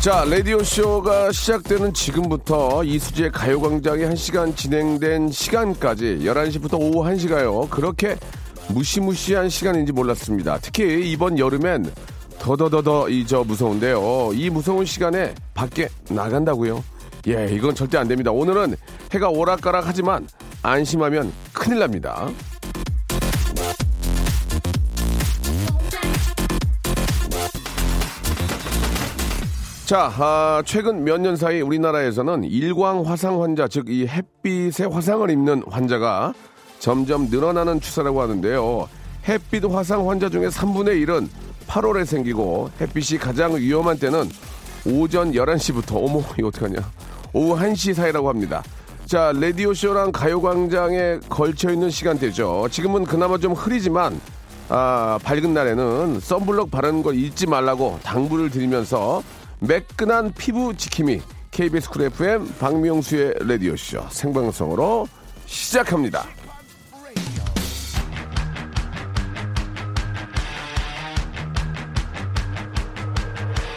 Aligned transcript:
자 0.00 0.24
라디오쇼가 0.24 1.32
시작되는 1.32 1.92
지금부터 1.92 2.84
이수지의 2.84 3.32
가요광장이 3.32 4.04
1시간 4.04 4.56
진행된 4.56 5.30
시간까지 5.30 6.20
11시부터 6.22 6.74
오후 6.80 7.02
1시가요 7.10 7.68
그렇게 7.68 8.16
무시무시한 8.68 9.48
시간인지 9.48 9.92
몰랐습니다 9.92 10.58
특히 10.62 11.10
이번 11.10 11.38
여름엔 11.38 11.90
더더더더 12.38 13.08
이 13.10 13.26
저 13.26 13.42
무서운데요. 13.42 14.30
이 14.32 14.48
무서운 14.48 14.84
시간에 14.86 15.34
밖에 15.54 15.88
나간다고요? 16.08 16.84
예, 17.26 17.48
이건 17.50 17.74
절대 17.74 17.98
안 17.98 18.06
됩니다. 18.06 18.30
오늘은 18.30 18.76
해가 19.12 19.28
오락가락 19.28 19.84
하지만 19.86 20.28
안심하면 20.62 21.32
큰일 21.52 21.80
납니다. 21.80 22.28
자, 29.88 30.12
아, 30.18 30.62
최근 30.66 31.02
몇 31.02 31.18
년 31.18 31.34
사이 31.34 31.62
우리나라에서는 31.62 32.44
일광 32.44 33.06
화상 33.06 33.42
환자, 33.42 33.66
즉 33.66 33.88
이 33.88 34.06
햇빛의 34.06 34.88
화상을 34.90 35.30
입는 35.30 35.62
환자가 35.66 36.34
점점 36.78 37.30
늘어나는 37.30 37.80
추세라고 37.80 38.20
하는데요. 38.20 38.86
햇빛 39.26 39.64
화상 39.64 40.08
환자 40.10 40.28
중에 40.28 40.48
3분의 40.48 41.06
1은 41.06 41.28
8월에 41.68 42.04
생기고 42.04 42.68
햇빛이 42.78 43.18
가장 43.18 43.56
위험한 43.56 43.98
때는 43.98 44.28
오전 44.86 45.32
11시부터 45.32 45.96
어머 46.04 46.22
이거 46.38 46.48
어떡하냐 46.48 46.76
오후 47.32 47.58
1시 47.58 47.94
사이라고 47.94 48.28
합니다. 48.28 48.62
자 49.06 49.32
라디오쇼랑 49.34 50.12
가요광장에 50.12 51.20
걸쳐있는 51.30 51.88
시간대죠. 51.88 52.68
지금은 52.70 53.04
그나마 53.04 53.38
좀 53.38 53.54
흐리지만 53.54 54.20
아, 54.68 55.18
밝은 55.24 55.54
날에는 55.54 56.20
썬블럭 56.20 56.70
바르는 56.70 57.02
걸 57.02 57.14
잊지 57.16 57.46
말라고 57.46 57.98
당부를 58.02 58.50
드리면서 58.50 59.22
매끈한 59.60 60.32
피부 60.34 60.74
지킴이 60.74 61.20
KBS 61.50 61.90
쿨 61.90 62.02
FM 62.02 62.48
박명수의 62.58 63.34
라디오쇼 63.40 64.06
생방송으로 64.10 65.08
시작합니다. 65.46 66.24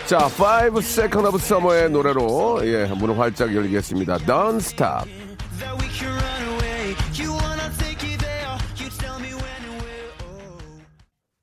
자, 0.05 0.27
5 0.27 0.79
Second 0.79 1.27
of 1.27 1.35
Summer의 1.37 1.89
노래로 1.89 2.59
예, 2.65 2.85
문을 2.85 3.17
활짝 3.17 3.55
열리겠습니다. 3.55 4.17
Don't 4.17 4.57
Stop. 4.57 5.20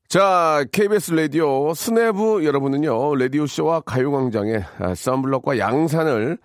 자, 0.08 0.64
KBS 0.72 1.12
라디오 1.12 1.74
스태프 1.74 2.42
여러분은요, 2.42 3.16
라디오쇼와 3.16 3.80
가요광장의 3.80 4.64
아, 4.78 4.94
sunblock과 4.94 5.58
양산을 5.58 6.38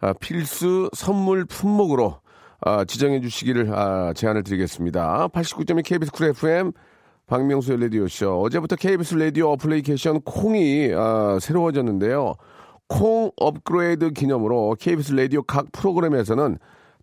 아, 0.00 0.14
필수 0.14 0.88
선물 0.94 1.44
품목으로 1.44 2.18
아, 2.62 2.86
지정해 2.86 3.20
주시기를 3.20 3.74
아, 3.74 4.14
제안을 4.14 4.42
드리겠습니다. 4.42 5.28
89.1 5.34 5.84
KBS 5.84 6.12
쿨 6.12 6.28
FM 6.28 6.72
박명수의 7.26 7.78
라디오쇼. 7.82 8.40
어제부터 8.40 8.76
KBS 8.76 9.16
라디오 9.16 9.50
어플리케이션 9.50 10.22
콩이 10.22 10.92
아, 10.96 11.36
새로워졌는데요. 11.42 12.32
콩 12.88 13.32
업그레이드 13.36 14.12
기념으로 14.12 14.76
KBS 14.80 15.12
라디오 15.12 15.42
각 15.42 15.70
프로그램에서는 15.72 16.56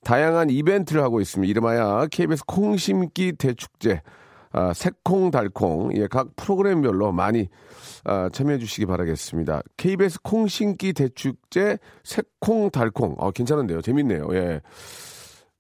다양한 0.03 0.50
이벤트를 0.50 1.03
하고 1.03 1.22
있습니다. 1.22 1.47
이름하여 1.47 2.07
KBS 2.09 2.44
콩심기 2.47 3.33
대축제, 3.33 4.01
아, 4.57 4.73
새콩달콩, 4.73 5.95
예, 5.95 6.07
각 6.07 6.35
프로그램별로 6.35 7.12
많이 7.12 7.47
아, 8.03 8.28
참여해 8.31 8.57
주시기 8.57 8.88
바라겠습니다. 8.88 9.62
KBS 9.78 10.22
콩심기 10.23 10.94
대축제, 10.94 11.78
새콩달콩. 12.03 13.16
어, 13.19 13.29
괜찮은데요. 13.29 13.81
재밌네요. 13.81 14.28
예. 14.34 14.62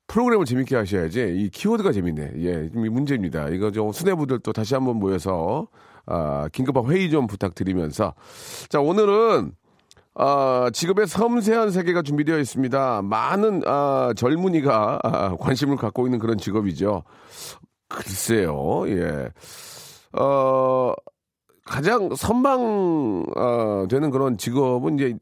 프로그램을 0.07 0.45
재밌게 0.45 0.75
하셔야지 0.75 1.35
이 1.37 1.49
키워드가 1.49 1.91
재밌네. 1.91 2.31
예, 2.37 2.69
이 2.73 2.89
문제입니다. 2.89 3.49
이거 3.49 3.71
좀 3.71 3.91
수뇌부들 3.91 4.39
또 4.39 4.51
다시 4.53 4.73
한번 4.73 4.95
모여서 4.97 5.67
아, 6.05 6.47
긴급한 6.51 6.85
회의 6.85 7.11
좀 7.11 7.27
부탁드리면서 7.27 8.15
자 8.69 8.79
오늘은 8.79 9.51
아, 10.15 10.69
직업의 10.73 11.07
섬세한 11.07 11.71
세계가 11.71 12.01
준비되어 12.01 12.39
있습니다. 12.39 13.01
많은 13.03 13.61
아, 13.65 14.13
젊은이가 14.15 14.99
아, 15.03 15.35
관심을 15.37 15.75
갖고 15.75 16.07
있는 16.07 16.17
그런 16.19 16.37
직업이죠. 16.37 17.03
글쎄요, 17.89 18.83
예. 18.87 19.29
어, 20.19 20.93
가장 21.65 22.15
선망 22.15 23.23
어, 23.35 23.87
되는 23.89 24.09
그런 24.11 24.37
직업은 24.37 24.95
이제 24.95 25.15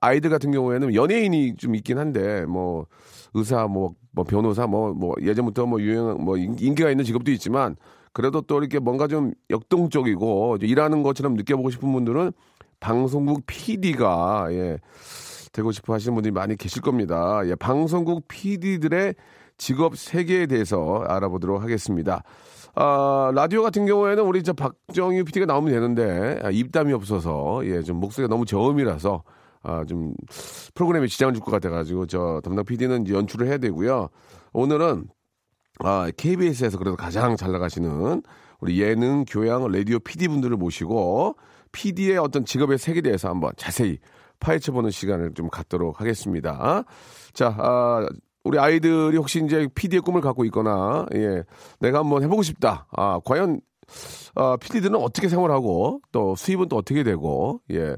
아이들 0.00 0.30
같은 0.30 0.50
경우에는 0.52 0.94
연예인이 0.94 1.56
좀 1.56 1.74
있긴 1.74 1.98
한데 1.98 2.46
뭐 2.46 2.86
의사 3.34 3.66
뭐, 3.68 3.94
뭐 4.12 4.24
변호사 4.24 4.66
뭐, 4.66 4.92
뭐 4.94 5.14
예전부터 5.22 5.66
뭐 5.66 5.80
유행 5.80 6.24
뭐 6.24 6.36
인- 6.36 6.56
인기가 6.58 6.90
있는 6.90 7.04
직업도 7.04 7.30
있지만 7.32 7.76
그래도 8.12 8.40
또 8.42 8.58
이렇게 8.58 8.78
뭔가 8.78 9.06
좀 9.08 9.32
역동적이고 9.50 10.58
일하는 10.62 11.02
것처럼 11.02 11.34
느껴보고 11.34 11.70
싶은 11.70 11.92
분들은 11.92 12.32
방송국 12.80 13.44
PD가 13.46 14.48
예 14.52 14.78
되고 15.52 15.72
싶어 15.72 15.94
하시는 15.94 16.14
분들이 16.14 16.32
많이 16.32 16.56
계실 16.56 16.82
겁니다. 16.82 17.40
예, 17.44 17.54
방송국 17.54 18.26
PD들의 18.28 19.14
직업 19.60 19.96
세계에 19.98 20.46
대해서 20.46 21.04
알아보도록 21.06 21.62
하겠습니다. 21.62 22.22
아, 22.74 23.30
라디오 23.34 23.62
같은 23.62 23.84
경우에는 23.84 24.24
우리 24.24 24.42
저 24.42 24.54
박정희 24.54 25.22
PD가 25.24 25.44
나오면 25.44 25.70
되는데 25.70 26.40
아, 26.42 26.50
입담이 26.50 26.94
없어서 26.94 27.60
예, 27.66 27.82
좀 27.82 27.98
목소리가 27.98 28.30
너무 28.32 28.46
저음이라서 28.46 29.22
아, 29.62 29.84
좀 29.84 30.14
프로그램에 30.74 31.06
지장을 31.08 31.34
줄 31.34 31.42
것 31.42 31.50
같아 31.50 31.68
가지고 31.68 32.06
저 32.06 32.40
담당 32.42 32.64
PD는 32.64 33.06
연출을 33.06 33.48
해야 33.48 33.58
되고요. 33.58 34.08
오늘은 34.54 35.08
아, 35.80 36.10
KBS에서 36.16 36.78
그래도 36.78 36.96
가장 36.96 37.36
잘 37.36 37.52
나가시는 37.52 38.22
우리 38.60 38.80
예능, 38.80 39.26
교양, 39.26 39.70
라디오 39.70 39.98
PD 39.98 40.28
분들을 40.28 40.56
모시고 40.56 41.36
PD의 41.72 42.16
어떤 42.16 42.46
직업의 42.46 42.78
세계에 42.78 43.02
대해서 43.02 43.28
한번 43.28 43.52
자세히 43.58 43.98
파헤쳐보는 44.40 44.90
시간을 44.90 45.34
좀 45.34 45.50
갖도록 45.50 46.00
하겠습니다. 46.00 46.84
자, 47.34 47.54
아, 47.58 48.06
우리 48.44 48.58
아이들이 48.58 49.16
혹시 49.16 49.42
이제 49.44 49.68
PD의 49.74 50.00
꿈을 50.00 50.20
갖고 50.20 50.44
있거나, 50.46 51.06
예, 51.14 51.44
내가 51.78 51.98
한번 51.98 52.22
해보고 52.22 52.42
싶다. 52.42 52.86
아, 52.92 53.20
과연, 53.24 53.60
아, 54.34 54.56
PD들은 54.56 54.96
어떻게 54.96 55.28
생활하고, 55.28 56.00
또 56.12 56.34
수입은 56.34 56.68
또 56.68 56.76
어떻게 56.76 57.02
되고, 57.02 57.60
예, 57.70 57.96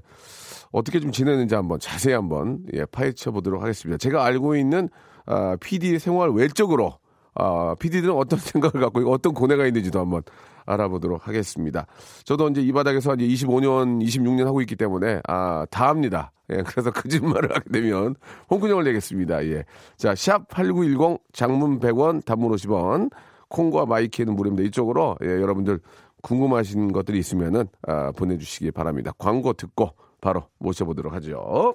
어떻게 0.72 1.00
좀 1.00 1.12
지내는지 1.12 1.54
한번 1.54 1.78
자세히 1.78 2.15
한번, 2.15 2.60
예, 2.74 2.84
파헤쳐 2.86 3.30
보도록 3.30 3.62
하겠습니다. 3.62 3.98
제가 3.98 4.24
알고 4.24 4.56
있는, 4.56 4.89
아, 5.27 5.56
PD 5.60 5.98
생활 5.98 6.30
외적으로, 6.30 6.98
아, 7.34 7.74
PD들은 7.78 8.14
어떤 8.14 8.38
생각을 8.40 8.80
갖고 8.80 9.00
있고 9.00 9.12
어떤 9.12 9.34
고뇌가 9.34 9.66
있는지도 9.66 10.00
한번 10.00 10.22
알아보도록 10.64 11.26
하겠습니다. 11.26 11.86
저도 12.24 12.48
이제 12.48 12.60
이 12.60 12.72
바닥에서 12.72 13.14
이제 13.14 13.26
25년, 13.26 14.04
26년 14.04 14.44
하고 14.44 14.60
있기 14.60 14.76
때문에, 14.76 15.20
아, 15.26 15.66
다 15.70 15.88
합니다. 15.88 16.32
예, 16.50 16.62
그래서 16.62 16.90
거짓말을 16.92 17.54
하게 17.54 17.70
되면 17.70 18.14
홍군형을 18.50 18.84
내겠습니다. 18.84 19.44
예. 19.46 19.64
자, 19.96 20.14
샵 20.14 20.48
8910 20.48 21.20
장문 21.32 21.80
100원, 21.80 22.24
단문 22.24 22.52
50원, 22.52 23.10
콩과 23.48 23.86
마이키는 23.86 24.34
무료입니다. 24.34 24.66
이쪽으로, 24.68 25.16
예, 25.22 25.28
여러분들 25.28 25.80
궁금하신 26.22 26.92
것들이 26.92 27.18
있으면은, 27.18 27.66
아, 27.86 28.12
보내 28.12 28.38
주시기 28.38 28.70
바랍니다. 28.70 29.12
광고 29.18 29.52
듣고 29.52 29.90
바로 30.20 30.44
모셔 30.58 30.84
보도록 30.84 31.12
하죠. 31.14 31.74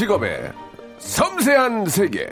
직업의 0.00 0.50
섬세한 0.96 1.84
세계. 1.84 2.26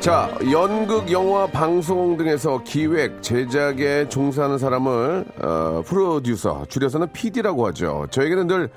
자, 0.00 0.36
연극, 0.50 1.08
영화, 1.12 1.46
방송 1.46 2.16
등에서 2.16 2.60
기획, 2.64 3.22
제작에 3.22 4.08
종사하는 4.08 4.58
사람을 4.58 5.24
어, 5.40 5.82
프로듀서, 5.86 6.66
줄여서는 6.68 7.12
PD라고 7.12 7.68
하죠. 7.68 8.08
저에게는 8.10 8.48
늘 8.48 8.68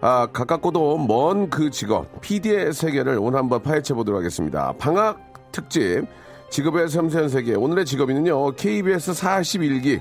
아, 0.00 0.26
가깝고도 0.32 0.96
먼 1.06 1.50
그 1.50 1.68
직업, 1.68 2.22
PD의 2.22 2.72
세계를 2.72 3.18
오늘 3.20 3.38
한번 3.38 3.62
파헤쳐 3.62 3.94
보도록 3.94 4.20
하겠습니다. 4.20 4.72
방학 4.78 5.31
특집, 5.52 6.02
직업의 6.50 6.88
섬세한 6.88 7.28
세계. 7.28 7.54
오늘의 7.54 7.84
직업인은요, 7.84 8.52
KBS 8.56 9.12
41기 9.12 10.00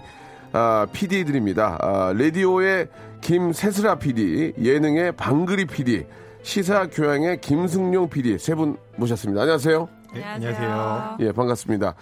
아, 0.54 0.86
PD들입니다. 0.92 1.78
아, 1.80 2.14
라디오의 2.18 2.88
김세슬아 3.22 3.96
PD, 4.00 4.54
예능의 4.62 5.14
방글이 5.14 5.66
PD, 5.66 6.06
시사 6.44 6.88
교양의 6.88 7.40
김승용 7.42 8.10
PD 8.10 8.38
세 8.40 8.56
분 8.56 8.76
모셨습니다. 8.98 9.42
안녕하세요. 9.42 9.88
네, 10.14 10.24
안녕하세요. 10.24 11.18
예, 11.22 11.32
반갑습니다. 11.32 11.96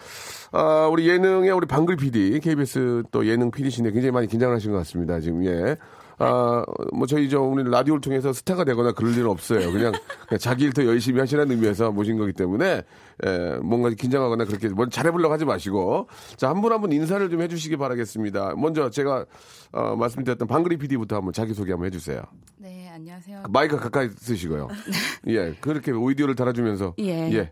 아, 0.51 0.87
우리 0.91 1.07
예능의 1.09 1.51
우리 1.51 1.67
방글 1.67 1.97
PD, 1.97 2.39
KBS 2.39 3.03
또 3.11 3.27
예능 3.27 3.51
PD신데 3.51 3.91
굉장히 3.91 4.11
많이 4.11 4.27
긴장을 4.27 4.55
하신 4.55 4.71
것 4.71 4.77
같습니다. 4.79 5.19
지금, 5.19 5.45
예. 5.45 5.75
아, 6.19 6.63
뭐 6.93 7.07
저희 7.07 7.29
저 7.29 7.39
우리 7.41 7.63
라디오를 7.63 8.01
통해서 8.01 8.33
스타가 8.33 8.63
되거나 8.65 8.91
그럴 8.91 9.13
일은 9.13 9.27
없어요. 9.27 9.71
그냥, 9.71 9.93
그냥 10.27 10.39
자기 10.39 10.65
일 10.65 10.73
더 10.73 10.85
열심히 10.85 11.19
하시라는 11.21 11.51
의미에서 11.55 11.91
모신 11.91 12.17
거기 12.17 12.33
때문에, 12.33 12.83
예, 13.25 13.57
뭔가 13.63 13.89
긴장하거나 13.89 14.45
그렇게 14.45 14.67
뭘 14.69 14.89
잘해보려고 14.89 15.33
하지 15.33 15.45
마시고, 15.45 16.07
자, 16.35 16.49
한 16.49 16.61
분 16.61 16.71
한 16.73 16.81
분 16.81 16.91
인사를 16.91 17.29
좀 17.29 17.41
해주시기 17.41 17.77
바라겠습니다. 17.77 18.55
먼저 18.57 18.89
제가, 18.89 19.25
어, 19.71 19.95
말씀드렸던 19.95 20.47
방글이 20.47 20.77
PD부터 20.77 21.15
한번 21.15 21.31
자기소개 21.33 21.71
한번 21.71 21.87
해주세요. 21.87 22.21
네, 22.57 22.89
안녕하세요. 22.93 23.43
마이크 23.49 23.77
가까이 23.77 24.09
쓰시고요. 24.09 24.67
예, 25.27 25.53
그렇게 25.61 25.91
오디오를 25.91 26.35
달아주면서. 26.35 26.95
예. 26.99 27.31
예. 27.33 27.51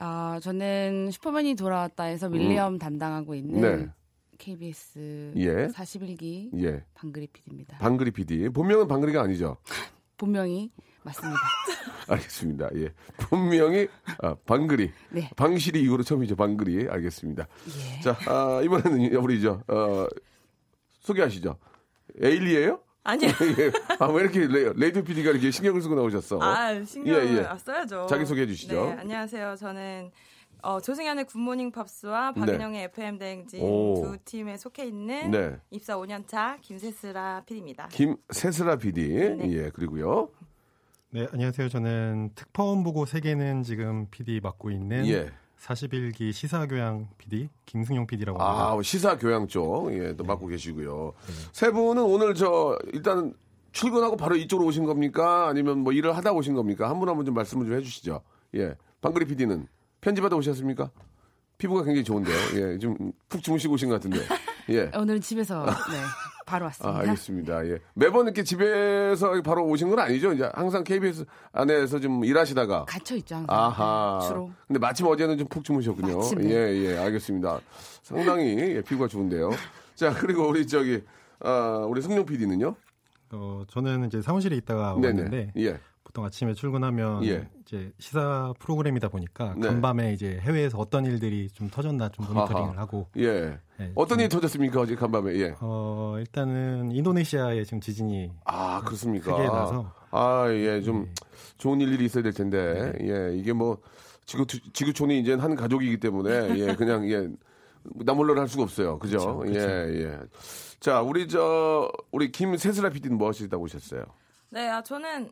아, 0.00 0.38
저는 0.42 1.10
슈퍼맨이 1.10 1.56
돌아왔다 1.56 2.08
에서 2.08 2.28
윌리엄 2.28 2.78
담당하고 2.78 3.34
있는 3.34 3.60
네. 3.60 3.86
KBS 4.38 5.32
예. 5.36 5.66
41기 5.68 6.50
예. 6.62 6.84
방그리 6.94 7.26
PD입니다. 7.26 7.78
방글이 7.78 8.12
PD. 8.12 8.48
본명은 8.50 8.88
방글이가 8.88 9.20
아니죠? 9.20 9.58
본명이 10.16 10.70
맞습니다. 11.02 11.40
알겠습니다. 12.08 12.70
예. 12.76 12.92
본명이 13.28 13.88
아, 14.22 14.34
방글이. 14.46 14.90
네. 15.10 15.30
방실이 15.36 15.82
이후로 15.82 16.02
처음이죠. 16.02 16.36
방글이. 16.36 16.88
알겠습니다. 16.88 17.46
예. 17.96 18.00
자, 18.00 18.16
아, 18.26 18.60
이번에는 18.62 19.14
우리 19.16 19.40
저 19.40 19.62
어, 19.68 20.06
소개하시죠. 21.00 21.56
에일리예요? 22.22 22.80
아니요. 23.04 23.30
예. 23.58 23.72
아, 23.98 24.06
왜 24.06 24.22
이렇게 24.22 24.46
레, 24.46 24.72
radio 24.74 25.02
PD가 25.02 25.30
이렇게 25.30 25.50
신경을 25.50 25.80
쓰고 25.82 25.94
나오셨어? 25.94 26.38
아, 26.42 26.84
신경을 26.84 27.28
예, 27.28 27.38
예. 27.38 27.40
아, 27.44 27.56
써야죠. 27.56 28.06
자기 28.08 28.24
소개해 28.26 28.46
주시죠. 28.46 28.86
네, 28.86 28.92
안녕하세요. 29.00 29.56
저는 29.56 30.10
어, 30.62 30.80
조승현의 30.80 31.24
굿모닝 31.26 31.70
팝스와 31.70 32.32
박은영의 32.32 32.84
FM 32.84 33.18
대행진 33.18 33.60
네. 33.60 33.64
오. 33.66 34.02
두 34.02 34.18
팀에 34.24 34.56
속해 34.56 34.86
있는 34.86 35.30
네. 35.30 35.56
입사 35.70 35.96
5년차 35.96 36.60
김세슬아 36.60 37.42
PD입니다. 37.46 37.88
김세슬아 37.88 38.76
PD. 38.76 39.08
네. 39.08 39.50
예, 39.52 39.70
그리고요. 39.70 40.30
네, 41.10 41.26
안녕하세요. 41.32 41.68
저는 41.68 42.32
특파원 42.34 42.82
보고 42.82 43.06
세계는 43.06 43.62
지금 43.62 44.08
PD 44.10 44.40
맡고 44.40 44.70
있는 44.70 45.06
예. 45.06 45.30
41기 45.60 46.32
시사교양 46.32 47.08
PD 47.18 47.48
김승용 47.66 48.06
PD라고 48.06 48.38
합니다. 48.40 48.72
아, 48.78 48.82
시사 48.82 49.16
교양 49.18 49.46
쪽, 49.48 49.92
예, 49.92 50.14
또 50.16 50.24
맡고 50.24 50.46
계시고요. 50.48 51.14
세 51.52 51.70
분은 51.70 52.02
오늘 52.02 52.34
저, 52.34 52.78
일단 52.92 53.32
출근하고 53.72 54.16
바로 54.16 54.36
이쪽으로 54.36 54.66
오신 54.68 54.84
겁니까? 54.84 55.48
아니면 55.48 55.78
뭐 55.78 55.92
일을 55.92 56.16
하다 56.16 56.32
오신 56.32 56.54
겁니까? 56.54 56.88
한 56.90 56.98
분 56.98 57.08
한 57.08 57.16
분 57.16 57.24
좀 57.26 57.34
말씀을 57.34 57.66
좀 57.66 57.74
해주시죠. 57.76 58.20
예. 58.56 58.74
방그리 59.00 59.24
PD는 59.26 59.66
편집하다 60.00 60.36
오셨습니까? 60.36 60.90
피부가 61.58 61.82
굉장히 61.82 62.04
좋은데요. 62.04 62.36
예, 62.54 62.78
좀 62.78 63.12
푹 63.28 63.42
주무시고 63.42 63.74
오신 63.74 63.88
것 63.88 63.94
같은데. 63.96 64.20
예. 64.70 64.90
오늘 64.96 65.20
집에서 65.20 65.64
네, 65.66 65.72
바로 66.46 66.66
왔습니다. 66.66 66.96
아, 66.96 67.00
알겠습니다. 67.02 67.66
예. 67.66 67.78
매번 67.94 68.26
이렇게 68.26 68.42
집에서 68.44 69.42
바로 69.42 69.66
오신 69.66 69.90
건 69.90 69.98
아니죠? 69.98 70.32
이제 70.32 70.48
항상 70.54 70.84
KBS 70.84 71.24
안에서 71.52 71.98
좀 72.00 72.24
일하시다가. 72.24 72.84
갇혀 72.86 73.16
있죠, 73.16 73.34
항상. 73.36 73.54
아하. 73.58 74.18
네, 74.22 74.28
주로. 74.28 74.50
근데 74.66 74.78
마침 74.78 75.06
어제는 75.06 75.36
좀 75.36 75.48
푹 75.48 75.64
주무셨군요. 75.64 76.16
마침, 76.18 76.42
예, 76.44 76.66
네. 76.66 76.76
예, 76.92 76.98
알겠습니다. 76.98 77.60
상당히 78.02 78.56
예, 78.56 78.80
피부가 78.82 79.08
좋은데요. 79.08 79.50
자, 79.96 80.14
그리고 80.14 80.46
우리 80.48 80.66
저기, 80.66 81.02
아, 81.40 81.84
우리 81.88 82.00
승용 82.00 82.24
PD는요? 82.24 82.74
어, 83.32 83.62
저는 83.68 84.06
이제 84.06 84.22
사무실에 84.22 84.56
있다가 84.56 84.94
왔는데 84.94 85.52
예. 85.56 85.78
보통 86.04 86.24
아침에 86.24 86.54
출근하면 86.54 87.24
예. 87.26 87.48
이제 87.68 87.92
시사 87.98 88.54
프로그램이다 88.58 89.08
보니까 89.08 89.52
네. 89.54 89.68
간밤에 89.68 90.14
이제 90.14 90.38
해외에서 90.40 90.78
어떤 90.78 91.04
일들이 91.04 91.50
좀 91.50 91.68
터졌나 91.68 92.08
좀 92.08 92.24
모니터링을 92.24 92.70
아하. 92.70 92.80
하고 92.80 93.06
예. 93.18 93.58
네, 93.76 93.92
어떤 93.94 94.16
좀- 94.16 94.20
일이 94.20 94.28
터졌습니까? 94.30 94.80
어제 94.80 94.94
간밤에. 94.94 95.34
예. 95.34 95.54
어, 95.60 96.16
일단은 96.18 96.92
인도네시아에 96.92 97.62
지금 97.64 97.80
지진이 97.82 98.32
아, 98.46 98.80
그렇습니까? 98.86 99.36
크게 99.36 99.48
나서 99.48 99.92
아, 100.10 100.46
예, 100.48 100.80
좀 100.80 101.04
네. 101.04 101.10
좋은 101.58 101.78
일들이 101.82 102.06
있어야 102.06 102.22
될 102.22 102.32
텐데. 102.32 102.94
예, 103.02 103.36
이게 103.36 103.52
뭐 103.52 103.76
지구 104.24 104.46
지구촌이 104.46 105.20
이제 105.20 105.34
한 105.34 105.54
가족이기 105.54 106.00
때문에 106.00 106.58
예, 106.58 106.74
그냥 106.74 107.06
예. 107.10 107.28
나몰라를 107.84 108.40
할 108.40 108.48
수가 108.48 108.62
없어요. 108.62 108.98
그죠? 108.98 109.18
그쵸, 109.18 109.38
그쵸. 109.52 109.60
예, 109.60 110.04
예. 110.04 110.18
자, 110.80 111.02
우리 111.02 111.28
저 111.28 111.92
우리 112.12 112.32
김세슬아 112.32 112.88
PD는 112.88 113.18
뭐 113.18 113.28
하시다 113.28 113.58
오셨어요? 113.58 114.04
네, 114.48 114.66
아, 114.70 114.82
저는 114.82 115.30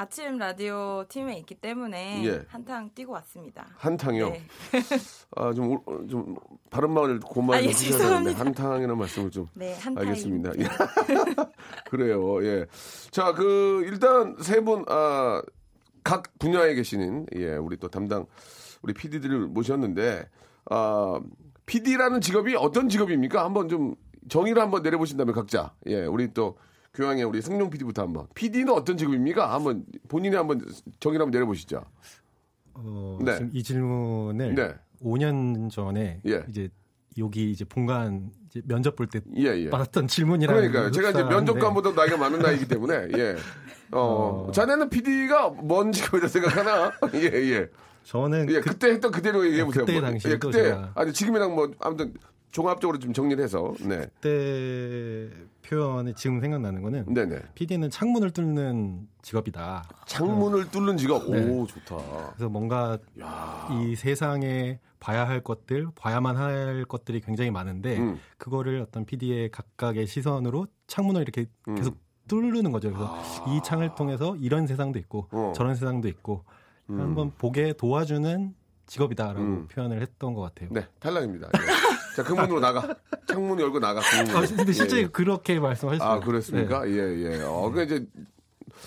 아침 0.00 0.38
라디오 0.38 1.04
팀에 1.08 1.38
있기 1.38 1.56
때문에 1.56 2.24
예. 2.24 2.44
한탕 2.46 2.90
뛰고 2.94 3.12
왔습니다. 3.14 3.66
한탕이요. 3.78 4.28
네. 4.28 4.42
아, 5.34 5.52
좀, 5.52 6.36
바른 6.70 6.92
말을 6.92 7.18
고마워 7.18 7.58
아, 7.58 7.62
예, 7.62 7.72
주셔야 7.72 8.10
되는데. 8.20 8.32
한탕이라는 8.38 8.96
말씀을 8.96 9.32
좀. 9.32 9.48
네. 9.54 9.76
알겠습니다. 9.96 10.52
예. 10.60 10.68
그래요, 11.90 12.44
예. 12.44 12.66
자, 13.10 13.32
그, 13.34 13.82
일단 13.86 14.36
세 14.40 14.60
분, 14.60 14.84
아, 14.86 15.42
각 16.04 16.22
분야에 16.38 16.74
계시는, 16.74 17.26
예, 17.34 17.56
우리 17.56 17.76
또 17.76 17.88
담당, 17.88 18.26
우리 18.82 18.94
PD들을 18.94 19.48
모셨는데, 19.48 20.28
아, 20.70 21.20
PD라는 21.66 22.20
직업이 22.20 22.54
어떤 22.54 22.88
직업입니까? 22.88 23.44
한번 23.44 23.68
좀 23.68 23.96
정의를 24.28 24.62
한번 24.62 24.82
내려보신다면 24.82 25.34
각자. 25.34 25.74
예, 25.86 26.04
우리 26.04 26.32
또 26.32 26.56
교양의 26.98 27.22
우리 27.22 27.40
승용 27.40 27.70
PD부터 27.70 28.02
한번. 28.02 28.26
PD는 28.34 28.72
어떤 28.72 28.96
직업입니까? 28.96 29.54
한번 29.54 29.84
본인이 30.08 30.34
한번 30.34 30.60
정의를 30.98 31.22
한번 31.24 31.30
내려보시죠. 31.30 31.84
어, 32.74 33.18
네. 33.22 33.34
지금 33.34 33.50
이 33.52 33.62
질문을 33.62 34.54
네. 34.56 34.74
5년 35.00 35.70
전에 35.70 36.20
예. 36.26 36.44
이제 36.48 36.68
여기 37.16 37.52
이제 37.52 37.64
본관 37.64 38.30
이제 38.50 38.62
면접 38.64 38.96
볼때 38.96 39.20
예, 39.36 39.42
예. 39.44 39.70
받았던 39.70 40.08
질문이라는 40.08 40.60
그러니까요. 40.72 40.90
제가 40.90 41.10
이제 41.10 41.22
면접관보다 41.22 41.92
나이가 41.92 42.16
많은 42.16 42.40
나이기 42.40 42.66
때문에, 42.66 43.08
예. 43.16 43.36
어, 43.92 44.46
어. 44.48 44.52
자네는 44.52 44.90
PD가 44.90 45.50
뭔 45.50 45.92
직업이라 45.92 46.26
생각하나? 46.26 46.90
예, 47.14 47.20
예. 47.32 47.68
저는 48.02 48.50
예, 48.50 48.60
그, 48.60 48.70
그때 48.70 48.88
했던 48.88 49.12
그대로 49.12 49.46
얘기해 49.46 49.64
보세요. 49.64 49.84
그때 49.84 50.00
뭐. 50.00 50.10
당시에 50.10 50.32
예, 50.32 50.38
또 50.38 50.50
그때 50.50 50.72
제가- 50.72 50.90
아니 50.96 51.12
지금이랑 51.12 51.54
뭐 51.54 51.70
아무튼 51.78 52.12
종합적으로 52.50 52.98
좀 52.98 53.12
정리를 53.12 53.42
해서 53.42 53.74
네, 53.80 54.06
그때 54.20 55.30
표현이 55.62 56.14
지금 56.14 56.40
생각나는 56.40 56.82
거는 56.82 57.06
네, 57.08 57.26
네. 57.26 57.40
PD는 57.54 57.90
창문을 57.90 58.30
뚫는 58.30 59.08
직업이다. 59.22 59.88
창문을 60.06 60.70
뚫는 60.70 60.96
직업. 60.96 61.30
네. 61.30 61.44
오, 61.44 61.66
좋다. 61.66 61.96
그래서 62.34 62.48
뭔가 62.48 62.98
이 63.70 63.94
세상에 63.94 64.80
봐야 65.00 65.28
할 65.28 65.40
것들, 65.40 65.88
봐야만 65.94 66.36
할 66.36 66.84
것들이 66.84 67.20
굉장히 67.20 67.50
많은데 67.50 67.98
음. 67.98 68.18
그거를 68.36 68.80
어떤 68.80 69.04
PD의 69.04 69.50
각각의 69.50 70.06
시선으로 70.06 70.66
창문을 70.86 71.22
이렇게 71.22 71.46
음. 71.68 71.76
계속 71.76 71.96
뚫는 72.28 72.72
거죠. 72.72 72.92
그래서 72.92 73.18
이 73.48 73.60
창을 73.62 73.94
통해서 73.94 74.36
이런 74.36 74.66
세상도 74.66 74.98
있고 74.98 75.28
어. 75.30 75.52
저런 75.54 75.74
세상도 75.74 76.08
있고 76.08 76.44
음. 76.90 77.00
한번 77.00 77.32
보게 77.36 77.72
도와주는 77.72 78.54
직업이다라고 78.86 79.40
음. 79.40 79.68
표현을 79.68 80.00
했던 80.00 80.34
것 80.34 80.40
같아요. 80.42 80.70
네, 80.72 80.86
탈락입니다. 80.98 81.48
예. 81.48 81.58
자, 82.18 82.24
그 82.24 82.32
문으로 82.32 82.58
나가. 82.58 82.96
창문 83.26 83.60
열고 83.60 83.78
나가. 83.78 84.00
그 84.00 84.16
문으로. 84.16 84.38
아, 84.38 84.40
근데 84.42 84.72
실제 84.72 84.96
예, 84.96 85.00
예. 85.02 85.06
그렇게 85.06 85.60
말씀하셨어요. 85.60 86.08
아, 86.10 86.18
그렇습니까? 86.20 86.88
예, 86.88 86.94
예. 86.94 87.42
어, 87.44 87.70
그 87.70 87.82
이제 87.84 88.04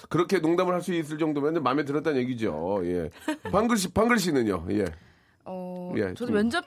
그렇게 0.09 0.39
농담을 0.39 0.73
할 0.73 0.81
수 0.81 0.93
있을 0.93 1.17
정도면 1.17 1.63
마음에 1.63 1.85
들었다는 1.85 2.19
얘기죠. 2.21 2.81
예. 2.83 3.09
방글 3.51 3.77
씨, 3.77 3.87
방글 3.93 4.17
씨는요. 4.19 4.65
예. 4.71 4.85
어, 5.45 5.93
예, 5.95 6.01
저도 6.13 6.25
좀- 6.27 6.33
면접 6.35 6.65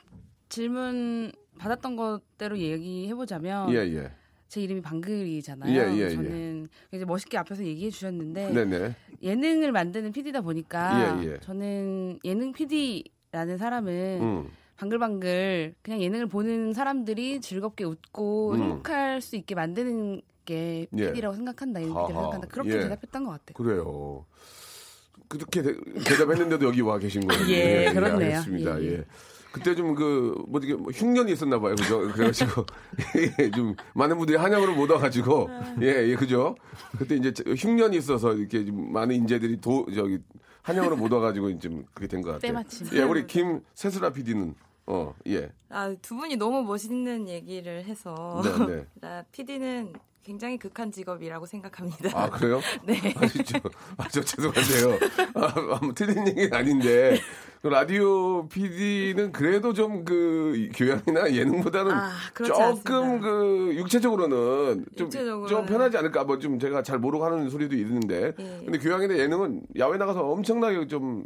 질문 0.48 1.32
받았던 1.58 1.96
것대로 1.96 2.58
얘기해 2.58 3.14
보자면 3.14 3.70
예, 3.72 3.76
예. 3.78 4.10
제 4.48 4.60
이름이 4.62 4.80
방글이잖아요. 4.82 5.70
예, 5.72 5.94
예, 5.96 6.04
예. 6.04 6.10
저는 6.14 6.68
이제 6.92 7.04
멋있게 7.04 7.36
앞에서 7.38 7.62
얘기해 7.64 7.90
주셨는데 7.90 8.50
네, 8.52 8.64
네. 8.64 8.96
예능을 9.22 9.70
만드는 9.72 10.12
PD다 10.12 10.40
보니까 10.40 11.18
예, 11.22 11.28
예. 11.32 11.38
저는 11.40 12.20
예능 12.24 12.52
PD 12.52 13.04
PD라는 13.32 13.58
사람은 13.58 14.18
음. 14.22 14.48
방글방글 14.76 15.74
그냥 15.82 16.00
예능을 16.02 16.26
보는 16.26 16.72
사람들이 16.72 17.40
즐겁게 17.40 17.84
웃고 17.84 18.52
음. 18.52 18.60
행복할 18.62 19.20
수 19.20 19.36
있게 19.36 19.54
만드는 19.54 20.22
게 20.44 20.86
예. 20.96 21.12
PD라고 21.12 21.34
생각한다. 21.36 21.80
PD라고 21.80 22.06
생각한다. 22.08 22.48
그렇게 22.48 22.70
예. 22.70 22.78
대답했던 22.80 23.24
것 23.24 23.30
같아요. 23.30 23.54
그래요. 23.54 24.24
그렇게 25.28 25.62
대, 25.62 25.74
대답했는데도 26.04 26.66
여기 26.66 26.80
와 26.82 26.98
계신 26.98 27.26
거예요. 27.26 27.44
예, 27.48 27.90
그렇네요. 27.92 28.38
알겠습니다. 28.38 28.80
예, 28.82 28.84
예. 28.84 28.92
예. 28.98 29.04
그때 29.52 29.76
좀 29.76 29.94
그, 29.94 30.34
뭐, 30.48 30.60
이게 30.62 30.74
뭐 30.74 30.90
흉년이 30.90 31.30
있었나 31.32 31.60
봐요. 31.60 31.76
그죠? 31.76 32.00
그래가지고, 32.12 32.66
예, 33.38 33.50
좀, 33.52 33.76
많은 33.94 34.18
분들이 34.18 34.36
한약으로 34.36 34.74
못 34.74 34.90
와가지고, 34.90 35.48
예, 35.80 36.08
예, 36.08 36.16
그죠? 36.16 36.56
그때 36.98 37.14
이제 37.14 37.32
흉년이 37.56 37.96
있어서 37.98 38.34
이렇게 38.34 38.64
좀 38.64 38.92
많은 38.92 39.14
인재들이 39.14 39.60
도, 39.60 39.86
저기, 39.94 40.18
한약으로 40.62 40.96
못 40.96 41.12
와가지고 41.12 41.56
좀 41.60 41.84
그게 41.94 42.08
된 42.08 42.20
것 42.20 42.32
같아요. 42.32 42.48
때마침. 42.48 42.88
예, 42.94 43.02
우리 43.02 43.28
김세수라 43.28 44.10
PD는, 44.12 44.56
어, 44.86 45.14
예. 45.28 45.50
아, 45.70 45.94
두 46.02 46.14
분이 46.16 46.36
너무 46.36 46.62
멋있는 46.62 47.28
얘기를 47.28 47.84
해서 47.84 48.42
네, 48.44 48.66
네. 48.66 48.86
나 49.00 49.24
PD는 49.32 49.92
굉장히 50.22 50.56
극한 50.58 50.90
직업이라고 50.90 51.44
생각합니다. 51.44 52.10
아, 52.18 52.30
그래요? 52.30 52.60
네. 52.86 52.94
아시죠? 53.16 53.58
아, 53.98 54.08
저 54.08 54.22
죄송한데요. 54.22 54.98
아, 55.34 55.60
뭐 55.82 55.92
틀린 55.94 56.26
얘기는 56.26 56.52
아닌데, 56.54 57.18
그 57.60 57.68
라디오 57.68 58.48
PD는 58.48 59.32
그래도 59.32 59.72
좀 59.74 60.04
그 60.04 60.70
교양이나 60.74 61.30
예능보다는 61.32 61.92
아, 61.92 62.10
조금 62.34 62.62
않습니다. 62.62 63.20
그 63.20 63.72
육체적으로는 63.76 64.86
좀, 64.96 65.06
육체적으로는. 65.06 65.48
좀 65.48 65.66
편하지 65.66 65.96
않을까? 65.98 66.24
뭐 66.24 66.38
좀 66.38 66.58
제가 66.58 66.82
잘 66.82 66.98
모르고 66.98 67.24
하는 67.24 67.50
소리도 67.50 67.74
있는데, 67.76 68.32
예. 68.38 68.60
근데 68.64 68.78
교양이나 68.78 69.16
예능은 69.18 69.62
야외 69.78 69.98
나가서 69.98 70.26
엄청나게 70.26 70.86
좀 70.86 71.24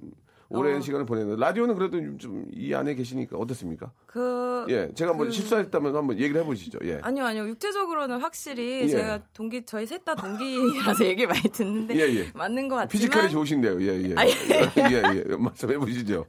오랜 0.51 0.77
어. 0.79 0.81
시간을 0.81 1.05
보내는 1.05 1.37
라디오는 1.37 1.75
그래도 1.75 1.99
좀 2.19 2.47
이 2.55 2.75
안에 2.75 2.95
계시니까 2.95 3.37
어떻습니까? 3.37 3.91
그 4.07 4.65
예, 4.71 4.91
제가 4.95 5.13
뭐 5.13 5.27
그- 5.27 5.31
실수했다면 5.31 5.95
한번 5.95 6.19
얘기를 6.19 6.41
해보시죠. 6.41 6.79
예. 6.85 6.99
아니요, 7.03 7.25
아니요. 7.27 7.47
육체적으로는 7.49 8.19
확실히 8.21 8.81
예. 8.83 8.89
제가 8.89 9.21
동기 9.35 9.65
저희 9.67 9.87
셋 9.87 10.05
다 10.05 10.15
동기라서 10.15 11.05
얘기 11.05 11.27
많이 11.27 11.43
듣는데 11.43 11.95
예, 11.97 12.01
예. 12.21 12.31
맞는 12.35 12.69
것 12.69 12.77
같지만 12.77 12.89
피지컬이 12.89 13.31
좋으신데요. 13.31 13.83
예, 13.83 14.11
예. 14.11 14.15
아, 14.17 14.27
예. 14.27 14.31
예, 14.91 15.25
예. 15.31 15.37
말씀해 15.37 15.77
보시죠. 15.79 16.25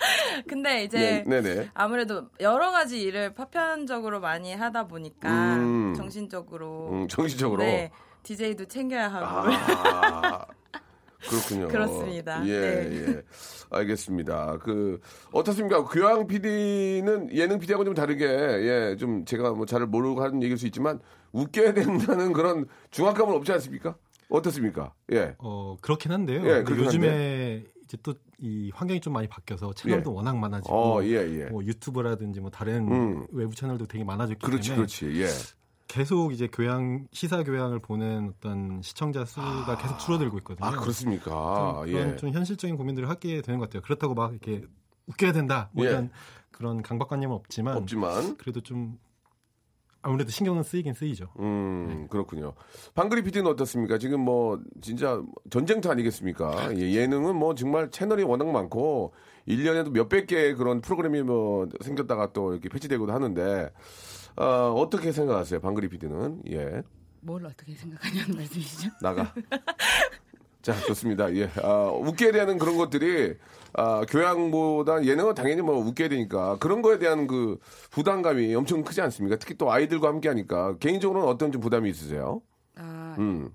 근데 0.48 0.84
이제 0.84 1.24
네, 1.26 1.42
네네. 1.42 1.70
아무래도 1.74 2.28
여러 2.42 2.72
가지 2.72 3.02
일을 3.02 3.34
파편적으로 3.34 4.20
많이 4.20 4.54
하다 4.54 4.88
보니까 4.88 5.56
음. 5.56 5.94
정신적으로 5.96 6.90
음, 6.92 7.08
정신적으로. 7.08 7.64
네, 7.64 7.92
DJ도 8.24 8.66
챙겨야 8.66 9.08
하고 9.08 9.26
아, 9.54 10.46
그렇군요. 11.28 11.68
그렇습니다. 11.68 12.48
예, 12.48 12.60
네. 12.60 12.96
예. 13.08 13.22
알겠습니다. 13.72 14.58
그, 14.60 15.00
어떻습니까? 15.32 15.84
교양 15.86 16.26
PD는 16.28 17.36
예능 17.36 17.60
PD하고 17.60 17.84
좀 17.86 17.94
다르게, 17.94 18.26
예, 18.26 18.96
좀 18.98 19.26
제가 19.26 19.52
뭐 19.52 19.66
잘 19.66 19.86
모르고 19.86 20.22
하는 20.24 20.42
얘기일 20.42 20.58
수 20.58 20.66
있지만, 20.68 21.00
웃겨야 21.32 21.74
된다는 22.20 22.34
그런 22.34 22.66
중압감은 22.92 23.36
없지 23.36 23.52
않습니까? 23.54 23.96
어떻습니까? 24.30 24.94
예. 25.12 25.36
어 25.40 25.76
그렇긴 25.82 26.12
한데요. 26.12 26.42
예, 26.46 26.64
그렇긴 26.64 26.86
요즘에 26.86 27.64
이제 27.84 27.98
또 28.04 28.14
이 28.42 28.72
환경이 28.74 29.02
좀 29.02 29.14
많이 29.14 29.28
바뀌어서 29.28 29.74
채널도 29.74 30.12
예. 30.12 30.16
워낙 30.16 30.38
많아지고 30.38 30.74
어, 30.74 31.04
예, 31.04 31.16
예. 31.42 31.46
뭐 31.46 31.64
유튜브라든지 31.64 32.40
뭐 32.40 32.50
다른 32.50 32.90
음. 32.90 33.28
외부 33.32 33.54
채널도 33.54 33.86
되게 33.86 34.04
많아졌기 34.04 34.40
그렇지, 34.46 34.70
때문에 34.70 34.88
그렇지. 34.88 35.06
예. 35.90 35.94
계속 35.94 36.34
이제 36.34 36.48
교양 36.52 37.08
시사 37.12 37.44
교양을 37.44 37.80
보는 37.80 38.34
어떤 38.36 38.82
시청자 38.82 39.26
수가 39.26 39.78
계속 39.78 39.98
줄어들고 40.00 40.38
있거든요. 40.40 40.68
아, 40.68 40.72
그렇습니까? 40.72 41.84
좀 41.86 41.92
그런 41.92 42.12
예. 42.12 42.16
좀 42.16 42.32
현실적인 42.32 42.78
고민들을 42.78 43.10
하게 43.10 43.42
되는 43.42 43.60
것 43.60 43.70
같아요. 43.70 43.82
그렇다고 43.82 44.14
막 44.14 44.32
이렇게 44.32 44.64
웃겨야 45.08 45.32
된다 45.34 45.70
뭐 45.74 45.86
예. 45.86 45.90
이런 45.90 46.12
그런 46.52 46.82
강박관념은 46.82 47.36
없지만, 47.36 47.78
없지만. 47.78 48.38
그래도 48.38 48.62
좀 48.62 49.00
아무래도 50.02 50.30
신경은 50.32 50.64
쓰이긴 50.64 50.94
쓰이죠. 50.94 51.28
음, 51.40 52.08
그렇군요. 52.10 52.54
방그리 52.96 53.24
PD는 53.24 53.52
어떻습니까? 53.52 53.98
지금 53.98 54.22
뭐, 54.22 54.60
진짜 54.82 55.22
전쟁터 55.50 55.92
아니겠습니까? 55.92 56.74
예, 56.76 56.94
예능은 56.94 57.36
뭐 57.36 57.54
정말 57.54 57.90
채널이 57.92 58.24
워낙 58.24 58.48
많고, 58.50 59.14
1년에도 59.48 59.92
몇백 59.92 60.28
개의 60.28 60.56
그런 60.56 60.80
프로그램이 60.82 61.22
뭐 61.22 61.68
생겼다가 61.82 62.32
또 62.32 62.54
이렇게 62.54 62.70
패치되고도 62.70 63.12
하는데, 63.12 63.72
어, 64.36 64.74
어떻게 64.78 65.12
생각하세요? 65.12 65.60
방그리 65.60 65.90
PD는? 65.90 66.44
예. 66.52 66.82
뭘 67.22 67.46
어떻게 67.46 67.74
생각하냐는 67.74 68.36
말씀이시죠? 68.36 68.90
나가. 69.02 69.34
자, 70.62 70.74
좋습니다. 70.88 71.34
예. 71.36 71.50
아, 71.64 71.90
웃게 71.92 72.32
되는 72.32 72.58
그런 72.58 72.78
것들이, 72.78 73.36
아, 73.74 74.02
교양보다 74.08 75.04
예능은 75.06 75.34
당연히 75.34 75.62
뭐 75.62 75.78
웃게 75.78 76.10
되니까 76.10 76.58
그런 76.58 76.82
거에 76.82 77.00
대한 77.00 77.28
그 77.28 77.60
부담감이 77.92 78.54
엄청 78.56 78.84
크지 78.84 79.02
않습니까? 79.02 79.38
특히 79.38 79.56
또 79.56 79.72
아이들과 79.72 80.10
함께 80.10 80.28
하니까 80.28 80.78
개인적으로는 80.78 81.28
어떤 81.28 81.52
좀 81.52 81.62
부담이 81.62 81.90
있으세요? 81.90 82.42
아, 82.76 83.16
음. 83.20 83.52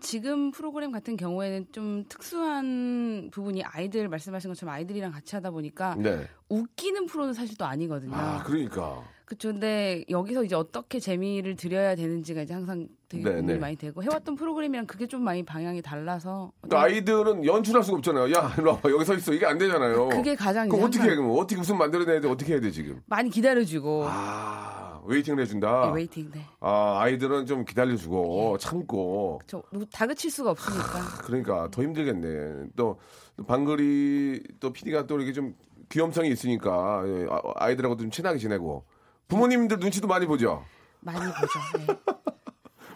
지금 0.00 0.50
프로그램 0.50 0.92
같은 0.92 1.16
경우에는 1.16 1.66
좀 1.72 2.04
특수한 2.08 3.30
부분이 3.32 3.62
아이들 3.64 4.08
말씀하신 4.08 4.50
것처럼 4.50 4.74
아이들이랑 4.74 5.12
같이 5.12 5.36
하다 5.36 5.50
보니까 5.50 5.94
네. 5.96 6.26
웃기는 6.48 7.06
프로는 7.06 7.34
사실 7.34 7.56
또 7.56 7.66
아니거든요. 7.66 8.14
아, 8.14 8.42
그러니까. 8.42 9.04
그쵸. 9.30 9.52
근데 9.52 10.04
여기서 10.10 10.42
이제 10.42 10.56
어떻게 10.56 10.98
재미를 10.98 11.54
드려야 11.54 11.94
되는지가 11.94 12.42
이제 12.42 12.52
항상 12.52 12.88
되게 13.08 13.22
네, 13.22 13.30
고민이 13.36 13.52
네. 13.52 13.58
많이 13.60 13.76
되고 13.76 14.02
해왔던 14.02 14.34
프로그램이랑 14.34 14.86
그게 14.86 15.06
좀 15.06 15.22
많이 15.22 15.44
방향이 15.44 15.82
달라서 15.82 16.50
그러니까 16.60 16.82
아이들은 16.82 17.44
연출할 17.44 17.84
수가 17.84 17.98
없잖아요. 17.98 18.32
야, 18.34 18.52
일로 18.58 18.72
와봐. 18.72 18.90
여기 18.90 19.04
서 19.04 19.14
있어. 19.14 19.32
이게 19.32 19.46
안 19.46 19.56
되잖아요. 19.56 20.08
그게 20.08 20.34
가장 20.34 20.68
그럼 20.68 20.84
어떻게 20.86 21.04
해? 21.08 21.14
그럼 21.14 21.30
어떻게 21.38 21.56
무슨 21.58 21.78
만들어내야 21.78 22.20
돼? 22.20 22.28
어떻게 22.28 22.54
해야 22.54 22.60
돼, 22.60 22.72
지금? 22.72 23.00
많이 23.06 23.30
기다려주고 23.30 24.02
아, 24.08 25.00
waiting을 25.04 25.40
해준다. 25.42 25.86
네, 25.86 25.92
waiting. 25.94 26.32
네. 26.34 26.40
아, 26.58 26.98
아이들은 27.02 27.46
좀 27.46 27.64
기다려주고, 27.64 28.58
참고. 28.58 29.40
저 29.46 29.62
다그칠 29.92 30.28
수가 30.32 30.50
없으니까. 30.50 31.22
그러니까 31.22 31.68
더 31.70 31.84
힘들겠네. 31.84 32.70
또 32.74 32.98
방글이 33.46 34.42
또 34.58 34.72
PD가 34.72 35.06
또 35.06 35.14
이렇게 35.18 35.32
좀 35.32 35.54
귀염성이 35.88 36.30
있으니까 36.30 37.04
예, 37.06 37.26
아- 37.30 37.40
아이들하고 37.54 37.96
좀 37.96 38.10
친하게 38.10 38.38
지내고 38.38 38.84
부모님들 39.30 39.78
눈치도 39.78 40.06
많이 40.08 40.26
보죠. 40.26 40.64
많이 41.00 41.20
보죠. 41.20 41.86
네. 41.86 41.96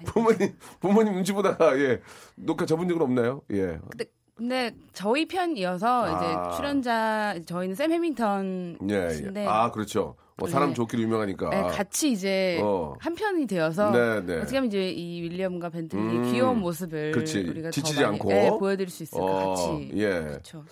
부모님 0.04 0.54
부모님 0.80 1.14
눈치 1.14 1.32
보다가 1.32 1.78
예 1.78 2.00
녹화 2.34 2.66
접은 2.66 2.86
적은 2.88 3.00
없나요? 3.00 3.40
예. 3.52 3.78
근데 3.88 4.04
근데 4.34 4.74
저희 4.92 5.26
편이어서 5.26 6.04
아. 6.04 6.50
이제 6.50 6.56
출연자 6.56 7.36
저희는 7.46 7.74
샘 7.76 7.92
해밍턴 7.92 8.78
예, 8.90 9.08
예. 9.36 9.46
아 9.46 9.70
그렇죠. 9.70 10.16
뭐 10.36 10.48
사람 10.48 10.70
네. 10.70 10.74
좋기로 10.74 11.00
유명하니까. 11.04 11.50
네, 11.50 11.62
같이 11.62 12.10
이제 12.10 12.58
어. 12.60 12.94
한 12.98 13.14
편이 13.14 13.46
되어서 13.46 13.92
네, 13.92 14.20
네. 14.26 14.38
어떻게 14.38 14.56
하면 14.56 14.66
이제 14.66 14.90
이 14.90 15.22
윌리엄과 15.22 15.70
벤틀리의 15.70 16.16
음. 16.16 16.32
귀여운 16.32 16.58
모습을 16.58 17.12
그렇지. 17.12 17.38
우리가 17.48 17.70
지치지 17.70 17.94
더 17.94 18.02
많이 18.02 18.14
않고. 18.14 18.28
네, 18.30 18.50
보여드릴 18.50 18.90
수 18.90 19.04
있을까 19.04 19.24
어, 19.24 19.50
같이. 19.50 19.92
예. 19.94 20.08
그렇죠. 20.08 20.64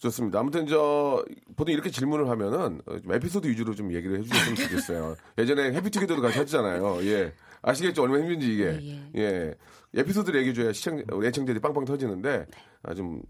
좋습니다. 0.00 0.40
아무튼 0.40 0.66
저 0.66 1.24
보통 1.56 1.72
이렇게 1.74 1.90
질문을 1.90 2.28
하면은 2.30 2.80
어, 2.86 2.98
좀 2.98 3.12
에피소드 3.12 3.46
위주로 3.46 3.74
좀 3.74 3.92
얘기를 3.92 4.18
해주셨으면 4.18 4.56
좋겠어요. 4.56 5.16
예전에 5.38 5.72
해피투게더도 5.74 6.22
같이 6.22 6.38
했잖아요. 6.40 7.04
예. 7.04 7.32
아시겠죠? 7.62 8.02
얼마나 8.02 8.24
힘든지 8.24 8.54
이게. 8.54 9.10
예, 9.16 9.20
예. 9.20 9.54
에피소드를 9.94 10.40
얘기해줘야 10.40 10.72
시청, 10.72 11.02
우리 11.12 11.26
애청자들이 11.28 11.60
빵빵 11.60 11.84
터지는데, 11.84 12.46
아, 12.82 12.94
좀, 12.94 13.20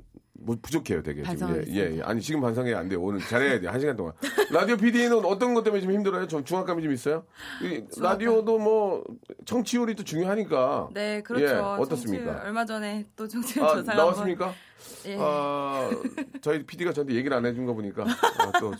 뭐 0.42 0.56
부족해요, 0.60 1.02
되게. 1.02 1.22
지금. 1.22 1.64
예. 1.68 1.74
예, 1.74 1.96
예. 1.98 2.02
아니, 2.02 2.20
지금 2.20 2.40
반성이 2.40 2.74
안 2.74 2.88
돼요. 2.88 3.00
오늘 3.02 3.20
잘해야 3.20 3.60
돼요. 3.60 3.70
한 3.70 3.78
시간 3.78 3.94
동안. 3.96 4.12
라디오 4.50 4.76
PD는 4.76 5.24
어떤 5.24 5.54
것 5.54 5.62
때문에 5.62 5.82
좀 5.82 5.92
힘들어요? 5.92 6.26
좀 6.26 6.44
중압감이 6.44 6.82
좀 6.82 6.92
있어요? 6.92 7.24
이 7.62 7.84
라디오도 8.00 8.58
뭐, 8.58 9.04
청취율이 9.44 9.94
또 9.94 10.02
중요하니까. 10.02 10.88
네, 10.94 11.22
그렇죠. 11.22 11.44
예, 11.44 11.58
어떻습니까? 11.58 12.42
얼마 12.44 12.64
전에 12.64 13.06
또 13.16 13.28
청취율 13.28 13.64
아, 13.64 13.76
조사를 13.76 13.96
나왔습니까? 13.96 14.54
예. 15.06 15.16
아, 15.20 15.90
저희 16.40 16.64
PD가 16.64 16.92
저한테 16.92 17.14
얘기를 17.14 17.36
안 17.36 17.44
해준 17.44 17.66
거 17.66 17.74
보니까 17.74 18.04
아, 18.04 18.58
또 18.58 18.72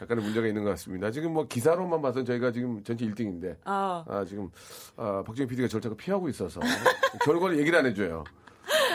약간의 0.00 0.22
문제가 0.22 0.46
있는 0.46 0.64
것 0.64 0.70
같습니다. 0.70 1.10
지금 1.10 1.32
뭐 1.32 1.46
기사로만 1.46 2.02
봐서는 2.02 2.26
저희가 2.26 2.52
지금 2.52 2.82
전체 2.84 3.06
1등인데 3.06 3.56
아, 3.64 4.04
아, 4.06 4.24
지금 4.28 4.50
아, 4.96 5.22
박정희 5.26 5.48
PD가 5.48 5.68
자꾸 5.68 5.96
피하고 5.96 6.28
있어서 6.28 6.60
결과를 7.24 7.58
얘기를 7.58 7.78
안 7.78 7.86
해줘요. 7.86 8.24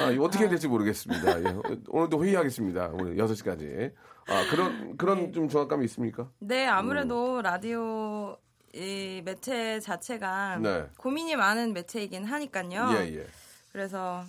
아, 0.02 0.24
어떻게 0.24 0.44
해야 0.44 0.50
될지 0.50 0.68
모르겠습니다. 0.68 1.40
예, 1.44 1.56
오늘도 1.88 2.24
회의하겠습니다. 2.24 2.90
오늘 2.94 3.16
6시까지. 3.16 3.94
아, 4.28 4.50
그런, 4.50 4.98
그런 4.98 5.18
네. 5.18 5.32
좀 5.32 5.48
중압감이 5.50 5.84
있습니까? 5.86 6.30
네, 6.40 6.66
아무래도 6.68 7.38
음. 7.38 7.42
라디오 7.42 8.38
이 8.74 9.22
매체 9.26 9.80
자체가 9.80 10.58
네. 10.62 10.86
고민이 10.98 11.36
많은 11.36 11.74
매체이긴 11.74 12.24
하니까요. 12.26 12.90
예, 13.00 13.18
예. 13.18 13.28
그래서 13.72 14.24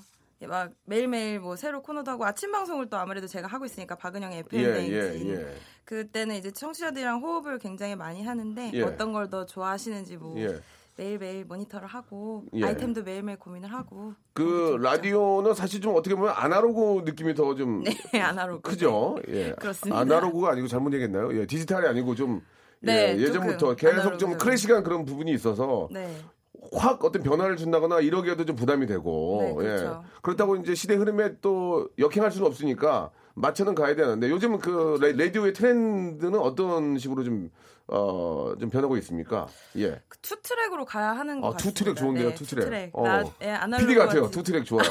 막 0.49 0.73
매일매일 0.87 1.39
뭐 1.39 1.55
새로 1.55 1.81
코너도 1.83 2.11
하고 2.11 2.25
아침 2.25 2.51
방송을 2.51 2.89
또 2.91 2.97
아무래도 2.97 3.29
제가 3.29 3.47
하고 3.47 3.65
있으니까 3.65 3.95
박은영의 3.95 4.37
예, 4.39 4.41
FM 4.41 4.61
예, 4.65 4.73
대행진. 4.73 5.29
예. 5.37 5.55
그때는 5.85 6.35
이제 6.37 6.51
청취자들이랑 6.51 7.21
호흡을 7.23 7.59
굉장히 7.61 7.95
많이 7.95 8.25
하는데 8.25 8.71
예. 8.75 8.83
어떤 8.83 9.13
걸 9.13 9.31
더 9.31 9.47
좋아하시는지 9.47 10.17
뭐 10.17 10.37
예. 10.41 10.59
매일매일 10.97 11.45
모니터를 11.47 11.89
하고 11.89 12.45
예. 12.55 12.65
아이템도 12.67 13.03
매일매일 13.03 13.39
고민을 13.39 13.73
하고 13.73 14.13
그 14.35 14.79
라디오는 14.81 15.55
사실 15.55 15.81
좀 15.81 15.97
어떻게 15.97 16.15
보면 16.15 16.33
아날로그 16.37 17.03
느낌이 17.05 17.35
더좀 17.35 17.85
네, 17.85 17.93
아나로그. 18.21 18.71
크죠. 18.71 19.17
예. 19.29 19.53
그렇습니다. 19.53 19.99
아날로그가 19.99 20.51
아니고 20.51 20.69
잘못 20.69 20.93
얘기했나요? 20.93 21.35
예, 21.39 21.47
디지털이 21.47 21.87
아니고 21.87 22.15
좀 22.15 22.43
네, 22.81 23.15
예, 23.17 23.21
예전부터 23.23 23.75
조금 23.75 23.77
계속 23.77 24.19
좀 24.19 24.31
아날로그. 24.31 24.45
클래식한 24.45 24.83
그런 24.83 25.05
부분이 25.05 25.33
있어서 25.33 25.89
네. 25.91 26.15
확 26.75 27.03
어떤 27.05 27.23
변화를 27.23 27.57
준다거나 27.57 28.01
이러기에도 28.01 28.45
좀 28.45 28.55
부담이 28.55 28.87
되고 28.87 29.39
네, 29.43 29.55
그렇죠. 29.55 30.03
예. 30.05 30.09
그렇다고 30.21 30.57
이제 30.57 30.75
시대 30.75 30.95
흐름에 30.95 31.41
또 31.41 31.89
역행할 31.99 32.31
수는 32.31 32.47
없으니까 32.47 33.11
맞춰는 33.35 33.75
가야 33.75 33.95
되는데 33.97 34.29
요즘 34.31 34.59
그 34.59 34.99
레- 35.01 35.13
라디오의 35.13 35.55
트렌드는 35.55 36.39
어떤 36.39 36.99
식으로 36.99 37.25
좀 37.25 37.51
어, 37.95 38.55
좀 38.59 38.71
변하고 38.71 38.97
있습니까? 38.97 39.47
예. 39.77 40.01
그 40.09 40.19
two-track으로 40.21 40.87
가야 40.87 41.13
하는 41.13 41.43
것 41.43 41.49
아, 41.49 41.51
같습니다. 41.53 41.79
투트랙 41.79 41.97
좋은데요, 41.97 42.29
네, 42.31 42.35
투트랙. 42.35 42.91
어. 42.95 43.07
나, 43.07 43.25
예, 43.43 43.51
아날로그 43.51 43.87
PD 43.87 43.99
같아요. 43.99 44.31
투트랙 44.31 44.65
좋아요. 44.65 44.85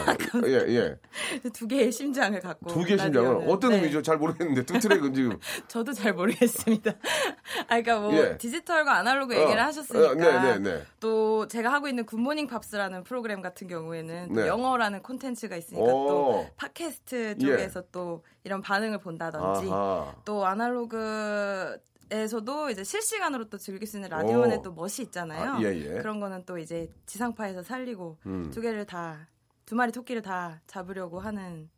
예, 0.45 0.53
예. 0.75 0.99
두 1.51 1.67
개의 1.67 1.91
심장을 1.91 2.39
갖고 2.39 2.69
두 2.69 2.83
개의 2.83 2.97
라디오는. 2.99 3.49
어떤 3.49 3.71
네. 3.71 3.77
의미죠? 3.77 4.03
잘 4.03 4.17
모르겠는데 4.17 4.65
two-track은 4.65 5.15
지금 5.15 5.39
저도 5.67 5.93
잘 5.93 6.13
모르겠습니다. 6.13 6.91
아, 7.67 7.81
그러니까 7.81 7.99
뭐 7.99 8.13
예. 8.13 8.37
디지털과 8.37 8.97
아날로그 8.97 9.35
얘기를 9.35 9.59
어. 9.59 9.63
하셨으니까 9.63 10.11
어, 10.11 10.13
네, 10.13 10.59
네, 10.59 10.59
네. 10.59 10.83
또 10.99 11.47
제가 11.47 11.73
하고 11.73 11.87
있는 11.87 12.05
굿모닝 12.05 12.45
팝스라는 12.45 13.03
프로그램 13.03 13.41
같은 13.41 13.67
경우에는 13.67 14.27
또 14.35 14.41
네. 14.41 14.47
영어라는 14.47 15.01
콘텐츠가 15.01 15.55
있으니까 15.55 15.91
오. 15.91 16.07
또 16.07 16.47
팟캐스트 16.55 17.39
쪽에서 17.39 17.81
또 17.91 18.23
이런 18.43 18.61
반응을 18.61 18.99
본다든지 18.99 19.65
예. 19.65 19.71
아하. 19.71 20.13
또 20.23 20.45
아날로그 20.45 21.79
에서도 22.11 22.69
이제 22.69 22.83
실시간으로 22.83 23.49
또 23.49 23.57
즐길 23.57 23.87
수 23.87 23.97
있는 23.97 24.09
라디오의 24.09 24.57
오. 24.57 24.61
또 24.61 24.73
멋이 24.73 24.95
있잖아요. 25.03 25.53
아, 25.53 25.61
예, 25.63 25.67
예. 25.75 26.01
그런 26.01 26.19
거는 26.19 26.43
또 26.45 26.57
이제 26.57 26.91
지상파에서 27.05 27.63
살리고 27.63 28.17
음. 28.25 28.51
두 28.51 28.61
개를 28.61 28.85
다 28.85 29.27
두 29.65 29.75
마리 29.75 29.89
토끼를 29.93 30.21
다 30.21 30.59
잡으려고 30.67 31.21
하는 31.21 31.69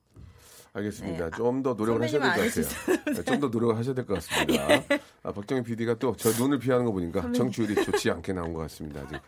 알겠습니다. 0.73 1.25
네, 1.25 1.31
좀더 1.37 1.75
노력을 1.75 2.01
하셔야 2.01 2.33
될 2.33 2.49
것 2.49 2.65
같아요. 3.05 3.23
좀 3.23 3.39
더 3.39 3.47
노력을 3.49 3.77
하셔야 3.77 3.93
될 3.93 4.05
것 4.07 4.15
같습니다. 4.15 4.65
아, 5.21 5.31
박정희 5.31 5.61
PD가 5.61 5.93
또 5.99 6.15
저 6.15 6.31
눈을 6.31 6.57
피하는 6.57 6.85
거 6.85 6.91
보니까 6.91 7.31
정치율이 7.31 7.75
좋지 7.85 8.09
않게 8.09 8.33
나온 8.33 8.51
것 8.53 8.61
같습니다. 8.61 9.01
아직. 9.01 9.19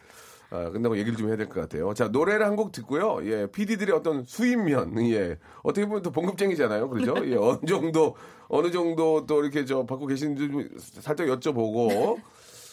아, 0.51 0.69
끝나고 0.69 0.97
얘기를 0.97 1.17
좀 1.17 1.27
해야 1.27 1.35
될 1.37 1.47
것 1.49 1.59
같아요. 1.61 1.93
자, 1.93 2.07
노래를 2.07 2.45
한 2.45 2.55
곡 2.55 2.71
듣고요. 2.71 3.19
예, 3.23 3.47
PD들의 3.47 3.93
어떤 3.95 4.23
수입면, 4.23 4.97
예, 5.09 5.37
어떻게 5.63 5.85
보면 5.87 6.01
또 6.03 6.11
봉급쟁이잖아요. 6.11 6.89
그렇죠? 6.89 7.15
예, 7.27 7.35
어느 7.35 7.65
정도, 7.67 8.15
어느 8.47 8.71
정도 8.71 9.25
또 9.25 9.41
이렇게 9.43 9.65
저 9.65 9.85
받고 9.85 10.05
계시는지 10.07 10.49
좀 10.51 10.69
살짝 10.79 11.27
여쭤보고, 11.27 12.17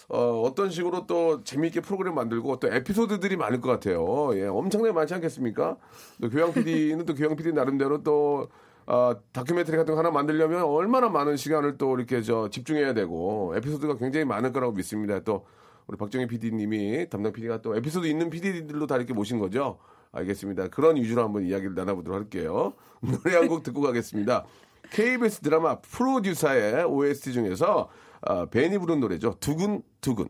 어, 0.09 0.43
어떤 0.43 0.69
식으로 0.71 1.07
또 1.07 1.43
재미있게 1.43 1.81
프로그램 1.81 2.15
만들고 2.15 2.61
또 2.61 2.69
에피소드들이 2.69 3.37
많을 3.37 3.61
것 3.61 3.71
같아요. 3.71 4.31
예, 4.35 4.45
엄청나게 4.47 4.93
많지 4.93 5.15
않겠습니까? 5.15 5.77
또 6.21 6.29
교양 6.29 6.53
PD는 6.53 7.07
또 7.07 7.15
교양 7.15 7.35
PD 7.35 7.53
나름대로 7.53 8.03
또 8.03 8.49
아, 8.85 9.17
다큐멘터리 9.33 9.77
같은 9.79 9.95
거 9.95 9.99
하나 9.99 10.11
만들려면 10.11 10.65
얼마나 10.65 11.09
많은 11.09 11.37
시간을 11.37 11.79
또 11.79 11.97
이렇게 11.97 12.21
저 12.21 12.51
집중해야 12.51 12.95
되고 12.95 13.55
에피소드가 13.57 13.97
굉장히 13.97 14.27
많을 14.27 14.53
거라고 14.53 14.73
믿습니다. 14.75 15.21
또 15.21 15.47
우리 15.87 15.97
박정희 15.97 16.27
PD님이 16.27 17.09
담당 17.11 17.33
PD가 17.33 17.63
또 17.63 17.77
에피소드 17.77 18.07
있는 18.07 18.31
PD들로 18.31 18.87
다 18.87 18.97
이렇게 18.97 19.13
모신 19.13 19.39
거죠. 19.39 19.79
알겠습니다. 20.13 20.69
그런 20.69 20.97
위주로 20.97 21.23
한번 21.23 21.45
이야기를 21.45 21.75
나눠보도록 21.75 22.19
할게요. 22.19 22.75
노래 23.01 23.37
한 23.37 23.49
곡 23.49 23.63
듣고 23.63 23.81
가겠습니다. 23.81 24.45
KBS 24.91 25.41
드라마 25.41 25.79
프로듀서의 25.81 26.85
OST 26.85 27.33
중에서 27.33 27.89
아, 28.21 28.47
벤이 28.47 28.79
부른 28.79 29.01
노래죠. 29.01 29.37
두근두근. 29.41 30.29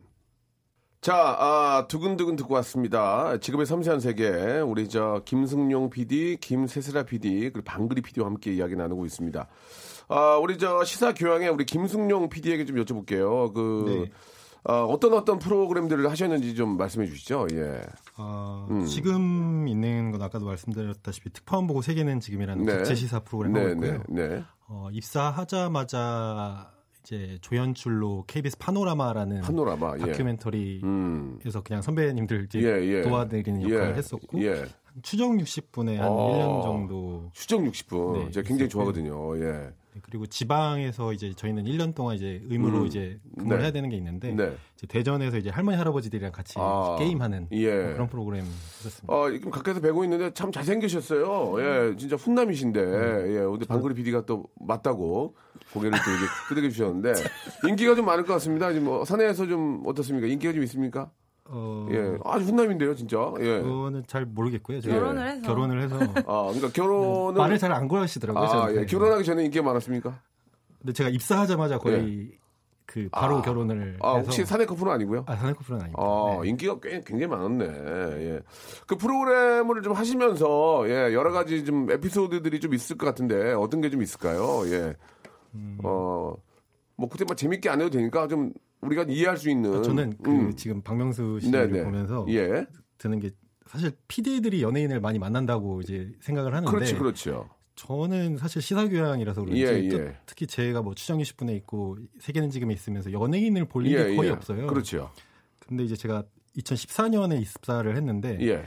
자, 1.01 1.15
아, 1.17 1.87
두근두근 1.89 2.37
듣고 2.37 2.55
왔습니다. 2.55 3.37
지금의 3.39 3.67
섬세한 3.67 3.99
세계, 3.99 4.31
우리 4.61 4.89
저 4.89 5.21
김승용 5.25 5.91
PD, 5.91 6.37
김세슬아 6.41 7.03
PD, 7.03 7.51
그리고 7.51 7.63
방글이 7.65 8.03
PD와 8.03 8.29
함께 8.29 8.53
이야기 8.55 8.77
나누고 8.77 9.05
있습니다. 9.05 9.49
아, 10.09 10.37
우리 10.37 10.59
저 10.59 10.85
시사 10.85 11.13
교양에 11.13 11.49
우리 11.49 11.65
김승용 11.67 12.29
PD에게 12.29 12.65
좀 12.65 12.77
여쭤볼게요. 12.77 13.53
그, 13.53 13.85
네. 14.07 14.13
아, 14.65 14.83
어떤 14.83 15.13
어떤 15.15 15.39
프로그램들을 15.39 16.09
하셨는지 16.09 16.55
좀 16.55 16.77
말씀해 16.77 17.07
주시죠. 17.07 17.49
예. 17.53 17.81
어, 18.17 18.67
음. 18.71 18.87
지금 18.87 19.67
있는 19.67 20.13
건 20.13 20.23
아까도 20.23 20.47
말씀드렸다시피 20.47 21.31
특파원 21.31 21.67
보고 21.67 21.83
세계는 21.83 22.21
지금이라는 22.21 22.65
네. 22.65 22.77
국제 22.77 22.95
시사 22.95 23.21
프로그램 23.21 23.57
하고 23.57 23.67
네, 23.67 23.73
있고요. 23.73 24.03
네, 24.09 24.29
네. 24.29 24.45
어, 24.69 24.89
입사하자마자 24.93 26.71
이제 27.03 27.39
조연출로 27.41 28.25
KBS 28.29 28.59
파노라마라는 28.59 29.41
파노라마, 29.41 29.95
예. 29.97 29.99
다큐멘터리에서 29.99 30.87
음. 30.87 31.39
그냥 31.65 31.83
선배님들 31.83 32.45
이제 32.45 32.61
예, 32.61 32.87
예. 32.87 33.03
도와드리는 33.03 33.63
역할을 33.63 33.95
예, 33.95 33.95
했었고 33.95 34.41
예. 34.45 34.65
추정 35.03 35.39
60분에 35.39 35.97
한 35.97 36.09
어. 36.09 36.33
1년 36.33 36.63
정도 36.63 37.31
수정 37.35 37.65
60분. 37.65 38.13
네, 38.19 38.31
제가 38.31 38.47
굉장히 38.47 38.69
있었고요. 38.69 38.69
좋아하거든요. 38.69 39.39
예. 39.39 39.73
네, 39.95 40.01
그리고 40.03 40.27
지방에서 40.27 41.13
이제 41.13 41.35
저희는 41.35 41.65
1년 41.65 41.95
동안 41.95 42.17
이제 42.17 42.41
의무로 42.47 42.81
음. 42.81 42.87
이제 42.87 43.21
근무를 43.37 43.59
네. 43.59 43.65
해야 43.65 43.73
되는 43.73 43.91
게 43.91 43.97
있는데 43.97 44.33
네. 44.33 44.57
이제 44.77 44.87
대전에서 44.87 45.37
이제 45.37 45.51
할머니 45.51 45.77
할아버지들이랑 45.77 46.33
같이 46.33 46.55
아. 46.57 46.97
게임하는 46.99 47.49
예. 47.53 47.83
뭐 47.83 47.93
그런 47.93 48.09
프로그램 48.09 48.45
했었습니다. 48.45 49.15
어, 49.15 49.31
지금 49.31 49.51
가까이서 49.51 49.81
뵈고 49.81 50.05
있는데 50.05 50.33
참 50.33 50.51
잘생기셨어요. 50.51 51.61
예, 51.61 51.97
진짜 51.97 52.17
훈남이신데, 52.17 52.81
예, 52.81 53.41
근데 53.45 53.67
방글이 53.67 53.95
PD가 53.95 54.25
또 54.25 54.45
맞다고 54.61 55.37
고개를 55.75 55.99
또 56.03 56.11
이렇게 56.11 56.27
끄덕여 56.49 56.71
주셨는데, 56.71 57.13
인기가 57.69 57.95
좀 57.95 58.07
많을 58.07 58.25
것 58.25 58.33
같습니다. 58.35 58.73
지금 58.73 58.87
뭐, 58.87 59.05
사내에서 59.05 59.47
좀 59.47 59.83
어떻습니까? 59.85 60.27
인기가 60.27 60.55
좀 60.55 60.63
있습니까? 60.63 61.11
어, 61.47 61.87
예, 61.91 62.17
아주 62.25 62.45
훈남인데요, 62.47 62.95
진짜. 62.95 63.33
예. 63.41 63.61
그거는 63.61 64.05
잘 64.07 64.25
모르겠고요. 64.25 64.81
제가 64.81 64.95
결혼을 64.97 65.29
해서 65.29 65.43
결혼을 65.43 65.83
해서 65.83 65.97
아, 66.27 66.45
그러니까 66.47 66.69
결혼은. 66.73 67.35
말을 67.39 67.59
잘 67.59 67.73
안 67.73 67.89
걸으시더라고요. 67.89 68.45
아. 68.45 68.73
예, 68.75 68.87
결혼하기 68.87 69.25
전에 69.25 69.45
인기가 69.45 69.65
많았습니까? 69.65 70.19
근데 70.81 70.93
제가 70.93 71.11
입사하자마자 71.11 71.79
거의 71.79 72.31
그 72.87 73.09
바로 73.11 73.39
아. 73.39 73.43
결혼을 73.43 73.97
아, 74.03 74.15
해서 74.17 74.25
혹시 74.27 74.45
사내 74.45 74.67
커플은 74.67 74.93
아니고요? 74.93 75.25
아 75.27 75.35
사내 75.37 75.53
커플은 75.53 75.81
아닙니다. 75.81 76.03
아, 76.03 76.39
네. 76.43 76.49
인기가 76.49 76.79
꽤 76.81 77.01
굉장히 77.05 77.27
많았네. 77.27 77.65
예. 77.67 78.41
그 78.87 78.97
프로그램을 78.97 79.83
좀 79.83 79.93
하시면서 79.95 80.85
예, 80.89 81.13
여러 81.15 81.33
가지 81.33 81.65
좀 81.65 81.91
에피소드들이 81.91 82.61
좀 82.61 82.73
있을 82.75 82.97
것 82.97 83.07
같은데 83.07 83.53
어떤 83.53 83.81
게 83.81 83.91
좀 83.91 84.01
있을까요? 84.03 84.63
예. 84.67 84.95
음. 85.55 85.79
어. 85.83 86.35
뭐 86.97 87.09
그때 87.09 87.25
뭐 87.25 87.35
재밌게 87.37 87.69
안 87.69 87.81
해도 87.81 87.91
되니까 87.91 88.29
좀 88.29 88.53
우리가 88.81 89.05
이해할 89.05 89.37
수 89.37 89.49
있는 89.51 89.83
저는 89.83 90.15
그 90.23 90.31
음. 90.31 90.57
지금 90.57 90.83
박명수 90.83 91.41
씨를 91.41 91.71
네네. 91.71 91.85
보면서 91.85 92.27
예. 92.31 92.67
드는 92.99 93.21
게 93.21 93.31
사실 93.67 93.93
PD들이 94.09 94.63
연예인을 94.63 95.01
많이 95.01 95.19
만난다고 95.19 95.81
이제 95.81 96.11
생각을 96.21 96.55
하는데 96.55 96.71
그렇지 96.71 96.95
그렇죠. 96.97 97.49
저는 97.75 98.37
사실 98.37 98.61
시사 98.61 98.89
교양이라서 98.89 99.43
그런지 99.45 99.63
예, 99.63 99.89
또 99.89 99.99
예. 99.99 100.17
특히 100.27 100.47
제가 100.47 100.83
뭐 100.83 100.95
추정 100.95 101.19
20분에 101.19 101.57
있고 101.57 101.97
세계는 102.21 102.51
지금에 102.51 102.75
있으면서 102.75 103.11
연예인을 103.13 103.65
볼 103.67 103.87
일이 103.87 104.15
거의 104.17 104.31
없어요. 104.31 104.67
그렇죠. 104.67 105.11
근데 105.67 105.85
이제 105.85 105.97
제가 105.97 106.23
2014년에 106.59 107.41
입사를 107.41 107.97
했는데 107.97 108.37
예. 108.43 108.65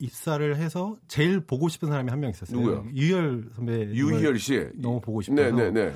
입사를 0.00 0.56
해서 0.56 0.96
제일 1.06 1.40
보고 1.40 1.68
싶은 1.68 1.88
사람이 1.88 2.10
한 2.10 2.18
명 2.18 2.30
있었어요. 2.30 2.58
누구요? 2.58 2.86
유희열 2.92 3.50
선배. 3.54 3.72
유희열 3.86 4.38
씨. 4.38 4.66
너무 4.74 5.00
보고 5.00 5.20
싶어서. 5.22 5.40
네, 5.42 5.50
네, 5.52 5.70
네. 5.70 5.92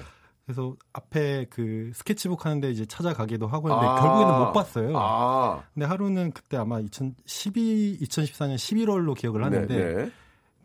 그래서 0.49 0.75
앞에 0.95 1.45
그 1.51 1.91
스케치북 1.93 2.47
하는데 2.47 2.71
이제 2.71 2.87
찾아가기도 2.87 3.47
하고 3.47 3.69
했는데 3.69 3.87
아. 3.87 3.97
결국에는 3.97 4.39
못 4.39 4.53
봤어요. 4.53 4.97
아. 4.97 5.63
근데 5.75 5.85
하루는 5.85 6.33
그때 6.33 6.57
아마 6.57 6.81
2012, 6.81 7.99
2014년 8.01 8.55
11월로 8.55 9.15
기억을 9.15 9.45
하는데 9.45 9.77
네, 9.77 9.95
네. 9.95 10.11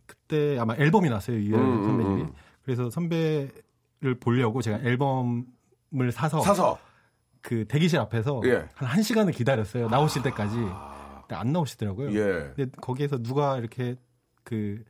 그때 0.05 0.57
아마 0.57 0.73
앨범이 0.77 1.09
났어요 1.09 1.35
유열 1.35 1.59
음, 1.59 1.65
음, 1.65 1.83
선배님이. 1.83 2.21
음. 2.21 2.33
그래서 2.63 2.89
선배를 2.89 4.15
보려고 4.21 4.61
제가 4.61 4.79
앨범을 4.79 6.13
사서, 6.13 6.39
사서 6.39 6.79
그 7.41 7.65
대기실 7.67 7.99
앞에서 7.99 8.41
예. 8.45 8.69
한 8.75 9.01
1시간을 9.01 9.35
기다렸어요. 9.35 9.89
나오실 9.89 10.23
때까지. 10.23 10.55
근데 10.55 11.35
안 11.35 11.51
나오시더라고요. 11.51 12.13
예. 12.17 12.53
근데 12.55 12.71
거기에서 12.79 13.21
누가 13.21 13.57
이렇게 13.57 13.97
그 14.45 14.81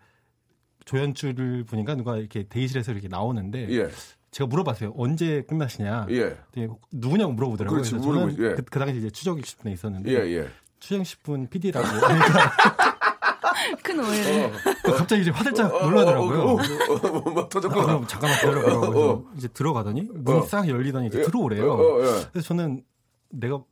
조연출 0.86 1.64
분인가 1.66 1.96
누가 1.96 2.18
이렇게 2.18 2.44
대기실에서 2.44 2.92
이렇게 2.92 3.08
나오는데 3.08 3.68
예. 3.72 3.90
제가 4.34 4.48
물어봤어요. 4.48 4.94
언제 4.98 5.44
끝나시냐? 5.48 6.08
예. 6.10 6.36
누구냐고 6.92 7.32
물어보더라고요. 7.34 7.78
그렇지, 7.82 7.92
그래서 7.92 8.06
저는 8.12 8.32
예. 8.40 8.56
그, 8.56 8.64
그 8.64 8.80
당시 8.80 8.98
이제 8.98 9.10
추적 9.10 9.38
60분에 9.38 9.72
있었는데 9.72 10.12
예, 10.12 10.18
예. 10.40 10.50
추정 10.80 11.02
10분 11.04 11.50
PD라고 11.50 11.86
하니까 11.88 12.52
큰 13.84 14.00
오해를. 14.00 14.52
갑자기 14.98 15.22
이제 15.22 15.32
화들짝 15.32 15.74
어, 15.74 15.86
놀라더라고요. 15.88 16.40
어, 16.42 16.46
어, 16.46 16.56
어, 16.56 16.58
어, 16.58 17.30
뭐 17.32 17.44
아, 17.44 17.48
터졌구나. 17.50 17.86
그럼 17.86 18.08
잠깐만 18.08 18.38
기다려보라고 18.40 19.28
이제 19.38 19.48
들어가더니 19.50 20.10
문이 20.14 20.48
싹 20.48 20.68
열리더니 20.68 21.08
이제 21.08 21.22
들어오래요. 21.22 21.72
어, 21.72 21.78
어, 21.78 22.00
예. 22.02 22.26
그래서 22.32 22.48
저는 22.50 22.84
내가 23.30 23.64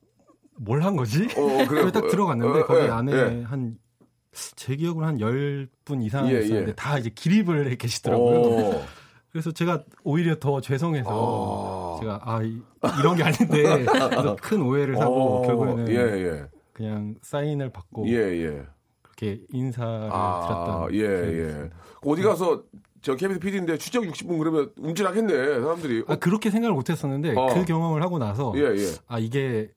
뭘 0.57 0.83
한 0.83 0.95
거지? 0.95 1.27
어, 1.35 1.41
어? 1.41 1.67
그래서 1.67 1.91
딱 1.91 2.07
들어갔는데 2.07 2.59
어, 2.59 2.61
어, 2.61 2.65
거기 2.67 2.81
예, 2.85 2.89
안에 2.89 3.11
예. 3.11 3.43
한제 3.45 4.75
기억으로 4.77 5.05
한 5.07 5.17
10분 5.17 6.03
이상 6.05 6.29
예, 6.31 6.39
있었는데 6.39 6.69
예. 6.69 6.75
다 6.75 6.97
이제 6.99 7.09
기립을 7.09 7.71
해 7.71 7.75
계시더라고요. 7.75 8.83
오. 9.31 9.33
그래서 9.33 9.51
제가 9.51 9.83
오히려 10.03 10.35
더 10.39 10.59
죄송해서 10.59 11.09
어. 11.09 11.97
제가 11.99 12.19
아 12.23 12.43
이, 12.43 12.61
런게 13.03 13.23
아닌데 13.23 13.85
큰 14.41 14.61
오해를 14.61 14.97
사고 14.97 15.39
어, 15.39 15.41
결국에는 15.47 15.87
예, 15.89 15.95
예. 15.95 16.45
그냥 16.73 17.15
사인을 17.21 17.69
받고 17.71 18.07
예, 18.09 18.15
예. 18.15 18.65
그렇게 19.01 19.41
인사를 19.51 20.09
아, 20.11 20.87
드렸던 20.89 20.93
예, 20.95 21.39
예. 21.39 21.69
어디 22.03 22.21
가서 22.21 22.63
저 23.01 23.15
KBS 23.15 23.39
PD인데 23.39 23.77
추적 23.77 24.03
60분 24.03 24.37
그러면 24.37 24.71
움찔하겠네, 24.77 25.61
사람들이. 25.61 26.03
아, 26.07 26.17
그렇게 26.17 26.51
생각을 26.51 26.75
못했었는데 26.75 27.33
어. 27.35 27.47
그 27.53 27.65
경험을 27.65 28.03
하고 28.03 28.19
나서 28.19 28.53
예, 28.57 28.61
예. 28.61 28.85
아 29.07 29.17
이게 29.17 29.71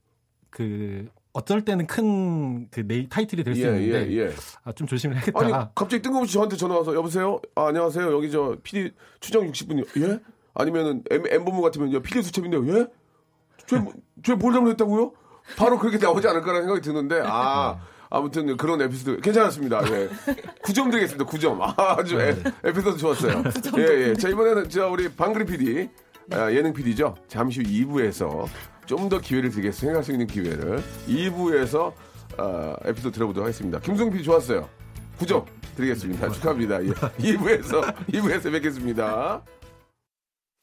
그 0.50 1.08
어쩔 1.34 1.64
때는 1.64 1.86
큰그 1.88 3.08
타이틀이 3.10 3.42
될수 3.42 3.62
예, 3.62 3.66
있는데 3.66 4.12
예, 4.12 4.18
예. 4.28 4.32
아, 4.62 4.72
좀 4.72 4.86
조심을 4.86 5.16
해야겠다. 5.16 5.40
아니, 5.40 5.52
갑자기 5.74 6.00
뜬금없이 6.00 6.32
저한테 6.32 6.56
전화 6.56 6.76
와서, 6.76 6.94
여보세요? 6.94 7.40
아, 7.56 7.66
안녕하세요. 7.66 8.12
여기 8.12 8.30
저 8.30 8.56
PD 8.62 8.92
추정 9.18 9.50
60분이요. 9.50 10.08
예? 10.08 10.20
아니면은 10.54 11.02
M, 11.10 11.26
M본부 11.26 11.60
같으면, 11.60 11.92
요 11.92 12.00
PD 12.00 12.22
수첩인데요. 12.22 12.78
예? 12.78 12.86
쟤뭘 14.22 14.52
잘못했다고요? 14.52 15.12
바로 15.56 15.78
그렇게 15.80 15.98
나오지 15.98 16.28
않을까라는 16.28 16.62
생각이 16.62 16.80
드는데, 16.80 17.22
아, 17.24 17.80
아무튼 18.10 18.56
그런 18.56 18.80
에피소드 18.80 19.20
괜찮았습니다. 19.20 19.82
예. 19.90 20.08
9점 20.62 20.92
드리겠습니다. 20.92 21.24
9점. 21.24 21.60
아, 21.60 21.74
아주 21.98 22.20
에, 22.20 22.36
에피소드 22.62 22.96
좋았어요. 22.96 23.42
예, 23.78 24.10
예. 24.10 24.14
자, 24.14 24.28
이번에는 24.28 24.68
저 24.68 24.88
우리 24.88 25.08
방그리 25.08 25.46
PD, 25.46 25.88
아, 26.30 26.52
예능 26.52 26.72
PD죠. 26.72 27.16
잠시 27.26 27.60
후 27.60 27.66
2부에서 27.66 28.46
좀 28.86 29.08
더 29.08 29.18
기회를 29.20 29.50
드리겠습니다. 29.50 29.80
생각할 29.80 30.04
수 30.04 30.12
있는 30.12 30.26
기회를. 30.26 30.82
2부에서 31.08 31.92
아, 32.36 32.76
에피소드 32.84 33.14
들어보도록 33.14 33.46
하겠습니다. 33.46 33.78
김성 33.80 34.10
PD 34.10 34.24
좋았어요. 34.24 34.68
9점 35.18 35.44
드리겠습니다. 35.76 36.30
축하합니다. 36.30 36.84
예. 36.84 36.88
2부에서, 36.88 37.94
2부에서 38.12 38.52
뵙겠습니다. 38.52 39.42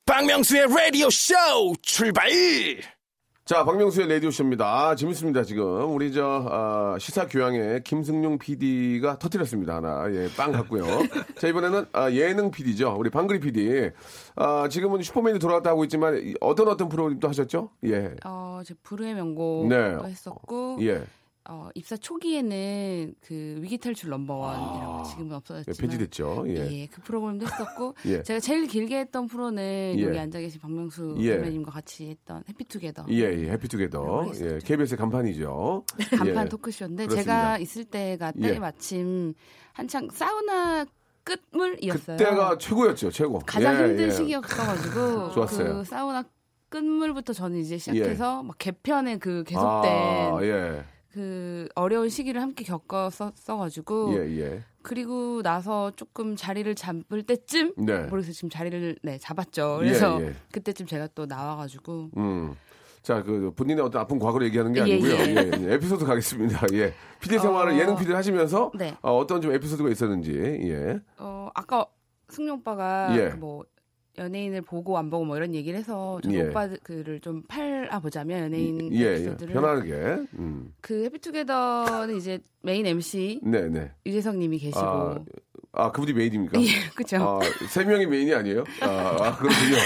박명수의 0.06 0.68
라디오 0.68 1.10
쇼 1.10 1.34
출발! 1.82 2.30
자, 3.52 3.66
박명수의 3.66 4.08
라디오쇼입니다. 4.08 4.66
아, 4.66 4.96
재밌습니다, 4.96 5.44
지금. 5.44 5.94
우리 5.94 6.14
저, 6.14 6.48
아, 6.50 6.96
시사 6.98 7.28
교양의 7.28 7.84
김승용 7.84 8.38
PD가 8.38 9.20
터뜨렸습니다, 9.20 9.76
하나. 9.76 10.06
예, 10.10 10.30
빵 10.38 10.54
갔고요. 10.54 10.86
자, 11.38 11.50
이번에는 11.50 11.86
아, 11.92 12.10
예능 12.12 12.50
PD죠. 12.50 12.96
우리 12.98 13.10
방그리 13.10 13.42
PD. 13.42 13.90
아, 14.38 14.70
지금은 14.70 15.02
슈퍼맨이 15.02 15.40
돌아왔다 15.40 15.70
하고 15.72 15.84
있지만, 15.84 16.16
이- 16.24 16.34
어떤 16.40 16.70
어떤 16.70 16.88
프로그램도 16.88 17.28
하셨죠? 17.28 17.72
예. 17.88 18.16
어, 18.24 18.62
제 18.66 18.74
불후의 18.84 19.16
명곡 19.16 19.68
네. 19.68 19.98
했었고 20.02 20.78
예. 20.84 21.04
어, 21.50 21.70
입사 21.74 21.98
초기에는 21.98 23.16
그 23.20 23.58
위기 23.62 23.78
탈출 23.80 24.10
넘버원이라고 24.12 24.94
아, 24.94 25.04
지금은 25.04 25.32
예, 25.32 25.36
없어졌지만 25.36 25.76
폐지됐죠. 25.90 26.44
예. 26.48 26.72
예, 26.72 26.88
그 26.88 27.02
프로그램도 27.02 27.48
했었고 27.48 27.96
예. 28.06 28.22
제가 28.22 28.40
제일 28.40 28.68
길게 28.68 29.00
했던 29.00 29.28
프로는 29.28 29.96
예. 29.98 30.04
여기 30.04 30.20
앉아 30.20 30.40
계신 30.40 30.62
박명수 30.62 31.16
예. 31.20 31.34
선배님과 31.34 31.72
같이 31.72 32.10
했던 32.10 32.44
해피투게더 32.48 33.06
예, 33.10 33.16
예, 33.16 33.52
해피투게더. 33.54 34.32
네, 34.34 34.40
예, 34.46 34.60
KBS의 34.60 34.98
간판이죠. 34.98 35.84
간판 36.18 36.46
예. 36.46 36.50
토크쇼인데 36.50 37.08
그렇습니다. 37.08 37.24
제가 37.24 37.58
있을 37.58 37.86
때가 37.86 38.32
때 38.34 38.56
예. 38.56 38.60
마침 38.60 39.34
한창 39.74 40.10
사우나 40.12 40.86
끝물이었어요. 41.24 42.18
그때가 42.18 42.58
최고였죠, 42.60 43.10
최고. 43.10 43.40
가장 43.40 43.76
예, 43.76 43.90
힘든 43.90 44.06
예. 44.08 44.12
시기였어가지고 44.12 45.32
좋았어요. 45.34 45.74
그 45.74 45.84
사우나 45.86 46.24
끝물부터 46.70 47.34
저는 47.34 47.60
이제 47.60 47.78
시작해서 47.78 48.44
막 48.44 48.58
개편의 48.58 49.20
그 49.20 49.44
계속된 49.44 49.92
아, 49.92 50.40
예. 50.44 50.86
그 51.14 51.68
어려운 51.76 52.10
시기를 52.10 52.42
함께 52.42 52.64
겪었어가지고 52.64 54.14
예, 54.16 54.40
예. 54.40 54.64
그리고 54.82 55.42
나서 55.42 55.92
조금 55.96 56.36
자리를 56.36 56.74
잡을 56.76 57.24
때쯤 57.24 57.74
네. 57.78 58.04
모르겠어요 58.04 58.34
지금 58.34 58.50
자리를 58.50 58.98
네 59.04 59.18
잡았죠 59.18 59.78
그래서 59.80 60.22
예, 60.22 60.28
예. 60.28 60.34
그때쯤 60.52 60.88
제가 60.88 61.08
또 61.14 61.26
나와가지고 61.26 62.12
음. 62.18 62.56
자, 63.02 63.24
그 63.24 63.52
본인의 63.56 63.84
어떤 63.84 64.02
아픈 64.02 64.20
과거를 64.20 64.46
얘기하는 64.48 64.74
게 64.74 64.80
예, 64.80 64.84
아니고요. 64.84 65.12
예. 65.14 65.36
예, 65.36 65.70
예. 65.70 65.74
에피소드 65.74 66.06
가겠습니다. 66.06 66.68
예. 66.74 66.94
PD 67.20 67.40
생활을 67.40 67.74
어, 67.74 67.76
예능 67.76 67.96
PD를 67.96 68.16
하시면서 68.16 68.72
네. 68.76 68.96
어, 69.02 69.26
떤좀 69.26 69.52
에피소드가 69.54 69.90
있었는지. 69.90 70.34
예. 70.34 71.00
어 71.18 71.50
아까 71.56 71.88
승용 72.30 72.60
오빠가 72.60 73.10
예. 73.18 73.30
그뭐 73.30 73.64
연예인을 74.18 74.62
보고 74.62 74.98
안 74.98 75.10
보고 75.10 75.26
뭐 75.26 75.38
이런 75.38 75.54
얘기를 75.56 75.78
해서 75.80 76.20
저 76.24 76.32
예. 76.32 76.42
오빠들을 76.50 77.20
좀 77.22 77.44
팔아 77.44 78.00
보자면 78.00 78.46
연예인 78.46 78.94
예, 78.94 79.00
예. 79.00 79.12
에피소드를 79.14 79.54
편안하게. 79.54 79.94
음. 80.40 80.74
그 80.82 81.06
해피투게더는 81.06 82.18
이제 82.18 82.40
메인 82.62 82.86
MC 82.86 83.42
네, 83.44 83.68
네. 83.70 83.92
유재석님이 84.06 84.60
계시고 84.60 84.80
아, 84.80 85.20
아, 85.74 85.90
그분이 85.90 86.12
메인입니까? 86.12 86.62
예 86.62 86.68
그죠 86.96 87.40
아, 87.42 87.66
세 87.70 87.86
명이 87.86 88.06
메인이 88.06 88.34
아니에요? 88.34 88.66
아, 88.82 88.88
아, 88.88 89.38
그렇군요. 89.38 89.78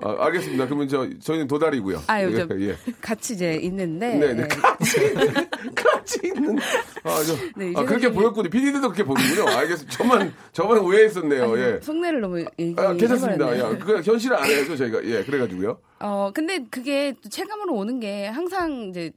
아, 0.00 0.24
알겠습니다. 0.26 0.66
그러면 0.66 0.86
저, 0.86 1.08
저희는 1.18 1.48
도다리고요. 1.48 2.02
아, 2.06 2.22
요즘 2.22 2.48
예, 2.60 2.68
예. 2.68 2.76
같이 3.00 3.34
이제 3.34 3.54
있는데 3.56 4.14
네, 4.14 4.32
네. 4.32 4.42
예. 4.42 4.46
같이 5.74 6.20
있는. 6.22 6.56
아, 7.02 7.20
저, 7.26 7.34
네, 7.56 7.72
아, 7.74 7.84
그렇게 7.84 8.08
유재석님이- 8.08 8.14
보였군요. 8.14 8.48
PD들도 8.50 8.80
그렇게 8.92 9.02
보는군요. 9.02 9.48
알겠습니다. 9.58 9.96
저만, 9.98 10.34
저만 10.52 10.78
오해했었네요. 10.78 11.58
예. 11.58 11.80
속내를 11.82 12.20
너무 12.20 12.38
얘기 12.38 12.74
아, 12.78 12.92
괜찮습니다. 12.94 13.58
야, 13.58 13.76
그 13.78 14.02
현실을 14.02 14.36
안 14.36 14.44
해야죠, 14.48 14.76
저희가. 14.76 15.04
예, 15.04 15.24
그래가지고요. 15.24 15.80
어, 15.98 16.30
근데 16.32 16.64
그게 16.70 17.12
또 17.20 17.28
체감으로 17.28 17.74
오는 17.74 17.98
게 17.98 18.28
항상 18.28 18.88
이제 18.90 19.10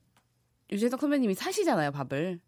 유재석 0.72 1.00
선배님이 1.00 1.36
사시잖아요, 1.36 1.92
밥을. 1.92 2.40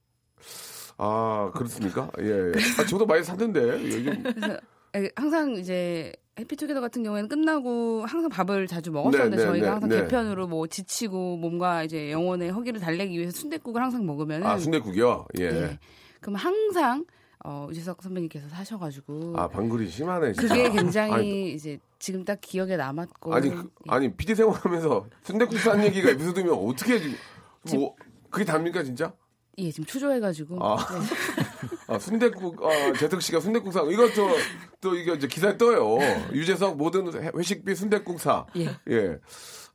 아, 0.99 1.51
그렇습니까? 1.55 2.11
예. 2.19 2.25
예. 2.25 2.51
아, 2.77 2.85
저도 2.85 3.05
많이 3.05 3.23
샀는데, 3.23 3.83
요즘. 3.85 4.21
그래서 4.21 4.59
에, 4.95 5.09
항상 5.15 5.51
이제 5.51 6.11
해피투게더 6.39 6.81
같은 6.81 7.03
경우에는 7.03 7.29
끝나고 7.29 8.05
항상 8.05 8.29
밥을 8.29 8.67
자주 8.67 8.91
먹었었는데 8.91 9.35
네, 9.35 9.43
네, 9.43 9.47
저희가 9.49 9.65
네, 9.65 9.71
항상 9.71 9.89
네. 9.89 10.01
개편으로 10.01 10.47
뭐 10.47 10.67
지치고 10.67 11.37
몸과 11.37 11.83
이제 11.83 12.11
영혼의 12.11 12.51
허기를 12.51 12.79
달래기 12.79 13.17
위해서 13.17 13.37
순댓국을 13.37 13.81
항상 13.81 14.05
먹으면은 14.05 14.47
아, 14.47 14.57
순대국이요? 14.57 15.25
예. 15.39 15.43
예. 15.43 15.79
그럼 16.21 16.35
항상 16.35 17.05
어, 17.45 17.67
유재석 17.69 18.01
선배님께서 18.03 18.49
사셔가지고 18.49 19.33
아, 19.37 19.47
방글이 19.47 19.87
심하네, 19.89 20.33
진짜. 20.33 20.47
그게 20.47 20.69
굉장히 20.69 21.13
아니, 21.13 21.53
이제 21.53 21.77
지금 21.97 22.25
딱 22.25 22.39
기억에 22.41 22.75
남았고 22.75 23.33
아니, 23.33 23.49
그, 23.49 23.69
아니, 23.87 24.13
PD 24.13 24.35
생활하면서 24.35 25.07
순대국 25.23 25.57
산 25.59 25.83
얘기가 25.83 26.09
에피소드면 26.11 26.53
어떻게, 26.53 26.99
지금, 27.65 27.79
뭐, 27.79 27.95
그게 28.29 28.43
답니까, 28.43 28.83
진짜? 28.83 29.13
예 29.59 29.71
지금 29.71 29.85
추조해가지고 29.85 30.57
아. 30.63 30.77
네. 30.77 30.99
아, 31.87 31.97
순대국, 31.99 32.63
아, 32.63 32.93
재석 32.93 33.21
씨가 33.21 33.39
순대국 33.39 33.73
사. 33.73 33.81
이것도, 33.81 34.27
또 34.79 34.95
이게 34.95 35.13
이제 35.13 35.27
기사에 35.27 35.57
떠요. 35.57 35.97
유재석 36.31 36.77
모든 36.77 37.11
회- 37.13 37.31
회식비 37.35 37.73
순대국 37.75 38.19
사. 38.19 38.45
예. 38.57 39.17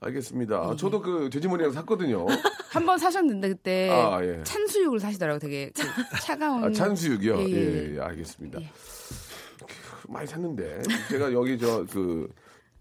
알겠습니다. 0.01 0.77
저도 0.77 1.01
그 1.03 1.29
돼지머리랑 1.31 1.73
샀거든요. 1.73 2.25
한 2.70 2.87
번 2.87 2.99
사셨는데 2.99 3.49
그때 3.49 3.90
아, 3.90 4.23
예. 4.25 4.42
찬수육을 4.44 5.01
사시더라고 5.01 5.38
되게 5.40 5.70
그 5.75 5.83
차가운 6.23 6.64
아, 6.64 6.70
찬수육이요? 6.73 7.38
예, 7.40 7.44
예, 7.51 7.57
예. 7.90 7.97
예, 7.97 8.01
알겠습니다. 8.01 8.61
예. 8.61 8.70
많이 10.09 10.27
샀는데. 10.27 10.83
제가 11.11 11.33
여기 11.33 11.59
저, 11.59 11.85
그, 11.90 12.29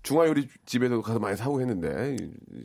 중화요리 0.04 0.48
집에도 0.66 1.02
가서 1.02 1.18
많이 1.20 1.38
사고 1.38 1.60
했는데, 1.62 2.18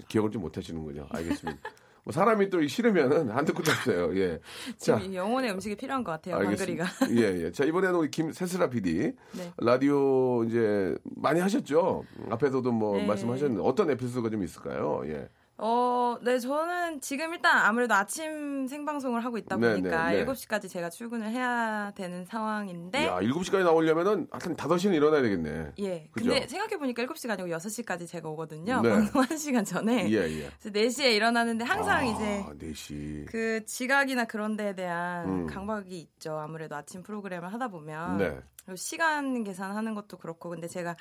기억을 0.09 0.31
좀 0.31 0.43
못 0.43 0.57
하시는군요. 0.57 1.07
알겠습니다. 1.11 1.61
뭐 2.09 2.13
사람이 2.15 2.49
또 2.49 2.67
싫으면은 2.67 3.29
한두 3.29 3.53
끝도 3.53 3.71
없어요. 3.71 4.19
예. 4.19 4.41
자, 4.79 4.99
영혼의 5.13 5.51
음식이 5.53 5.77
필요한 5.77 6.03
것 6.03 6.13
같아요. 6.13 6.37
알겠습니다. 6.37 6.85
방글이가. 6.87 7.21
예, 7.21 7.45
예. 7.45 7.53
자, 7.53 7.65
이번에는 7.65 7.97
우리 7.97 8.11
김세슬아 8.11 8.71
PD. 8.71 9.13
네. 9.33 9.53
라디오 9.59 10.43
이제 10.45 10.97
많이 11.03 11.39
하셨죠? 11.41 12.05
앞에서도 12.31 12.73
뭐 12.73 12.97
네. 12.97 13.07
말씀하셨는데 13.07 13.63
어떤 13.63 13.91
에피소드가 13.91 14.31
좀 14.31 14.43
있을까요? 14.43 15.03
예. 15.05 15.29
어, 15.61 16.17
네, 16.23 16.39
저는 16.39 17.01
지금 17.01 17.35
일단 17.35 17.59
아무래도 17.59 17.93
아침 17.93 18.69
생방송을 18.69 19.25
하고 19.25 19.39
있다 19.39 19.57
네, 19.57 19.71
보니까 19.71 20.11
네, 20.11 20.25
네. 20.25 20.25
7시까지 20.25 20.69
제가 20.69 20.89
출근을 20.89 21.29
해야 21.31 21.91
되는 21.97 22.25
상황인데 22.25 23.07
야, 23.07 23.19
7시까지 23.19 23.65
나오려면은 23.65 24.29
하여튼 24.31 24.55
5시는 24.57 24.95
일어나야 24.95 25.21
되겠네. 25.23 25.73
예. 25.81 26.09
그죠? 26.13 26.31
근데 26.31 26.47
생각해보니까 26.47 27.03
7시가 27.03 27.31
아니고 27.31 27.49
6시까지 27.49 28.07
제가 28.07 28.29
오거든요. 28.29 28.81
네. 28.83 28.89
방송 28.89 29.23
1시간 29.23 29.67
전에. 29.67 30.09
예, 30.11 30.19
예. 30.31 30.51
그래서 30.63 30.71
4시에 30.71 31.13
일어나는데 31.17 31.65
항상 31.65 32.07
이제 32.07 32.45
아, 32.47 32.53
4시. 32.53 33.27
그 33.27 33.65
지각이나 33.67 34.27
그런 34.27 34.57
데에 34.57 34.77
대한 34.77 35.29
음. 35.29 35.47
강박이 35.49 35.99
있죠. 35.99 36.39
아무래도 36.39 36.77
아침 36.77 37.03
프로그램을 37.03 37.53
하다 37.53 37.67
보면. 37.67 38.19
네. 38.19 38.39
그리고 38.65 38.77
시간 38.77 39.43
계산하는 39.43 39.97
것도 39.97 40.19
그렇고. 40.19 40.51
근데 40.51 40.69
제가 40.69 40.95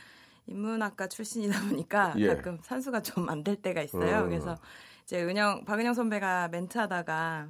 인문학과 0.47 1.07
출신이다 1.07 1.61
보니까 1.69 2.13
예. 2.17 2.27
가끔 2.27 2.59
산수가 2.63 3.01
좀 3.01 3.29
안 3.29 3.43
될 3.43 3.55
때가 3.57 3.81
있어요. 3.81 4.23
음. 4.23 4.29
그래서 4.29 4.57
이제 5.03 5.21
은영, 5.23 5.65
박은영 5.65 5.93
선배가 5.93 6.47
멘트 6.49 6.77
하다가 6.77 7.49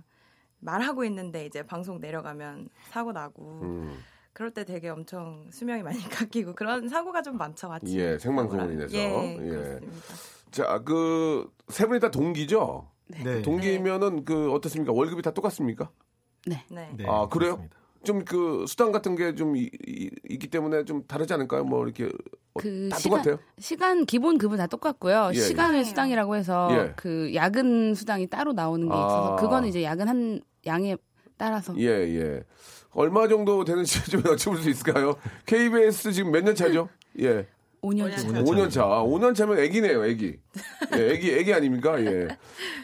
말하고 0.59 1.03
있는데 1.05 1.45
이제 1.45 1.63
방송 1.63 1.99
내려가면 1.99 2.69
사고 2.89 3.11
나고. 3.11 3.61
음. 3.63 3.97
그럴 4.33 4.51
때 4.51 4.65
되게 4.65 4.89
엄청 4.89 5.47
수명이 5.51 5.81
많이 5.81 5.97
깎이고 6.09 6.53
그런 6.53 6.87
사고가 6.89 7.21
좀 7.23 7.37
많죠. 7.37 7.71
아침. 7.73 7.99
예, 7.99 8.17
생방송으로 8.19 8.71
인해서. 8.71 8.95
예, 8.95 9.33
예. 9.33 9.37
그렇습니다. 9.49 9.97
자, 10.51 10.79
그 10.83 11.49
세 11.69 11.85
분이 11.87 11.99
다 11.99 12.09
동기죠? 12.11 12.87
네. 13.07 13.41
동기면은 13.41 14.25
그 14.25 14.51
어떻습니까? 14.53 14.93
월급이 14.93 15.21
다 15.21 15.31
똑같습니까? 15.31 15.89
네. 16.45 16.63
네, 16.69 16.89
아, 17.07 17.27
그래요? 17.27 17.55
그렇습니다. 17.57 17.77
좀 18.03 18.23
그 18.25 18.65
수당 18.67 18.91
같은 18.91 19.15
게 19.15 19.33
좀 19.35 19.55
있기 19.55 20.47
때문에 20.49 20.85
좀 20.85 21.03
다르지 21.07 21.33
않을까요? 21.33 21.63
뭐 21.63 21.83
이렇게 21.83 22.09
그 22.53 22.89
다 22.89 22.97
시간, 22.97 23.17
똑같아요? 23.21 23.39
시간 23.59 24.05
기본 24.05 24.37
급은 24.37 24.57
다 24.57 24.67
똑같고요. 24.67 25.31
예, 25.33 25.39
시간의 25.39 25.85
수당이라고 25.85 26.35
해서 26.35 26.69
예. 26.71 26.93
그 26.95 27.31
야근 27.33 27.93
수당이 27.95 28.27
따로 28.27 28.53
나오는 28.53 28.87
게 28.87 28.93
있어서 28.93 29.33
아. 29.33 29.35
그거는 29.35 29.69
이제 29.69 29.83
야근 29.83 30.07
한 30.07 30.41
양에 30.65 30.95
따라서 31.37 31.73
예, 31.77 31.85
예. 31.85 32.43
얼마 32.91 33.27
정도 33.27 33.63
되는지 33.63 34.03
좀 34.09 34.23
여쭤볼 34.23 34.57
수 34.61 34.69
있을까요? 34.69 35.15
KBS 35.45 36.11
지금 36.13 36.31
몇 36.31 36.43
년 36.43 36.55
차죠? 36.55 36.89
예. 37.19 37.45
5년 37.83 38.09
차. 38.11 38.17
차. 38.17 38.27
5년 38.27 38.71
차. 38.71 38.83
5년 38.85 39.35
차면 39.35 39.59
애기네요, 39.59 40.03
애기. 40.05 40.37
예, 40.95 41.11
애기, 41.11 41.31
애기 41.33 41.53
아닙니까? 41.53 42.03
예. 42.03 42.27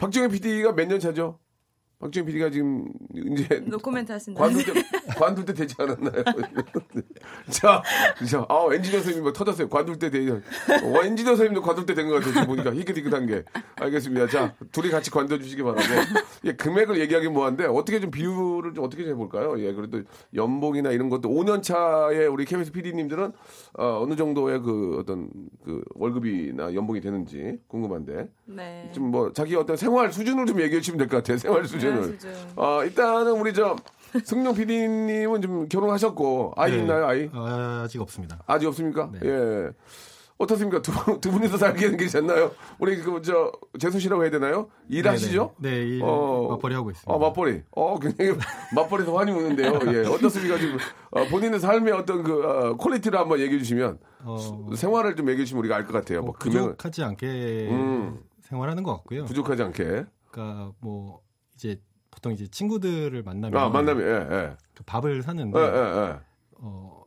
박정현 0.00 0.30
PD가 0.30 0.72
몇 0.72 0.86
년 0.86 1.00
차죠? 1.00 1.40
박정현 1.98 2.26
PD가 2.26 2.50
지금 2.50 2.86
이제 3.14 3.62
노코멘트 3.66 4.12
하신다. 4.12 4.40
관둘 4.40 4.64
때, 4.64 4.82
관둘 5.16 5.44
때 5.46 5.54
되지 5.54 5.74
않았나요? 5.78 6.22
자, 7.50 7.82
자, 8.28 8.46
아, 8.48 8.66
엔지니어 8.72 8.98
선생님 9.00 9.22
뭐 9.22 9.32
터졌어요. 9.32 9.68
관둘 9.68 9.98
때 9.98 10.10
되지. 10.10 10.30
어, 10.30 11.02
엔지니어 11.04 11.36
선생님도 11.36 11.62
관둘 11.62 11.86
때 11.86 11.94
된 11.94 12.08
것 12.08 12.14
같아요. 12.16 12.32
지금 12.32 12.46
보니까 12.46 12.74
희끗희끗한 12.74 13.26
게. 13.26 13.44
알겠습니다. 13.76 14.26
자, 14.28 14.54
둘이 14.72 14.90
같이 14.90 15.10
관둬 15.10 15.38
주시기 15.38 15.62
바라고. 15.62 15.80
예, 16.44 16.52
금액을 16.52 16.98
얘기하기 17.00 17.28
뭐한데, 17.28 17.64
어떻게 17.66 18.00
좀 18.00 18.10
비율을 18.10 18.74
좀 18.74 18.84
어떻게 18.84 19.04
좀 19.04 19.12
해볼까요? 19.12 19.58
예, 19.60 19.72
그래도 19.72 20.02
연봉이나 20.34 20.90
이런 20.90 21.08
것도 21.08 21.28
5년 21.30 21.62
차에 21.62 22.26
우리 22.26 22.44
KBS 22.44 22.72
PD님들은 22.72 23.32
어, 23.78 24.00
어느 24.02 24.14
정도의 24.16 24.60
그 24.60 24.98
어떤 25.00 25.30
그 25.64 25.82
월급이나 25.94 26.74
연봉이 26.74 27.00
되는지 27.00 27.58
궁금한데. 27.68 28.28
네. 28.46 28.90
좀 28.92 29.04
뭐 29.04 29.32
자기 29.32 29.54
어떤 29.54 29.76
생활 29.76 30.10
수준을 30.12 30.46
좀 30.46 30.60
얘기해 30.60 30.80
주시면 30.80 30.98
될 30.98 31.08
것 31.08 31.18
같아요. 31.18 31.36
생활 31.36 31.64
수준 31.66 31.93
을. 31.98 32.04
수준. 32.04 32.32
어, 32.56 32.82
일단은 32.84 33.32
우리 33.32 33.52
저 33.54 33.76
승용 34.24 34.54
PD님은 34.54 35.42
좀 35.42 35.68
결혼하셨고 35.68 36.52
아이 36.56 36.70
네. 36.70 36.78
있나요? 36.78 37.06
아이 37.06 37.28
아, 37.32 37.82
아직 37.84 38.00
없습니다. 38.00 38.38
아직 38.46 38.66
없습니까? 38.66 39.10
네. 39.12 39.18
예. 39.24 39.70
어떻습니까? 40.36 40.82
두, 40.82 40.90
분- 40.92 41.20
두 41.20 41.30
분이서 41.30 41.56
살게 41.58 41.96
계셨나요? 41.96 42.50
우리 42.80 42.96
그저 43.00 43.52
재수 43.78 44.00
씨라고 44.00 44.22
해야 44.24 44.32
되나요? 44.32 44.68
일하시죠? 44.88 45.54
네, 45.58 45.70
네, 45.70 45.76
일 45.76 46.00
어, 46.02 46.48
맞벌이 46.50 46.74
하고 46.74 46.90
있습니다. 46.90 47.12
어, 47.12 47.18
맞벌이. 47.20 47.62
어, 47.70 47.98
굉장히 48.00 48.36
맞벌이에서 48.74 49.16
환히 49.16 49.30
우는데요. 49.30 49.78
예. 49.94 50.00
어떻습니까? 50.08 50.58
지금 50.58 50.76
어, 51.12 51.24
본인의 51.26 51.60
삶의 51.60 51.92
어떤 51.94 52.24
그 52.24 52.42
어, 52.44 52.76
quality를 52.76 53.16
한번 53.18 53.38
얘기해 53.38 53.58
주시면 53.60 53.98
어, 54.24 54.70
생활을 54.74 55.14
좀 55.14 55.28
얘기해 55.30 55.44
주시면 55.44 55.60
우리가 55.60 55.76
알 55.76 55.86
것 55.86 55.92
같아요. 55.92 56.20
뭐뭐 56.22 56.32
금액은 56.34 56.62
부족하지 56.62 57.04
않게 57.04 57.68
음. 57.70 58.18
생활하는 58.42 58.82
것 58.82 58.92
같고요. 58.96 59.24
부족하지 59.26 59.62
않게. 59.62 60.04
그러니까 60.32 60.72
뭐 60.80 61.20
이제 61.54 61.80
보통 62.10 62.32
이제 62.32 62.46
친구들을 62.46 63.22
만나면 63.22 63.60
아, 63.60 63.68
만나면 63.68 64.02
예, 64.06 64.36
예. 64.36 64.56
그 64.74 64.82
밥을 64.84 65.22
사는데 65.22 65.58
예, 65.58 65.62
예, 65.62 65.68
예. 65.68 66.16
어, 66.58 67.04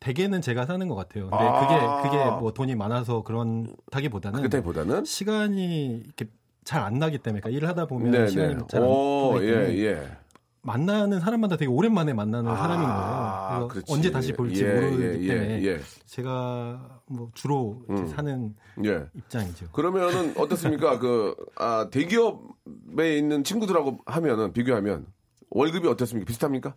대개는 0.00 0.42
제가 0.42 0.66
사는 0.66 0.86
것 0.88 0.94
같아요. 0.94 1.30
근데 1.30 1.44
아. 1.44 1.60
그게 2.02 2.08
그게 2.08 2.30
뭐 2.40 2.52
돈이 2.52 2.74
많아서 2.74 3.22
그런다기보다는 3.22 4.42
그때보다는 4.42 5.04
시간이 5.04 6.02
이렇게 6.04 6.26
잘 6.64 6.82
안 6.82 6.98
나기 6.98 7.18
때문에 7.18 7.40
그러니까 7.40 7.56
일을 7.56 7.68
하다 7.68 7.86
보면 7.86 8.10
네, 8.12 8.26
시간이 8.28 8.54
네. 8.54 8.60
잘안 8.68 8.88
오, 8.88 9.32
나기 9.34 9.46
예, 9.46 9.50
때문에 9.52 9.78
예. 9.78 10.16
만나는 10.62 11.18
사람마다 11.20 11.56
되게 11.56 11.68
오랜만에 11.68 12.12
만나는 12.12 12.50
아, 12.50 12.56
사람인 12.56 12.86
거예요. 12.86 13.68
그래서. 13.68 13.92
언제 13.92 14.10
다시 14.10 14.32
볼지 14.32 14.64
예, 14.64 14.72
모르기 14.72 15.02
예, 15.02 15.22
예, 15.22 15.26
때문에 15.26 15.62
예. 15.64 15.80
제가 16.06 17.00
뭐 17.06 17.30
주로 17.34 17.84
음. 17.90 18.06
사는 18.06 18.54
예. 18.84 19.06
입장이죠. 19.14 19.70
그러면은 19.72 20.34
어떻습니까? 20.36 20.98
그, 21.00 21.34
아, 21.56 21.88
대기업에 21.90 23.18
있는 23.18 23.42
친구들하고 23.42 23.98
하면은, 24.06 24.52
비교하면, 24.52 25.06
월급이 25.50 25.88
어떻습니까? 25.88 26.26
비슷합니까? 26.26 26.74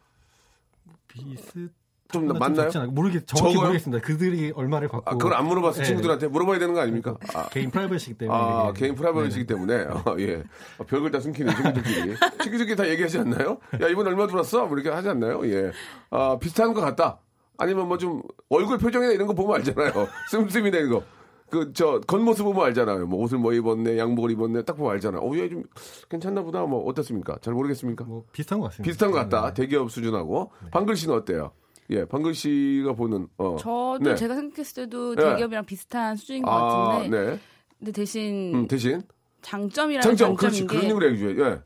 비슷 1.08 1.72
좀 2.12 2.28
맞나요? 2.28 2.70
모르겠 2.92 3.26
정확히 3.28 3.54
적어요? 3.54 3.68
모르겠습니다. 3.68 4.06
그들이 4.06 4.52
얼마를 4.56 4.88
받고 4.88 5.10
아, 5.10 5.14
그걸 5.18 5.34
안 5.34 5.48
물어봤어. 5.48 5.80
네. 5.80 5.86
친구들한테 5.86 6.28
물어봐야 6.28 6.60
되는 6.60 6.74
거 6.74 6.82
아닙니까? 6.82 7.18
아, 7.34 7.50
개인 7.50 7.72
프라이버시기 7.72 8.18
때문에 8.18 8.40
아, 8.40 8.74
개인 8.74 8.96
프라이버시기 8.96 9.46
때문에. 9.46 9.84
어, 9.86 10.04
예. 10.20 10.44
어, 10.78 10.84
별걸 10.86 11.12
다 11.12 11.20
숨기네, 11.20 11.54
친구들끼리. 11.56 12.16
친구들끼리 12.44 12.76
다 12.76 12.88
얘기하지 12.88 13.20
않나요? 13.20 13.58
야, 13.82 13.88
이번 13.88 14.08
얼마 14.08 14.28
들었어? 14.28 14.66
뭐 14.68 14.78
이렇게 14.78 14.90
하지 14.90 15.10
않나요? 15.10 15.46
예. 15.48 15.72
아, 16.12 16.38
비슷한 16.40 16.74
것 16.74 16.82
같다. 16.82 17.20
아니면 17.58 17.88
뭐 17.88 17.98
좀, 17.98 18.22
얼굴 18.50 18.78
표정이나 18.78 19.12
이런 19.14 19.28
거 19.28 19.34
보면 19.34 19.56
알잖아요. 19.58 19.92
씀씀이나 20.30 20.78
이런 20.78 20.92
거. 20.92 21.04
그, 21.50 21.74
저, 21.74 22.02
겉모습 22.02 22.44
보면 22.46 22.66
알잖아요. 22.68 23.08
뭐 23.08 23.24
옷을 23.24 23.38
뭐 23.40 23.54
입었네, 23.54 23.98
양복을 23.98 24.32
입었네, 24.32 24.64
딱 24.64 24.78
보면 24.78 24.94
알잖아. 24.94 25.20
어, 25.20 25.36
얘좀 25.36 25.64
괜찮나 26.10 26.44
보다. 26.44 26.64
뭐, 26.66 26.86
어떻습니까? 26.86 27.38
잘 27.42 27.54
모르겠습니까? 27.54 28.04
뭐 28.04 28.26
비슷한 28.32 28.60
것 28.60 28.66
같습니다. 28.66 28.90
비슷한 28.90 29.12
것 29.12 29.18
같다. 29.18 29.48
네. 29.48 29.54
대기업 29.54 29.90
수준하고. 29.92 30.52
방글 30.72 30.96
씨는 30.96 31.16
어때요? 31.16 31.52
예, 31.92 32.06
방글 32.06 32.34
씨가 32.34 32.94
보는, 32.94 33.28
어. 33.38 33.58
저도 33.60 34.00
네. 34.02 34.16
제가 34.16 34.36
생각했을 34.36 34.86
때도 34.86 35.16
네. 35.16 35.24
대기업이랑 35.24 35.66
비슷한 35.66 36.16
수준인 36.16 36.42
것 36.44 36.52
아, 36.52 36.88
같은데 36.98 37.32
네. 37.32 37.40
근데 37.78 37.92
대신 37.92 38.56
음, 38.56 38.68
대신. 38.68 39.02
장점이라는 39.42 40.02
장점, 40.02 40.36
장점인 40.36 40.38
그렇지. 40.38 40.62
게 40.62 40.68
그런 40.68 40.84
얘기를 41.04 41.36
해줘요. 41.36 41.46
예. 41.52 41.60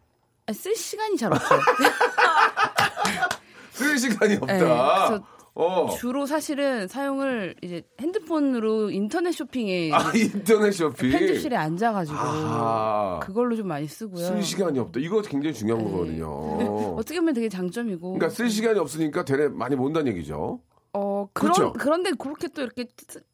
아, 0.48 0.54
쓸 0.54 0.76
시간이 0.76 1.16
잘 1.16 1.32
없어요. 1.32 1.60
쓸 3.72 3.98
시간이 3.98 4.34
없다. 4.36 4.54
네, 4.54 4.60
그래서 4.60 5.24
어. 5.62 5.90
주로 5.90 6.26
사실은 6.26 6.88
사용을 6.88 7.54
이제 7.62 7.84
핸드폰으로 8.00 8.92
인터넷 8.92 9.34
쇼핑에 9.34 9.92
아, 9.92 10.10
인터넷 10.16 10.72
쇼핑. 10.72 11.12
편집실에 11.12 11.58
앉아가지고 11.58 12.18
아. 12.18 13.20
그걸로 13.22 13.58
좀 13.58 13.68
많이 13.68 13.86
쓰고요. 13.86 14.26
쓸 14.26 14.42
시간이 14.42 14.80
없다. 14.80 15.02
이거 15.02 15.22
굉장히 15.22 15.54
중요한 15.54 15.84
네. 15.84 15.92
거거든요. 15.92 16.30
어떻게 16.98 17.20
보면 17.20 17.34
되게 17.34 17.50
장점이고. 17.50 18.14
그러니까 18.14 18.30
쓸 18.30 18.50
시간이 18.50 18.80
없으니까 18.80 19.26
되레 19.26 19.50
많이 19.50 19.76
본다는 19.76 20.14
얘기죠. 20.14 20.62
어 20.94 21.28
그런 21.34 21.54
그렇죠? 21.54 21.74
그런데 21.74 22.12
그렇게 22.18 22.48
또 22.48 22.62
이렇게 22.62 22.86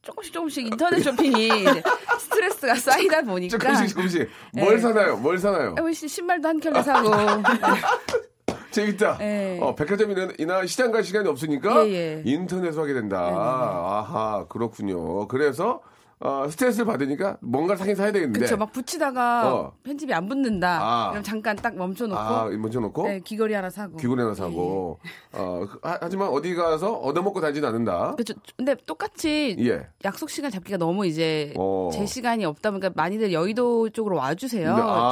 조금씩 0.02 0.34
조금씩 0.34 0.66
인터넷 0.66 1.02
쇼핑이 1.02 1.50
스트레스가 2.20 2.76
쌓이다 2.76 3.22
보니까 3.22 3.58
조금씩 3.58 3.90
조금씩 3.96 4.30
뭘 4.56 4.76
네. 4.76 4.82
사나요? 4.82 5.16
뭘 5.18 5.38
사나요? 5.38 5.76
혹시 5.80 6.08
신발도 6.08 6.50
한 6.50 6.60
켤레 6.60 6.82
사고 6.82 7.12
재밌다. 8.76 9.18
네. 9.20 9.58
어, 9.62 9.74
백화점이나 9.74 10.66
시장 10.66 10.92
갈 10.92 11.04
시간이 11.04 11.30
없으니까 11.30 11.88
예, 11.88 11.94
예. 11.94 12.22
인터넷으로 12.26 12.84
하게 12.84 12.94
된다. 12.94 13.22
네, 13.22 13.28
네, 13.28 13.32
네. 13.32 13.38
아하, 13.38 14.46
그렇군요. 14.50 15.28
그래서 15.28 15.82
어, 16.22 16.48
스트레스를 16.50 16.86
받으니까 16.86 17.38
뭔가를 17.42 17.78
사긴 17.78 17.96
사야 17.96 18.12
되겠는데. 18.12 18.40
그쵸 18.40 18.56
막 18.58 18.72
붙이다가 18.72 19.54
어. 19.54 19.74
편집이 19.84 20.14
안 20.14 20.30
붙는다. 20.30 20.80
아. 20.82 21.10
그럼 21.12 21.24
잠깐 21.24 21.56
딱 21.58 21.76
멈춰놓고 21.76 22.20
아, 22.20 22.46
먼저 22.58 22.80
놓고 22.80 23.04
네, 23.08 23.20
귀걸이 23.20 23.54
하나 23.54 23.70
사고. 23.70 23.98
귀걸이 23.98 24.22
하나 24.22 24.34
사고. 24.34 24.98
어, 25.34 25.66
하- 25.82 25.98
하지만 26.02 26.30
어디 26.30 26.56
가서 26.56 26.94
얻어먹고 26.94 27.42
다니진 27.42 27.66
않는다. 27.66 28.14
그렇죠. 28.16 28.34
근데 28.56 28.76
똑같이 28.88 29.58
예. 29.60 29.88
약속 30.06 30.30
시간 30.30 30.50
잡기가 30.52 30.78
너무 30.78 31.06
이제 31.06 31.54
어. 31.58 31.90
제 31.92 32.06
시간이 32.06 32.46
없다 32.46 32.72
보니까 32.72 32.92
많이들 32.96 33.34
여의도 33.34 33.90
쪽으로 33.90 34.16
와주세요 34.16 34.70
근데, 34.74 34.82
아, 34.84 35.12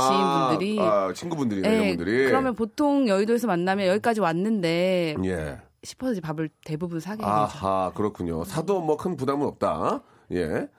지인분들이. 0.58 0.80
아, 0.80 1.12
친구분들이나 1.14 1.68
네, 1.68 1.76
이런 1.76 1.98
분들이. 1.98 2.26
그러면 2.28 2.56
보통 2.56 3.10
여의도에서 3.10 3.48
만나면 3.48 3.88
여기까지 3.88 4.22
왔는데 4.22 5.16
예. 5.26 5.60
싶어서 5.84 6.14
이제 6.14 6.22
밥을 6.22 6.50
대부분 6.64 7.02
사게 7.02 7.18
되죠. 7.18 7.30
아하, 7.30 7.92
그렇군요. 7.94 8.46
사도 8.46 8.80
뭐 8.80 8.96
큰 8.96 9.18
부담은 9.18 9.46
없다. 9.46 10.02
예. 10.32 10.70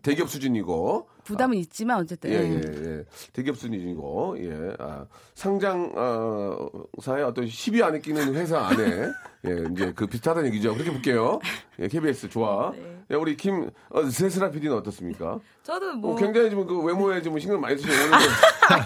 대기업 0.00 0.30
수준이고. 0.30 1.08
부담은 1.24 1.56
있지만 1.58 1.98
어쨌든 2.00 2.30
예, 2.30 2.36
예, 2.36 2.60
예. 2.98 3.04
대기업 3.32 3.56
수준이고, 3.56 4.36
예. 4.38 4.74
아, 4.78 5.06
상장, 5.34 5.92
어, 5.94 6.68
사에 7.00 7.22
어떤 7.22 7.44
10위 7.44 7.82
안에 7.82 8.00
끼는 8.00 8.34
회사 8.34 8.60
안에, 8.60 9.10
예, 9.44 9.64
이제 9.72 9.92
그 9.96 10.06
비슷하다는 10.06 10.48
얘기죠. 10.50 10.72
그렇게 10.74 10.92
볼게요. 10.92 11.40
예, 11.80 11.88
KBS 11.88 12.28
좋아. 12.28 12.70
네. 12.72 12.98
예, 13.10 13.16
우리 13.16 13.36
김, 13.36 13.70
어, 13.90 14.04
세스라 14.08 14.50
PD는 14.52 14.76
어떻습니까? 14.76 15.40
저도 15.64 15.94
뭐 15.94 16.12
어, 16.12 16.16
굉장히 16.16 16.48
지금 16.50 16.64
그 16.66 16.80
외모에 16.80 17.20
좀 17.22 17.36
신경 17.40 17.60
많이 17.60 17.76
쓰시고, 17.76 17.92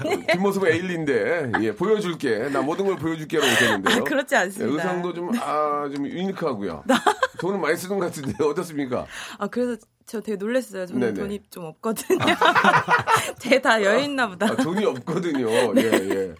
오늘 0.06 0.26
뒷모습은 0.28 0.72
에일리인데, 0.72 1.52
예, 1.60 1.72
보여줄게. 1.74 2.48
나 2.48 2.62
모든 2.62 2.86
걸 2.86 2.96
보여줄게라고 2.96 3.46
했는데요. 3.50 3.96
아, 3.98 4.00
그렇지 4.04 4.34
예, 4.34 4.38
않습니다. 4.38 4.72
의상도 4.74 5.12
좀, 5.12 5.30
아, 5.38 5.90
좀 5.94 6.06
유니크하고요. 6.06 6.84
돈을 7.38 7.58
많이 7.58 7.76
쓰는 7.76 7.98
것 7.98 8.06
같은데, 8.06 8.42
어떻습니까? 8.42 9.04
아 9.38 9.46
그래서 9.48 9.76
저 10.06 10.20
되게 10.20 10.36
놀랐어요. 10.36 10.86
저는 10.86 11.00
네네. 11.00 11.14
돈이 11.20 11.40
좀 11.50 11.64
없거든요. 11.64 12.18
제 13.40 13.58
다 13.60 13.82
여유 13.82 14.04
있나 14.04 14.28
보다. 14.28 14.46
아, 14.46 14.56
돈이 14.56 14.84
없거든요. 14.86 15.50
예, 15.76 15.82
예. 15.82 16.34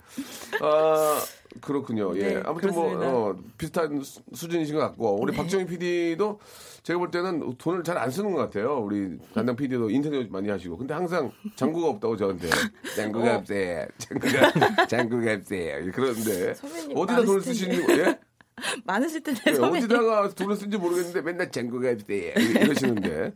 아, 0.60 1.20
그렇군요. 1.60 2.16
예. 2.18 2.34
네, 2.34 2.42
아무튼 2.44 2.70
그렇습니다. 2.72 3.10
뭐, 3.10 3.30
어, 3.30 3.36
비슷한 3.58 4.02
수- 4.02 4.20
수준이신 4.34 4.74
것 4.74 4.80
같고, 4.80 5.20
우리 5.20 5.32
네. 5.32 5.36
박정희 5.38 5.66
PD도 5.66 6.38
제가 6.82 6.98
볼 6.98 7.10
때는 7.10 7.54
돈을 7.58 7.82
잘 7.84 7.98
안 7.98 8.10
쓰는 8.10 8.32
것 8.32 8.38
같아요. 8.38 8.78
우리 8.82 9.18
담당 9.34 9.56
PD도 9.56 9.90
인터넷 9.90 10.30
많이 10.30 10.48
하시고. 10.48 10.76
근데 10.76 10.94
항상 10.94 11.32
장구가 11.56 11.88
없다고 11.88 12.16
저한테. 12.16 12.48
장구가 12.96 13.32
어. 13.32 13.36
없어요. 13.38 13.86
장구가, 13.98 14.86
장구가 14.86 15.32
없어요. 15.32 15.90
그런데. 15.92 16.54
어디다 16.94 17.16
돈을 17.22 17.26
많으실 17.26 17.40
쓰시는 17.42 17.86
거예요? 17.86 18.02
예? 18.06 18.18
많으실 18.86 19.22
텐데 19.22 19.40
예. 19.48 19.52
어디다가 19.58 20.28
돈을 20.30 20.56
쓴지 20.56 20.78
모르겠는데 20.78 21.20
맨날 21.22 21.50
장구가 21.50 21.90
없어요. 21.90 22.32
이러시는데. 22.36 23.34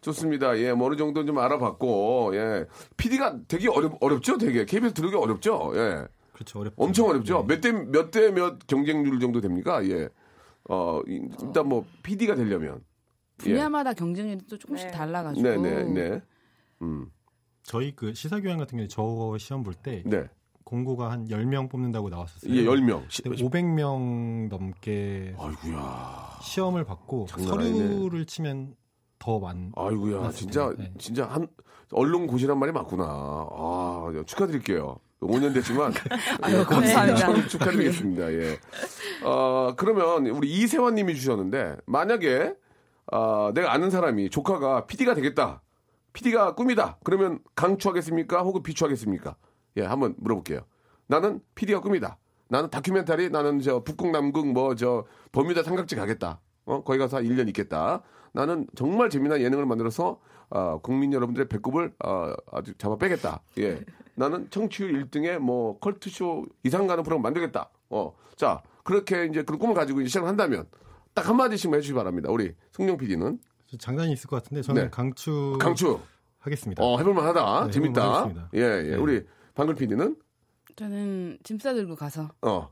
좋습니다. 0.00 0.56
예, 0.58 0.72
뭐 0.72 0.86
어느 0.86 0.96
정도 0.96 1.24
좀 1.24 1.38
알아봤고, 1.38 2.30
예. 2.34 2.66
PD가 2.96 3.38
되게 3.48 3.68
어렵, 3.68 3.96
어렵죠? 4.00 4.38
되게. 4.38 4.64
KBS 4.64 4.94
들어오기 4.94 5.16
어렵죠? 5.16 5.72
예. 5.74 6.04
그렇죠. 6.36 6.60
어렵죠. 6.60 6.82
엄청 6.82 7.08
어렵죠? 7.08 7.40
네. 7.40 7.54
몇 7.54 7.60
대, 7.62 7.72
몇 7.72 8.10
대 8.10 8.30
몇 8.30 8.58
경쟁률 8.66 9.18
정도 9.20 9.40
됩니까? 9.40 9.82
예. 9.88 10.08
어, 10.68 11.00
이- 11.08 11.26
일단 11.42 11.66
뭐, 11.66 11.86
PD가 12.02 12.34
되려면. 12.34 12.84
분야마다 13.38 13.94
경쟁률이 13.94 14.42
또 14.48 14.58
조금씩 14.58 14.88
네. 14.88 14.92
달라가지고. 14.92 15.48
네, 15.48 15.56
네, 15.56 15.84
네. 15.84 16.22
음, 16.82 17.06
저희 17.62 17.94
그 17.96 18.12
시사 18.12 18.40
교양 18.40 18.58
같은 18.58 18.76
경우에 18.76 18.88
저 18.88 19.36
시험 19.38 19.62
볼때 19.62 20.02
네. 20.04 20.28
공고가 20.64 21.10
한 21.10 21.26
10명 21.28 21.70
뽑는다고 21.70 22.08
나왔었어요. 22.10 22.52
예, 22.54 22.64
10명. 22.64 23.02
근데 23.22 23.42
500명 23.42 24.48
넘게 24.48 25.34
아이고야. 25.38 26.38
시험을 26.42 26.84
받고. 26.84 27.28
서류를 27.28 28.26
치면 28.26 28.74
더 29.18 29.38
많. 29.38 29.72
아이고야. 29.76 30.30
진짜, 30.32 30.74
네. 30.76 30.92
진짜 30.98 31.26
한, 31.26 31.46
언론 31.92 32.26
고시란 32.26 32.58
말이 32.58 32.72
맞구나. 32.72 33.04
아, 33.06 34.12
축하드릴게요. 34.26 34.98
5년 35.20 35.54
됐지만. 35.54 35.92
아유, 36.42 36.58
예, 36.60 36.64
감사합니다. 36.64 37.16
참 37.16 37.48
축하드리겠습니다. 37.48 38.32
예. 38.32 38.58
어, 39.24 39.74
그러면 39.76 40.26
우리 40.26 40.50
이세환 40.50 40.94
님이 40.94 41.14
주셨는데, 41.14 41.76
만약에, 41.86 42.54
아, 43.10 43.52
내가 43.54 43.72
아는 43.72 43.90
사람이 43.90 44.30
조카가 44.30 44.86
PD가 44.86 45.14
되겠다. 45.14 45.62
PD가 46.12 46.54
꿈이다. 46.54 46.98
그러면 47.04 47.40
강추하겠습니까? 47.54 48.42
혹은 48.42 48.62
비추하겠습니까? 48.62 49.36
예, 49.76 49.82
한번 49.84 50.14
물어볼게요. 50.18 50.60
나는 51.06 51.40
PD가 51.54 51.80
꿈이다. 51.80 52.18
나는 52.48 52.70
다큐멘터리, 52.70 53.30
나는 53.30 53.60
저 53.60 53.82
북극, 53.82 54.10
남극, 54.10 54.46
뭐, 54.52 54.74
저, 54.74 55.04
버뮤다 55.32 55.62
삼각지 55.62 55.96
가겠다. 55.96 56.40
어, 56.64 56.82
거기 56.82 56.98
가서 56.98 57.18
한 57.18 57.24
1년 57.24 57.48
있겠다. 57.48 58.02
나는 58.32 58.66
정말 58.76 59.10
재미난 59.10 59.40
예능을 59.40 59.66
만들어서, 59.66 60.20
아, 60.50 60.78
국민 60.82 61.12
여러분들의 61.12 61.48
배꼽을, 61.48 61.92
아, 61.98 62.34
아주 62.52 62.74
잡아 62.78 62.96
빼겠다. 62.96 63.42
예. 63.58 63.80
나는 64.14 64.48
청취율 64.50 65.04
1등의 65.04 65.38
뭐, 65.38 65.78
컬투쇼 65.78 66.46
이상 66.64 66.86
가는 66.86 67.02
프로그램 67.02 67.22
만들겠다. 67.22 67.70
어, 67.90 68.14
자, 68.36 68.62
그렇게 68.84 69.26
이제 69.26 69.42
그런 69.42 69.58
꿈을 69.58 69.74
가지고 69.74 70.00
이제 70.00 70.08
시작을 70.08 70.28
한다면, 70.28 70.66
딱 71.14 71.28
한마디씩만 71.28 71.78
해주시기 71.78 71.94
바랍니다. 71.96 72.30
우리 72.30 72.54
승용 72.72 72.96
PD는. 72.96 73.38
장단이 73.78 74.12
있을 74.12 74.28
것 74.28 74.42
같은데 74.42 74.62
저는 74.62 74.84
네. 74.84 74.90
강추 74.90 75.56
강추. 75.60 75.98
하겠습니다. 76.38 76.82
어, 76.84 76.98
해볼만 76.98 77.26
하다. 77.26 77.64
네, 77.66 77.70
재밌다. 77.72 78.00
해볼만 78.00 78.20
하겠습니다. 78.22 78.50
예, 78.54 78.60
예. 78.60 78.90
네. 78.90 78.96
우리 78.96 79.26
방글 79.54 79.74
PD는, 79.74 80.16
저는 80.76 81.38
짐 81.42 81.58
싸들고 81.58 81.96
가서 81.96 82.30
어, 82.42 82.70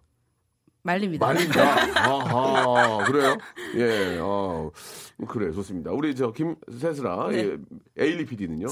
말립니다. 0.89 1.27
말린다. 1.27 1.63
아하, 1.97 3.05
그래요? 3.07 3.37
예, 3.77 4.19
어, 4.21 4.71
그래, 5.29 5.51
좋습니다. 5.51 5.91
우리 5.93 6.15
저 6.15 6.31
김세슬아, 6.31 7.29
네. 7.31 7.39
예, 7.39 7.57
에일리 7.97 8.27
PD는요? 8.27 8.67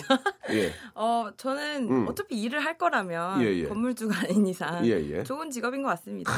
예, 0.51 0.73
어, 0.95 1.31
저는 1.39 1.91
음. 1.91 2.07
어차피 2.09 2.41
일을 2.43 2.61
할 2.61 2.77
거라면 2.77 3.41
예, 3.43 3.47
예. 3.47 3.65
건물주가 3.67 4.21
아닌 4.21 4.47
이상 4.47 4.85
예, 4.85 4.91
예. 4.91 5.23
좋은 5.25 5.51
직업인 5.51 5.83
것 5.83 5.89
같습니다. 5.89 6.31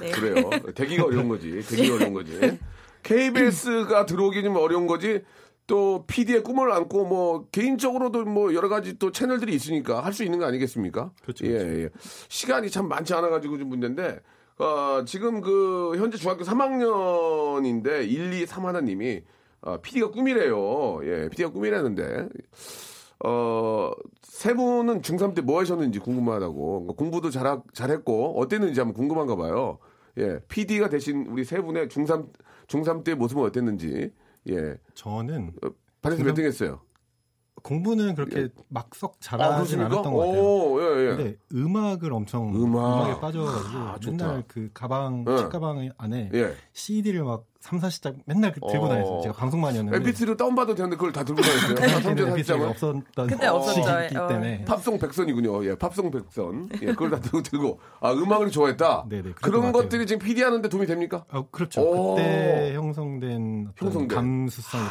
네. 0.00 0.10
그래요. 0.10 0.50
되기가 0.74 1.04
어려운 1.04 1.28
거지. 1.28 1.60
되기가 1.62 1.94
어려운 1.94 2.12
거지. 2.14 2.58
KBS가 3.04 4.06
들어오기 4.06 4.42
좀 4.42 4.56
어려운 4.56 4.86
거지. 4.88 5.22
또 5.68 6.04
PD의 6.08 6.42
꿈을 6.42 6.72
안고 6.72 7.04
뭐 7.06 7.46
개인적으로도 7.52 8.24
뭐 8.24 8.52
여러 8.52 8.68
가지 8.68 8.98
또 8.98 9.12
채널들이 9.12 9.54
있으니까 9.54 10.04
할 10.04 10.12
수 10.12 10.24
있는 10.24 10.40
거 10.40 10.46
아니겠습니까? 10.46 11.12
그렇죠, 11.22 11.46
예, 11.46 11.50
그렇죠. 11.52 11.80
예. 11.84 11.88
시간이 12.28 12.68
참 12.70 12.88
많지 12.88 13.14
않아 13.14 13.28
가지고 13.28 13.56
좀 13.58 13.68
문제인데 13.68 14.18
어, 14.62 15.04
지금 15.04 15.40
그 15.40 15.96
현재 15.96 16.16
중학교 16.18 16.44
3학년인데 16.44 18.08
1, 18.08 18.32
2, 18.34 18.46
3 18.46 18.64
하나님이 18.66 19.22
어, 19.62 19.80
PD가 19.80 20.10
꿈이래요. 20.10 21.00
예, 21.04 21.28
PD가 21.28 21.50
꿈이라는데 21.50 22.28
어, 23.24 23.90
세 24.22 24.54
분은 24.54 25.02
중3 25.02 25.34
때 25.34 25.42
뭐 25.42 25.60
하셨는지 25.60 25.98
궁금하다고. 26.00 26.70
그러니까 26.80 26.92
공부도 26.94 27.30
잘, 27.30 27.60
잘했고, 27.72 28.40
어땠는지 28.40 28.80
한번 28.80 28.94
궁금한가 28.94 29.36
봐요. 29.36 29.78
예. 30.18 30.40
PD가 30.48 30.88
되신 30.88 31.26
우리 31.28 31.44
세 31.44 31.60
분의 31.60 31.86
중3, 31.88 32.28
중3 32.66 33.04
때 33.04 33.14
모습은 33.14 33.42
어땠는지. 33.44 34.10
예. 34.48 34.74
저는 34.94 35.52
반에서 36.02 36.24
몇 36.24 36.34
등 36.34 36.44
했어요? 36.44 36.80
공부는 37.62 38.14
그렇게 38.14 38.48
막썩 38.68 39.12
아, 39.12 39.16
잘하진 39.20 39.80
않았던 39.80 40.12
것 40.12 40.18
같아요. 40.18 40.42
오, 40.42 40.80
예, 40.80 40.84
예. 41.10 41.16
근데 41.16 41.36
음악을 41.54 42.12
엄청 42.12 42.48
음악. 42.54 43.04
음악. 43.04 43.10
에 43.10 43.20
빠져가지고 43.20 43.78
아, 43.78 43.98
좋다. 44.00 44.26
맨날 44.26 44.44
그 44.48 44.70
가방 44.74 45.24
응. 45.28 45.36
책가방 45.36 45.90
안에 45.96 46.30
예. 46.34 46.54
CD를 46.72 47.22
막 47.24 47.44
3, 47.60 47.78
40장 47.78 48.16
맨날 48.26 48.52
그 48.52 48.60
들고 48.60 48.86
어. 48.86 48.88
다녔어요. 48.88 49.20
제가 49.22 49.34
방송만이었는데 49.36 50.10
MP3로 50.10 50.36
다운받아도 50.36 50.74
되는데 50.74 50.96
그걸 50.96 51.12
다 51.12 51.22
들고 51.22 51.40
다녔어요. 51.40 51.74
3점 51.76 52.34
MP3가 52.34 52.42
40장을. 52.42 52.68
없었던 52.70 53.04
그때 53.28 53.46
없었죠. 53.46 53.82
시기이기 53.82 54.16
어. 54.16 54.26
때문에 54.26 54.64
팝송 54.64 54.98
백선이군요. 54.98 55.64
예, 55.66 55.74
팝송 55.76 56.10
백선. 56.10 56.68
예, 56.82 56.86
그걸 56.86 57.10
다 57.10 57.20
들고 57.20 57.42
들고. 57.42 57.78
아, 58.00 58.12
음악을 58.12 58.50
좋아했다. 58.50 59.04
네네, 59.08 59.22
그랬던 59.22 59.34
그런 59.42 59.70
것. 59.70 59.82
것들이 59.82 60.06
지금 60.06 60.26
PD 60.26 60.42
하는데 60.42 60.68
도움이 60.68 60.86
됩니까? 60.86 61.24
아, 61.30 61.44
그렇죠. 61.52 61.82
오. 61.82 62.16
그때 62.16 62.74
형성된 62.74 63.68
형성된. 63.76 64.08
감수성이랑 64.08 64.90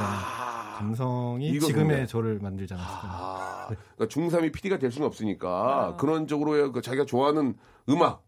감성이 0.82 1.50
이거 1.50 1.68
지금의 1.68 1.88
좋네. 1.96 2.06
저를 2.08 2.40
만들지 2.42 2.74
않았을까. 2.74 3.00
아, 3.04 3.68
그러니까 3.68 4.06
중3이 4.08 4.52
PD가 4.52 4.80
될 4.80 4.92
수는 4.92 5.06
없으니까 5.08 5.96
그런 6.00 6.28
쪽으로의 6.28 6.72
그 6.72 6.82
자기가 6.82 7.06
좋아하는 7.06 7.56
음악 7.90 8.24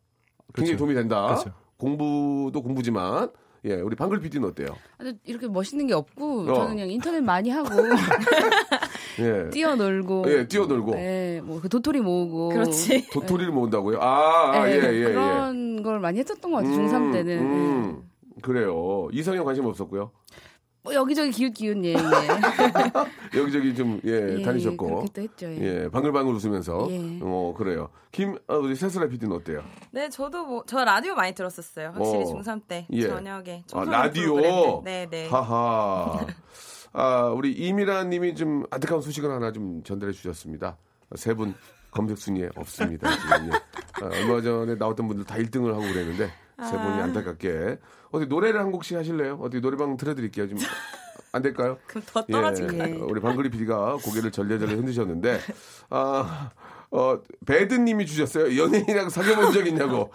굉장히 0.54 0.78
그렇죠. 0.78 0.78
도움이 0.78 0.94
된다. 0.94 1.26
그렇죠. 1.26 1.52
공부도 1.78 2.62
공부지만 2.62 3.32
예, 3.66 3.76
우리 3.76 3.96
방글 3.96 4.20
PD는 4.20 4.50
어때요? 4.50 4.68
아주 4.98 5.14
이렇게 5.24 5.48
멋있는 5.48 5.88
게 5.88 5.94
없고 5.94 6.42
어. 6.42 6.54
저는 6.54 6.70
그냥 6.76 6.90
인터넷 6.90 7.22
많이 7.22 7.50
하고 7.50 7.70
예. 9.20 9.50
뛰어놀고 9.50 10.26
예, 10.28 10.48
뛰어놀고. 10.48 10.96
예, 10.98 11.42
뭐그 11.44 11.70
도토리 11.70 12.02
모으고 12.02 12.50
그렇지. 12.50 13.10
도토리를 13.12 13.52
모은다고요? 13.54 14.00
아, 14.02 14.52
아, 14.62 14.70
예, 14.70 14.74
예, 14.74 14.94
예. 15.00 15.04
그런 15.06 15.82
걸 15.82 16.00
많이 16.00 16.20
했었던 16.20 16.52
것 16.52 16.58
같아요. 16.58 16.76
중3 16.76 17.14
때는. 17.14 17.40
음, 17.40 18.04
그래요. 18.42 19.08
이성형 19.14 19.46
관심 19.46 19.66
없었고요. 19.66 20.12
뭐 20.84 20.94
여기저기 20.94 21.32
기웃기웃 21.32 21.84
예, 21.86 21.94
예. 21.94 21.96
여기저기 23.40 23.74
좀, 23.74 24.02
예, 24.06 24.38
예, 24.40 24.42
다니셨고. 24.42 24.86
그렇게 24.86 25.08
또 25.14 25.22
했죠. 25.22 25.48
예. 25.48 25.84
예, 25.84 25.90
방글방글 25.90 26.34
웃으면서. 26.36 26.88
예. 26.92 27.20
어, 27.22 27.54
그래요. 27.58 27.90
김, 28.12 28.38
아, 28.48 28.56
우리 28.56 28.76
세슬아 28.76 29.08
PD는 29.08 29.34
어때요? 29.38 29.64
네, 29.92 30.10
저도 30.10 30.46
뭐, 30.46 30.64
저 30.68 30.84
라디오 30.84 31.16
많이 31.16 31.34
들었었어요. 31.34 31.92
확실히 31.96 32.24
어. 32.24 32.34
중3 32.34 32.62
때. 32.68 32.86
예. 32.92 33.08
저녁에. 33.08 33.64
아, 33.74 33.86
라디오? 33.86 34.36
프로그램. 34.36 34.84
네, 34.84 35.08
네. 35.10 35.28
하하. 35.30 36.26
아, 36.92 37.28
우리 37.30 37.54
이미라 37.54 38.04
님이 38.04 38.36
좀 38.36 38.66
안타까운 38.70 39.02
소식을 39.02 39.32
하나 39.32 39.52
좀 39.52 39.82
전달해 39.84 40.12
주셨습니다. 40.14 40.78
세 41.16 41.34
분 41.34 41.54
검색 41.92 42.18
순위에 42.18 42.50
없습니다. 42.56 43.10
지금. 43.18 43.48
예. 43.48 44.04
아, 44.04 44.10
얼마 44.10 44.42
전에 44.42 44.76
나왔던 44.76 45.08
분들 45.08 45.26
다 45.26 45.36
1등을 45.36 45.70
하고 45.70 45.82
그랬는데 45.82 46.30
세 46.62 46.78
분이 46.78 47.02
안타깝게 47.02 47.80
어디 48.12 48.26
노래를 48.28 48.60
한 48.60 48.72
곡씩 48.72 48.98
하실래요? 48.98 49.40
어디 49.42 49.60
노래방 49.60 49.98
틀어드릴게요. 49.98 50.48
좀안 50.50 51.42
될까요? 51.42 51.78
그럼 51.88 52.04
더 52.06 52.24
떨어질까요? 52.26 52.96
예, 52.96 53.00
우리 53.00 53.20
방글리 53.22 53.50
PD가 53.50 53.98
고개를 54.04 54.32
절레절레 54.32 54.74
흔드셨는데 54.74 55.40
아, 55.90 56.52
어, 56.92 57.20
배드님이 57.46 58.06
주셨어요. 58.06 58.56
연예인하고 58.62 59.10
사귀어본 59.10 59.52
적 59.52 59.66
있냐고. 59.68 60.12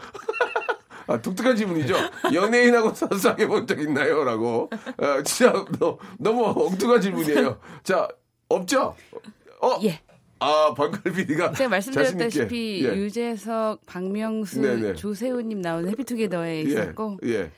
아, 1.08 1.20
독특한 1.20 1.56
질문이죠. 1.56 1.94
연예인하고 2.34 2.92
사- 2.94 3.08
사귀어본 3.08 3.66
적 3.66 3.80
있나요? 3.80 4.22
라고. 4.24 4.68
아, 4.98 5.22
진짜 5.24 5.52
너, 5.78 5.98
너무 6.18 6.44
엉뚱한 6.54 7.00
질문이에요. 7.00 7.58
자, 7.82 8.06
없죠? 8.48 8.94
어? 9.60 9.78
예. 9.82 10.00
아, 10.40 10.72
방글 10.74 11.12
PD가. 11.12 11.52
제가 11.52 11.70
말씀드렸다시피 11.70 12.84
예. 12.84 12.94
유재석, 12.96 13.84
박명수, 13.86 14.60
네네. 14.60 14.94
조세호님 14.94 15.60
나오는 15.60 15.88
해피투게더에 15.90 16.56
예. 16.56 16.60
있었고 16.62 17.18
예. 17.24 17.50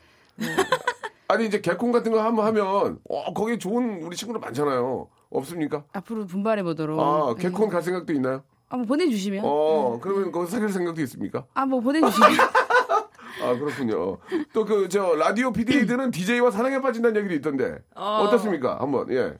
아니, 1.28 1.46
이제 1.46 1.60
개콘 1.60 1.92
같은 1.92 2.10
거 2.10 2.22
한번 2.22 2.46
하면, 2.46 2.98
어, 3.08 3.32
거기 3.34 3.58
좋은 3.58 4.02
우리 4.02 4.16
친구들 4.16 4.40
많잖아요. 4.40 5.08
없습니까? 5.30 5.84
앞으로 5.92 6.26
분발해 6.26 6.62
보도록. 6.64 6.98
아, 7.00 7.34
개콘 7.34 7.68
갈 7.68 7.82
생각도 7.82 8.12
있나요? 8.12 8.42
아, 8.68 8.76
뭐 8.76 8.86
보내주시면. 8.86 9.42
어, 9.44 10.00
그러면 10.02 10.32
거기서 10.32 10.52
사귈 10.52 10.70
생각도 10.70 11.00
있습니까? 11.02 11.44
아, 11.54 11.66
뭐 11.66 11.80
보내주시면. 11.80 12.30
아, 13.42 13.54
그렇군요. 13.58 14.18
또 14.52 14.64
그, 14.64 14.88
저, 14.88 15.14
라디오 15.14 15.52
PD들은 15.52 16.10
DJ와 16.10 16.50
사랑에 16.52 16.80
빠진다는 16.80 17.16
얘기도 17.20 17.34
있던데. 17.36 17.78
어. 17.94 18.26
떻습니까 18.30 18.78
한번, 18.80 19.10
예. 19.12 19.34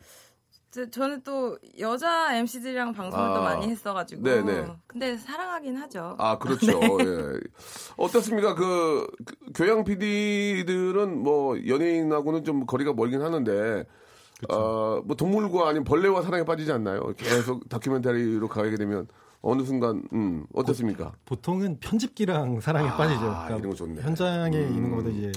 저, 0.71 0.89
저는 0.89 1.23
또 1.25 1.59
여자 1.81 2.35
MC들이랑 2.37 2.93
방송을 2.93 3.25
아. 3.31 3.35
또 3.35 3.43
많이 3.43 3.69
했어가지고. 3.69 4.23
네네. 4.23 4.67
근데 4.87 5.17
사랑하긴 5.17 5.77
하죠. 5.77 6.15
아, 6.19 6.39
그렇죠. 6.39 6.67
예. 7.03 7.41
어떻습니까? 7.97 8.55
그, 8.55 9.07
그 9.25 9.35
교양 9.55 9.83
PD들은 9.85 11.19
뭐, 11.23 11.57
연예인하고는 11.67 12.45
좀 12.45 12.67
거리가 12.67 12.93
멀긴 12.93 13.21
하는데, 13.23 13.85
어, 14.49 15.01
뭐, 15.05 15.17
동물과 15.17 15.69
아니면 15.69 15.85
벌레와 15.85 16.23
사랑에 16.23 16.45
빠지지 16.45 16.71
않나요? 16.73 17.13
계속 17.17 17.69
다큐멘터리로 17.69 18.49
가게 18.49 18.77
되면, 18.77 19.09
어느 19.43 19.63
순간, 19.65 20.03
음, 20.13 20.47
어떻습니까? 20.55 21.13
보 21.25 21.35
통은 21.35 21.79
편집기랑 21.81 22.61
사랑에 22.61 22.91
빠지죠. 22.91 23.21
그러니까 23.21 23.45
아, 23.45 23.49
이런 23.57 23.71
거 23.71 23.75
좋네. 23.75 24.03
현장에 24.03 24.57
있는 24.57 24.91
것보다 24.91 25.09
이제 25.09 25.33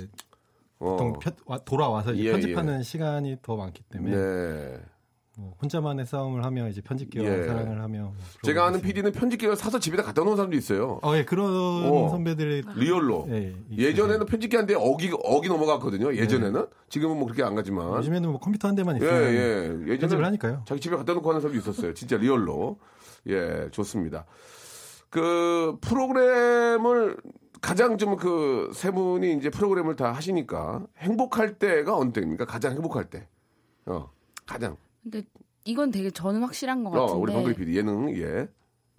어. 0.79 0.89
보통 0.91 1.13
편- 1.19 1.35
와- 1.45 1.57
돌아와서 1.59 2.11
이제 2.13 2.25
예, 2.25 2.31
편집하는 2.33 2.83
시간이 2.83 3.37
더 3.41 3.55
많기 3.55 3.81
때문에 3.83 4.13
네. 4.15 4.81
뭐 5.35 5.55
혼자만의 5.61 6.05
싸움을 6.05 6.43
하며 6.43 6.67
이제 6.69 6.79
편집기와 6.81 7.25
예. 7.25 7.43
사랑을 7.45 7.81
하며 7.81 8.01
뭐 8.03 8.13
제가 8.43 8.65
아는 8.67 8.81
PD는 8.81 9.11
편집기를 9.13 9.55
사서 9.55 9.79
집에다 9.79 10.03
갖다 10.03 10.23
놓은 10.23 10.35
사람도 10.35 10.55
있어요. 10.55 10.73
있어요. 10.73 10.99
어, 11.01 11.15
예, 11.17 11.25
그런 11.25 11.49
어. 11.51 12.09
선배들의 12.09 12.63
real로. 12.75 13.27
예, 13.29 13.55
예 13.71 13.93
전에는 13.95 14.25
편집기 14.27 14.55
한 14.55 14.67
대 14.67 14.75
억이 14.75 15.11
억이 15.23 15.49
넘어갔거든요. 15.49 16.15
예전에는 16.15 16.67
지금은 16.89 17.17
뭐 17.17 17.25
그렇게 17.25 17.43
안 17.43 17.55
가지만. 17.55 17.97
요즘에는 17.97 18.29
뭐 18.29 18.39
컴퓨터 18.39 18.67
한 18.67 18.75
대만 18.75 18.95
예, 18.95 18.99
있으면 19.05 19.33
예. 19.33 19.67
편집을 19.67 19.89
예전에 19.91 20.23
하니까요. 20.23 20.63
자기 20.65 20.79
집에 20.79 20.95
갖다 20.95 21.13
놓고 21.13 21.27
하는 21.29 21.41
사람도 21.41 21.59
있었어요. 21.59 21.93
진짜 21.95 22.15
real로. 22.17 22.77
예, 23.27 23.67
좋습니다. 23.71 24.25
그 25.09 25.77
프로그램을 25.81 27.17
가장 27.61 27.97
좀 27.97 28.17
그 28.17 28.71
세 28.73 28.91
분이 28.91 29.33
이제 29.37 29.49
프로그램을 29.49 29.95
다 29.95 30.11
하시니까 30.11 30.85
행복할 30.99 31.55
때가 31.59 31.97
어느 31.97 32.11
때입니까? 32.11 32.45
가장 32.45 32.73
행복할 32.73 33.05
때. 33.05 33.27
어, 33.85 34.09
가장. 34.45 34.77
근데 35.03 35.23
이건 35.65 35.91
되게 35.91 36.09
저는 36.09 36.41
확실한 36.41 36.83
것 36.83 36.89
어, 36.91 37.01
같은데. 37.05 37.19
우리 37.21 37.33
방글 37.33 37.53
PD 37.55 37.77
예능 37.77 38.15
예. 38.17 38.47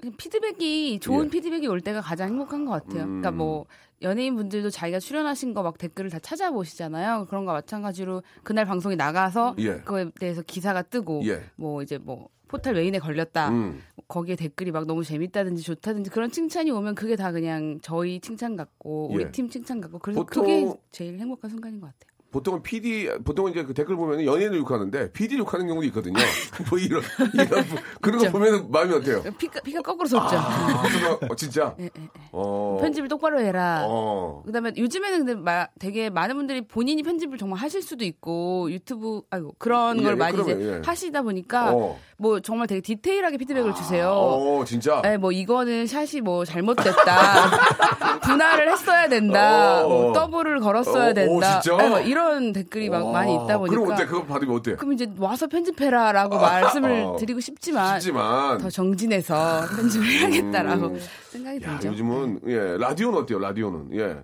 그냥 0.00 0.16
피드백이 0.16 1.00
좋은 1.00 1.26
예. 1.26 1.30
피드백이 1.30 1.66
올 1.66 1.80
때가 1.80 2.00
가장 2.00 2.28
행복한 2.28 2.64
것 2.64 2.72
같아요. 2.72 3.02
음. 3.04 3.20
그러니까 3.20 3.30
뭐 3.30 3.66
연예인 4.02 4.34
분들도 4.36 4.70
자기가 4.70 4.98
출연하신 4.98 5.54
거 5.54 5.62
막 5.62 5.78
댓글을 5.78 6.10
다 6.10 6.18
찾아보시잖아요. 6.18 7.26
그런 7.28 7.44
거 7.44 7.52
마찬가지로 7.52 8.22
그날 8.42 8.64
방송이 8.66 8.96
나가서 8.96 9.56
예. 9.58 9.76
그거에 9.78 10.10
대해서 10.18 10.42
기사가 10.42 10.82
뜨고 10.82 11.22
예. 11.26 11.42
뭐 11.56 11.82
이제 11.82 11.96
뭐 11.98 12.28
포탈 12.48 12.74
외인에 12.74 12.98
걸렸다. 12.98 13.48
음. 13.50 13.80
거기에 14.06 14.36
댓글이 14.36 14.70
막 14.72 14.86
너무 14.86 15.02
재밌다든지 15.02 15.62
좋다든지 15.62 16.10
그런 16.10 16.30
칭찬이 16.30 16.70
오면 16.70 16.94
그게 16.94 17.16
다 17.16 17.32
그냥 17.32 17.78
저희 17.82 18.20
칭찬 18.20 18.56
같고 18.56 19.10
우리 19.12 19.24
예. 19.24 19.30
팀 19.30 19.48
칭찬 19.48 19.80
같고 19.80 19.98
그래서 20.00 20.24
그게 20.24 20.66
제일 20.90 21.18
행복한 21.18 21.50
순간인 21.50 21.80
것 21.80 21.86
같아요. 21.86 22.13
보통은 22.34 22.62
PD, 22.64 23.08
보통은 23.24 23.52
이제 23.52 23.62
그 23.62 23.72
댓글 23.74 23.94
보면 23.94 24.24
연예인을 24.24 24.58
욕하는데 24.58 25.12
PD 25.12 25.38
욕하는 25.38 25.68
경우도 25.68 25.86
있거든요. 25.86 26.14
뭐 26.68 26.80
이런, 26.80 27.00
이런, 27.32 27.64
그런 28.00 28.18
거 28.18 28.30
보면 28.32 28.72
마음이 28.72 28.92
어때요? 28.92 29.22
피가, 29.38 29.60
피가 29.60 29.80
거꾸로 29.82 30.08
솟죠. 30.08 30.36
아, 30.36 30.82
어, 31.30 31.36
진짜? 31.36 31.76
예, 31.78 31.84
예, 31.84 31.90
예. 31.96 32.08
어. 32.32 32.78
편집을 32.80 33.08
똑바로 33.08 33.38
해라. 33.40 33.84
어. 33.86 34.42
그 34.44 34.50
다음에 34.50 34.72
요즘에는 34.76 35.18
근데 35.26 35.34
마- 35.36 35.68
되게 35.78 36.10
많은 36.10 36.34
분들이 36.34 36.66
본인이 36.66 37.04
편집을 37.04 37.38
정말 37.38 37.60
하실 37.60 37.82
수도 37.82 38.04
있고 38.04 38.68
유튜브 38.72 39.22
아이고 39.30 39.54
그런 39.58 40.00
예, 40.00 40.02
걸 40.02 40.12
예, 40.14 40.16
많이 40.16 40.32
그러면, 40.32 40.60
이제 40.60 40.72
예. 40.72 40.82
하시다 40.84 41.22
보니까 41.22 41.72
어. 41.72 42.00
뭐 42.16 42.40
정말 42.40 42.66
되게 42.66 42.80
디테일하게 42.80 43.36
피드백을 43.38 43.74
주세요. 43.76 44.08
어, 44.10 44.64
진짜? 44.64 45.00
네, 45.02 45.18
뭐 45.18 45.30
이거는 45.30 45.86
샷이 45.86 46.20
뭐 46.20 46.44
잘못됐다. 46.44 48.18
분할을 48.22 48.72
했어야 48.72 49.08
된다. 49.08 49.84
어. 49.84 49.88
뭐 49.88 50.12
더블을 50.12 50.58
걸었어야 50.60 51.06
어, 51.06 51.10
오, 51.10 51.14
된다. 51.14 51.60
진짜? 51.60 51.76
네, 51.76 51.88
뭐 51.88 52.00
이런 52.00 52.23
댓글이 52.52 52.90
막 52.90 53.10
많이 53.12 53.34
있다 53.34 53.58
보니까 53.58 53.76
그럼 53.76 53.92
어때? 53.92 54.06
그거 54.06 54.24
받으면 54.24 54.56
어때? 54.56 54.76
그럼 54.76 54.92
이제 54.92 55.10
와서 55.18 55.46
편집해라라고 55.46 56.36
말씀을 56.40 57.04
어. 57.04 57.16
드리고 57.16 57.40
싶지만, 57.40 58.00
쉽지만. 58.00 58.58
더 58.58 58.70
정진해서 58.70 59.62
편집을 59.76 60.06
해야겠다라고 60.06 60.96
생각이 61.30 61.64
야, 61.64 61.70
들죠. 61.78 61.88
요즘은, 61.88 62.40
예, 62.46 62.76
라디오는 62.78 63.18
어때요? 63.20 63.38
라디오는, 63.38 63.94
예. 63.98 64.22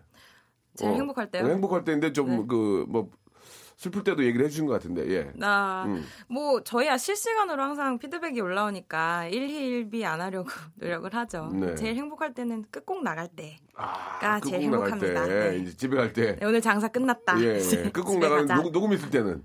제일 0.77 0.95
행복할 0.95 1.31
때요? 1.31 1.45
어, 1.45 1.49
행복할 1.49 1.85
때인데 1.85 2.13
좀 2.13 2.29
네. 2.31 2.45
그, 2.49 2.85
뭐, 2.89 3.11
슬플 3.81 4.05
때도 4.05 4.23
얘기를 4.25 4.45
해주신 4.45 4.67
것 4.67 4.75
같은데, 4.75 5.11
예. 5.11 5.33
나, 5.35 5.85
음. 5.87 6.05
뭐, 6.29 6.63
저희야 6.63 6.99
실시간으로 6.99 7.63
항상 7.63 7.99
피드백이 7.99 8.39
올라오니까 8.39 9.29
일희일비 9.29 10.05
안 10.05 10.21
하려고 10.21 10.51
노력을 10.77 11.11
하죠. 11.15 11.49
네. 11.55 11.75
제일 11.77 11.97
행복할 11.97 12.35
때는 12.35 12.67
끝곡 12.71 13.03
나갈 13.03 13.29
때. 13.29 13.57
아, 13.75 14.19
가 14.19 14.39
제일 14.41 14.65
행복합니다. 14.65 15.25
때, 15.25 15.51
네. 15.53 15.57
이제 15.57 15.75
집에 15.75 15.97
갈 15.97 16.13
때. 16.13 16.37
네, 16.37 16.45
오늘 16.45 16.61
장사 16.61 16.89
끝났다. 16.89 17.41
예, 17.41 17.59
예. 17.59 17.59
끝곡 17.91 18.19
나가는. 18.19 18.55
녹음, 18.55 18.71
녹음 18.71 18.93
있을 18.93 19.09
때는. 19.09 19.43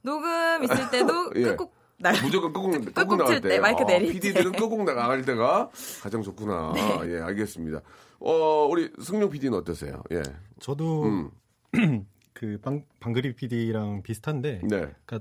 녹음 0.00 0.64
있을 0.64 0.90
때도 0.90 1.32
예. 1.36 1.42
끝곡 1.42 1.74
나갈 1.98 2.22
무조건 2.22 2.52
끄곡, 2.54 2.70
끝곡 2.72 2.94
끄곡 2.94 3.18
나갈 3.18 3.34
틀 3.34 3.40
때. 3.42 3.48
때, 3.50 3.58
마이크 3.60 3.82
내릴 3.82 4.06
때. 4.08 4.12
PD들은 4.14 4.52
끄곡 4.52 4.82
나갈 4.84 5.22
때가 5.26 5.68
가장 6.02 6.22
좋구나. 6.22 6.72
네. 6.74 7.00
예, 7.16 7.20
알겠습니다. 7.20 7.82
어, 8.20 8.66
우리 8.70 8.90
승용 9.02 9.28
PD는 9.28 9.58
어떠세요? 9.58 10.02
예. 10.10 10.22
저도 10.58 11.04
음. 11.04 11.30
그 12.34 12.58
방, 12.60 12.84
방그리 13.00 13.34
PD랑 13.36 14.02
비슷한데, 14.02 14.60
네. 14.64 14.68
그러니까 15.06 15.20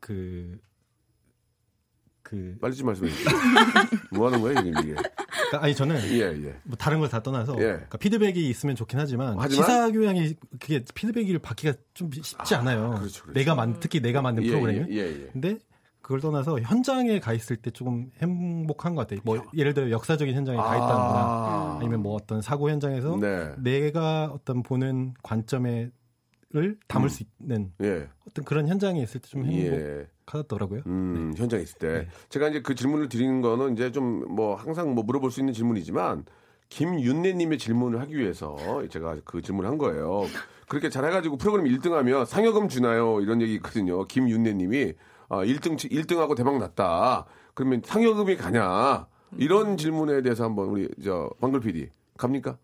그, 0.00 0.58
그, 2.22 2.56
빨리 2.60 2.74
좀 2.74 2.86
말씀해 2.86 3.10
주세요. 3.10 3.36
뭐 4.10 4.26
하는 4.26 4.40
거예요, 4.40 4.62
지금 4.62 4.80
이게? 4.82 4.94
그러니까 4.94 5.62
아니 5.62 5.74
저는 5.74 5.96
예, 6.10 6.20
예. 6.20 6.56
뭐 6.64 6.74
다른 6.76 6.98
걸 7.00 7.08
다 7.10 7.22
떠나서 7.22 7.54
예. 7.58 7.64
그러니까 7.64 7.98
피드백이 7.98 8.48
있으면 8.48 8.76
좋긴 8.76 8.98
하지만, 8.98 9.36
하지만? 9.38 9.48
기사 9.48 9.90
교양이 9.90 10.34
그게 10.58 10.82
피드백을 10.94 11.38
받기가 11.40 11.74
좀 11.92 12.10
쉽지 12.10 12.54
않아요. 12.54 12.94
그렇죠, 12.98 13.24
그렇죠. 13.24 13.32
내가 13.32 13.54
만 13.54 13.78
특히 13.78 14.00
내가 14.00 14.22
만든 14.22 14.42
예. 14.44 14.48
예, 14.48 14.86
예, 14.90 14.96
예. 15.24 15.28
근데 15.32 15.58
그걸 16.00 16.20
떠나서 16.20 16.60
현장에 16.60 17.20
가 17.20 17.34
있을 17.34 17.56
때 17.56 17.70
조금 17.70 18.10
행복한 18.20 18.94
것 18.94 19.02
같아요. 19.02 19.20
뭐 19.24 19.42
예를 19.54 19.74
들어 19.74 19.90
역사적인 19.90 20.34
현장에 20.34 20.56
가 20.56 20.76
있다거나 20.76 20.94
아. 20.96 21.76
아니면 21.78 22.00
뭐 22.02 22.14
어떤 22.14 22.40
사고 22.40 22.70
현장에서 22.70 23.18
네. 23.20 23.54
내가 23.58 24.30
어떤 24.32 24.62
보는 24.62 25.14
관점 25.22 25.66
을 26.56 26.78
담을 26.86 27.08
수 27.10 27.24
있는 27.40 27.72
예. 27.82 28.08
어떤 28.28 28.44
그런 28.44 28.68
현장에 28.68 29.02
있을 29.02 29.20
때좀 29.20 29.50
예. 29.52 30.06
행복하더라고요. 30.26 30.82
음, 30.86 31.32
네. 31.34 31.40
현장에 31.40 31.62
있을 31.62 31.78
때. 31.78 32.08
제가 32.28 32.48
이제 32.48 32.62
그 32.62 32.74
질문을 32.76 33.08
드리는 33.08 33.40
거는 33.40 33.72
이제 33.72 33.90
좀 33.90 34.24
뭐 34.28 34.54
항상 34.54 34.94
뭐 34.94 35.02
물어볼 35.04 35.30
수 35.32 35.40
있는 35.40 35.52
질문이지만 35.52 36.24
김윤래님의 36.68 37.58
질문을 37.58 38.00
하기 38.02 38.16
위해서 38.16 38.56
제가 38.90 39.16
그 39.24 39.42
질문을 39.42 39.68
한 39.68 39.78
거예요. 39.78 40.22
그렇게 40.68 40.88
잘해가지고 40.88 41.36
프로그램 41.36 41.66
1등 41.66 41.90
하면 41.92 42.24
상여금 42.24 42.68
주나요? 42.68 43.20
이런 43.20 43.40
얘기 43.42 43.54
있거든요. 43.54 44.04
김윤래님이 44.06 44.94
아, 45.28 45.38
1등, 45.44 45.76
1등하고 45.76 46.36
대박 46.36 46.58
났다. 46.58 47.26
그러면 47.54 47.82
상여금이 47.84 48.36
가냐? 48.36 49.06
이런 49.38 49.76
질문에 49.76 50.22
대해서 50.22 50.44
한번 50.44 50.68
우리 50.68 50.88
저 51.02 51.30
방글 51.40 51.60
PD 51.60 51.88
갑니까? 52.16 52.58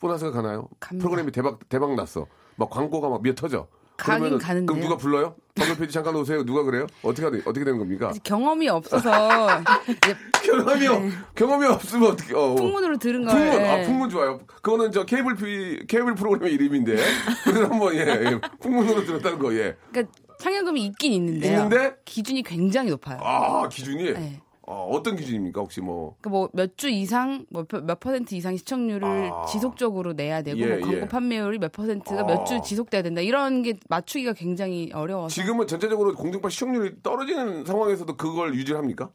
보너스가 0.00 0.30
가나요? 0.32 0.68
갑니다. 0.80 1.02
프로그램이 1.04 1.30
대박 1.32 1.68
대박 1.68 1.94
났어. 1.94 2.26
막 2.60 2.68
광고가 2.68 3.08
막 3.08 3.22
미어 3.22 3.34
터져. 3.34 3.66
가긴 3.96 4.38
가는데요. 4.38 4.66
그럼 4.66 4.80
누가 4.80 4.96
불러요? 4.96 5.34
방글 5.54 5.76
PD 5.76 5.92
잠깐 5.92 6.14
오세요. 6.14 6.44
누가 6.44 6.62
그래요? 6.62 6.86
어떻게 7.02 7.24
하는 7.24 7.40
어떻게 7.40 7.64
되는 7.64 7.78
겁니까? 7.78 8.12
경험이 8.22 8.68
없어서 8.68 9.48
경험이 10.44 10.86
없, 10.86 11.02
경험이 11.34 11.66
없으면 11.66 12.10
어떻게? 12.12 12.34
어, 12.34 12.52
어. 12.52 12.54
풍문으로 12.54 12.96
들은 12.98 13.24
걸. 13.24 13.34
풍문, 13.34 13.60
예. 13.60 13.68
아 13.68 13.86
풍문 13.86 14.10
좋아요. 14.10 14.40
그거는 14.62 14.92
저 14.92 15.04
케이블 15.04 15.34
피 15.36 15.86
케이블 15.86 16.14
프로그램의 16.14 16.52
이름인데 16.54 16.96
그래서 17.44 17.64
한번 17.64 17.94
예, 17.94 18.00
예 18.00 18.40
풍문으로 18.60 19.04
들었다는 19.04 19.38
거 19.38 19.54
예. 19.54 19.76
그러니까 19.90 20.12
상여금이 20.38 20.82
있긴 20.84 21.12
있는데요. 21.12 21.64
있는데? 21.64 21.96
기준이 22.04 22.42
굉장히 22.42 22.90
높아요. 22.90 23.18
아 23.22 23.68
기준이 23.68 24.12
네. 24.12 24.40
어, 24.70 24.88
어떤 24.92 25.16
기준입니까 25.16 25.60
혹시 25.60 25.80
뭐? 25.80 26.14
그러니까 26.20 26.30
뭐몇 26.54 26.78
주 26.78 26.88
이상 26.88 27.44
뭐 27.50 27.64
몇 27.82 27.98
퍼센트 27.98 28.36
이상 28.36 28.56
시청률을 28.56 29.30
아. 29.32 29.44
지속적으로 29.46 30.12
내야 30.12 30.42
되고 30.42 30.60
예, 30.60 30.66
뭐 30.76 30.80
광고 30.80 30.96
예. 30.96 31.08
판매율이 31.08 31.58
몇 31.58 31.72
퍼센트가 31.72 32.20
아. 32.20 32.24
몇주 32.24 32.60
지속돼야 32.62 33.02
된다 33.02 33.20
이런 33.20 33.62
게 33.62 33.78
맞추기가 33.88 34.32
굉장히 34.32 34.92
어려워서 34.94 35.34
지금은 35.34 35.66
전체적으로 35.66 36.14
공중파 36.14 36.48
시청률이 36.50 37.02
떨어지는 37.02 37.64
상황에서도 37.64 38.16
그걸 38.16 38.54
유지합니까? 38.54 39.10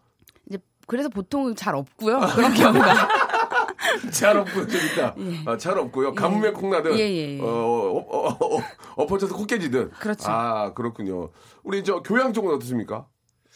이제 0.49 0.58
그래서 0.88 1.08
보통 1.08 1.56
잘 1.56 1.76
없고요 1.76 2.20
그런 2.36 2.53
경우가 2.53 3.08
잘 4.12 4.36
없고요, 4.38 4.68
좀 4.68 4.82
있다. 4.82 5.16
아, 5.45 5.58
잘 5.58 5.78
없고요. 5.78 6.16
가뭄에 6.16 6.51
콩나듯, 6.51 6.97
예, 6.99 7.03
예, 7.10 7.38
예. 7.38 7.39
어, 7.39 7.45
어, 7.45 7.97
어, 7.99 8.28
어, 8.28 8.58
어, 8.58 8.62
엎어져서 8.97 9.36
코 9.36 9.45
깨지듯. 9.45 9.91
그렇죠. 9.99 10.30
아, 10.30 10.74
그렇군요. 10.74 11.30
우리 11.64 11.84
저 11.84 12.01
교양 12.01 12.34
쪽은 12.34 12.53
어떻습니까? 12.56 13.08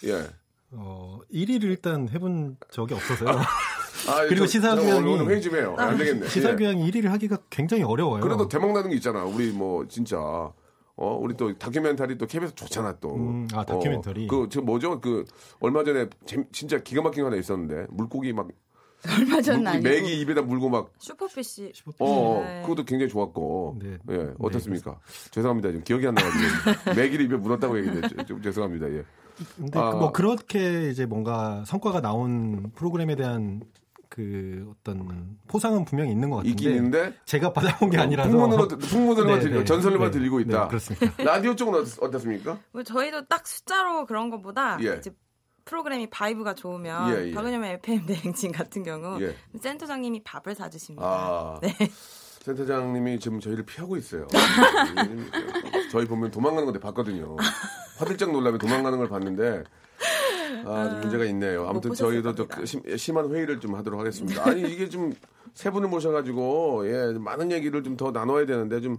예. 0.06 0.24
어, 0.72 1.20
1위를 1.34 1.64
일단 1.64 2.08
해본 2.10 2.58
적이 2.72 2.94
없어서요. 2.96 3.30
아, 3.30 3.36
그리고 4.30 4.46
저- 4.46 4.48
시사 4.48 4.76
저 4.76 4.82
교양이- 4.82 4.98
오늘, 5.00 5.08
오늘 5.22 5.28
회의 5.32 5.42
좀 5.42 5.56
해요. 5.56 5.76
안 5.78 5.98
되겠네. 5.98 6.28
시사 6.28 6.52
예. 6.52 6.56
교양 6.56 6.76
1위를 6.78 7.06
하기가 7.08 7.38
굉장히 7.50 7.84
어려워요. 7.84 8.22
그래도 8.22 8.48
대박 8.48 8.72
나는 8.72 8.90
게 8.92 8.96
있잖아. 8.96 9.24
우리 9.24 9.52
뭐 9.52 9.88
진짜 9.88 10.18
어 11.02 11.18
우리 11.22 11.36
또 11.38 11.58
다큐멘터리 11.58 12.18
또 12.18 12.26
KBS 12.28 12.56
좋잖아 12.56 12.98
또. 13.00 13.16
음, 13.16 13.48
아, 13.54 13.66
다큐멘터리. 13.66 14.26
어, 14.26 14.28
그저 14.28 14.62
뭐죠? 14.62 15.00
그 15.02 15.26
얼마 15.60 15.84
전에 15.84 16.08
재- 16.26 16.44
진짜 16.52 16.78
기가 16.80 17.02
막힌 17.02 17.24
거 17.24 17.28
하나 17.28 17.38
있었는데 17.38 17.88
물고기 17.90 18.34
막 18.34 18.48
얼마 19.08 19.42
전 19.42 19.64
물고기 19.64 19.70
아니고 19.70 19.90
맥이 19.90 20.22
입에다 20.22 20.42
물고 20.42 20.70
막 20.70 20.92
슈퍼피쉬. 21.00 21.72
어, 22.00 22.06
어, 22.06 22.44
네. 22.44 22.62
그것도 22.64 22.84
굉장히 22.84 23.10
좋았고. 23.10 23.80
네. 23.82 23.98
예, 24.12 24.34
어떻습니까? 24.40 25.00
죄송합니다. 25.32 25.70
지금 25.70 25.84
기억이 25.84 26.08
안 26.08 26.16
나가지고. 26.16 26.96
맥이를 27.00 27.26
입에 27.26 27.38
물었다고 27.38 27.78
얘기했죠. 27.80 28.26
좀 28.26 28.42
죄송합니다. 28.42 28.92
예. 28.92 29.06
근데 29.56 29.80
아. 29.80 29.92
뭐 29.92 30.12
그렇게 30.12 30.90
이제 30.90 31.06
뭔가 31.06 31.64
성과가 31.66 32.02
나온 32.02 32.72
프로그램에 32.76 33.16
대한 33.16 33.62
그 34.10 34.70
어떤 34.72 35.38
포상은 35.48 35.86
분명히 35.86 36.12
있는 36.12 36.30
것 36.30 36.38
같은데 36.38 36.52
있긴 36.52 36.72
있는데 36.72 37.14
제가 37.26 37.54
받아본 37.54 37.92
게 37.92 37.98
아니라서 38.00 38.30
풍문으로 38.30 38.68
풍문으로만 38.68 39.36
네, 39.36 39.44
들리고 39.44 39.60
네. 39.60 39.66
전설로만 39.66 40.12
네, 40.12 40.18
들리고 40.18 40.40
있다. 40.42 40.64
네, 40.64 40.68
그렇습니다. 40.68 41.24
라디오 41.24 41.56
쪽은 41.56 41.80
어떻, 41.80 42.04
어떻습니까? 42.04 42.58
뭐 42.72 42.84
저희도 42.84 43.28
딱 43.28 43.48
숫자로 43.48 44.06
그런 44.08 44.30
것보다 44.30 44.78
예. 44.82 44.98
이제 44.98 45.12
프로그램이 45.70 46.10
vibe가 46.10 46.56
좋으면 46.56 47.14
예, 47.16 47.28
예. 47.28 47.32
박은영의 47.32 47.74
FM 47.76 48.06
대행진 48.08 48.52
같은 48.52 48.84
경우 48.84 49.22
예. 49.22 49.36
센터장님이 49.62 50.24
밥을 50.24 50.56
사주십니다. 50.56 51.06
아. 51.06 51.60
네. 51.64 51.76
센터장님이 52.42 53.20
지금 53.20 53.40
저희를 53.40 53.66
피하고 53.66 53.96
있어요. 53.98 54.28
저희 55.92 56.06
보면 56.06 56.32
도망가는 56.32 56.66
건데 56.66 56.80
봤거든요. 56.80 57.38
화들짝 57.98 58.32
놀라면 58.32 58.58
도망가는 58.60 58.98
걸 58.98 59.08
봤는데 59.10 59.64
아, 60.66 60.90
좀 60.90 61.02
문제가 61.02 61.26
있네요. 61.26 61.68
아무튼 61.68 61.94
저희도. 61.94 62.48
그 62.48 62.66
심, 62.66 62.82
심한 62.98 63.32
회의를 63.32 63.60
좀 63.60 63.76
하도록 63.76 64.00
하겠습니다. 64.00 64.48
아니 64.48 64.62
이게 64.62 64.90
좀 64.90 65.14
세 65.54 65.70
분을 65.72 65.90
모셔가지고 65.90 66.88
예 66.88 67.18
많은 67.18 67.52
얘기를 67.52 67.84
좀 67.84 67.98
더 67.98 68.12
나눠야 68.12 68.46
되는데 68.46 68.80
좀 68.80 68.98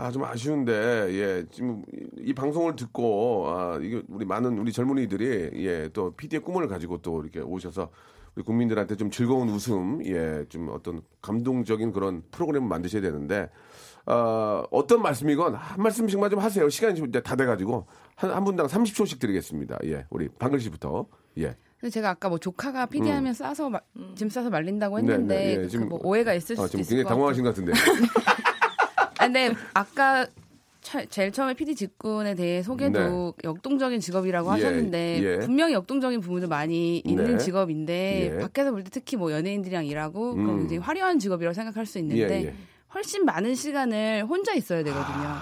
아, 0.00 0.12
좀 0.12 0.22
아쉬운데, 0.22 0.72
예, 1.10 1.44
지금 1.50 1.82
이 2.18 2.32
방송을 2.32 2.76
듣고, 2.76 3.46
아, 3.48 3.78
이게 3.82 4.00
우리 4.08 4.24
많은 4.24 4.56
우리 4.58 4.72
젊은이들이, 4.72 5.50
예, 5.66 5.88
또 5.92 6.12
PD의 6.12 6.40
꿈을 6.40 6.68
가지고 6.68 6.98
또 6.98 7.20
이렇게 7.20 7.40
오셔서 7.40 7.90
우리 8.36 8.44
국민들한테 8.44 8.94
좀 8.94 9.10
즐거운 9.10 9.48
웃음, 9.48 10.00
예, 10.06 10.44
좀 10.50 10.68
어떤 10.70 11.02
감동적인 11.20 11.90
그런 11.90 12.22
프로그램을 12.30 12.68
만드셔야 12.68 13.02
되는데, 13.02 13.50
아, 14.06 14.62
어떤 14.70 15.02
말씀이건 15.02 15.56
한 15.56 15.82
말씀씩만 15.82 16.30
좀 16.30 16.38
하세요. 16.38 16.68
시간이 16.68 16.94
지금 16.94 17.08
이제 17.08 17.20
다 17.20 17.34
돼가지고, 17.34 17.86
한, 18.14 18.30
한 18.30 18.44
분당 18.44 18.68
30초씩 18.68 19.18
드리겠습니다. 19.18 19.78
예, 19.86 20.06
우리 20.10 20.28
방글 20.28 20.60
씨부터, 20.60 21.06
예. 21.38 21.56
제가 21.90 22.10
아까 22.10 22.28
뭐 22.28 22.38
조카가 22.38 22.86
피디하면 22.86 23.34
싸서 23.34 23.68
마- 23.70 23.80
짐 24.14 24.28
싸서 24.28 24.48
말린다고 24.50 24.98
했는데 24.98 25.34
네, 25.36 25.44
네, 25.44 25.50
예, 25.52 25.56
그 25.56 25.68
지금 25.68 25.88
뭐 25.88 25.98
오해가 26.04 26.34
있을 26.34 26.54
아, 26.54 26.66
수도 26.66 26.68
지금 26.68 26.80
있을 26.82 26.90
굉장히 26.96 27.02
것 27.04 27.08
당황하신 27.10 27.42
같고. 27.44 27.64
것 27.64 27.72
같은데. 27.72 28.38
아, 29.28 29.32
근데 29.32 29.54
아까 29.74 30.26
처- 30.80 31.04
제일 31.06 31.32
처음에 31.32 31.54
PD 31.54 31.74
직군에 31.74 32.34
대해 32.34 32.62
소개도 32.62 33.34
역동적인 33.44 34.00
직업이라고 34.00 34.54
네. 34.54 34.58
예, 34.60 34.64
하셨는데 34.64 35.20
예. 35.22 35.38
분명히 35.40 35.74
역동적인 35.74 36.20
부분도 36.20 36.48
많이 36.48 36.98
있는 37.04 37.32
네. 37.32 37.38
직업인데 37.38 38.32
예. 38.36 38.40
밖에서 38.40 38.70
볼 38.70 38.82
때 38.84 38.90
특히 38.90 39.16
뭐 39.16 39.30
연예인들이랑 39.32 39.84
일하고 39.86 40.32
음. 40.32 40.36
그럼 40.44 40.58
굉장히 40.60 40.78
화려한 40.78 41.18
직업이라고 41.18 41.52
생각할 41.52 41.84
수 41.84 41.98
있는데 41.98 42.42
예, 42.42 42.46
예. 42.46 42.54
훨씬 42.94 43.24
많은 43.26 43.54
시간을 43.54 44.24
혼자 44.24 44.54
있어야 44.54 44.82
되거든요. 44.82 45.36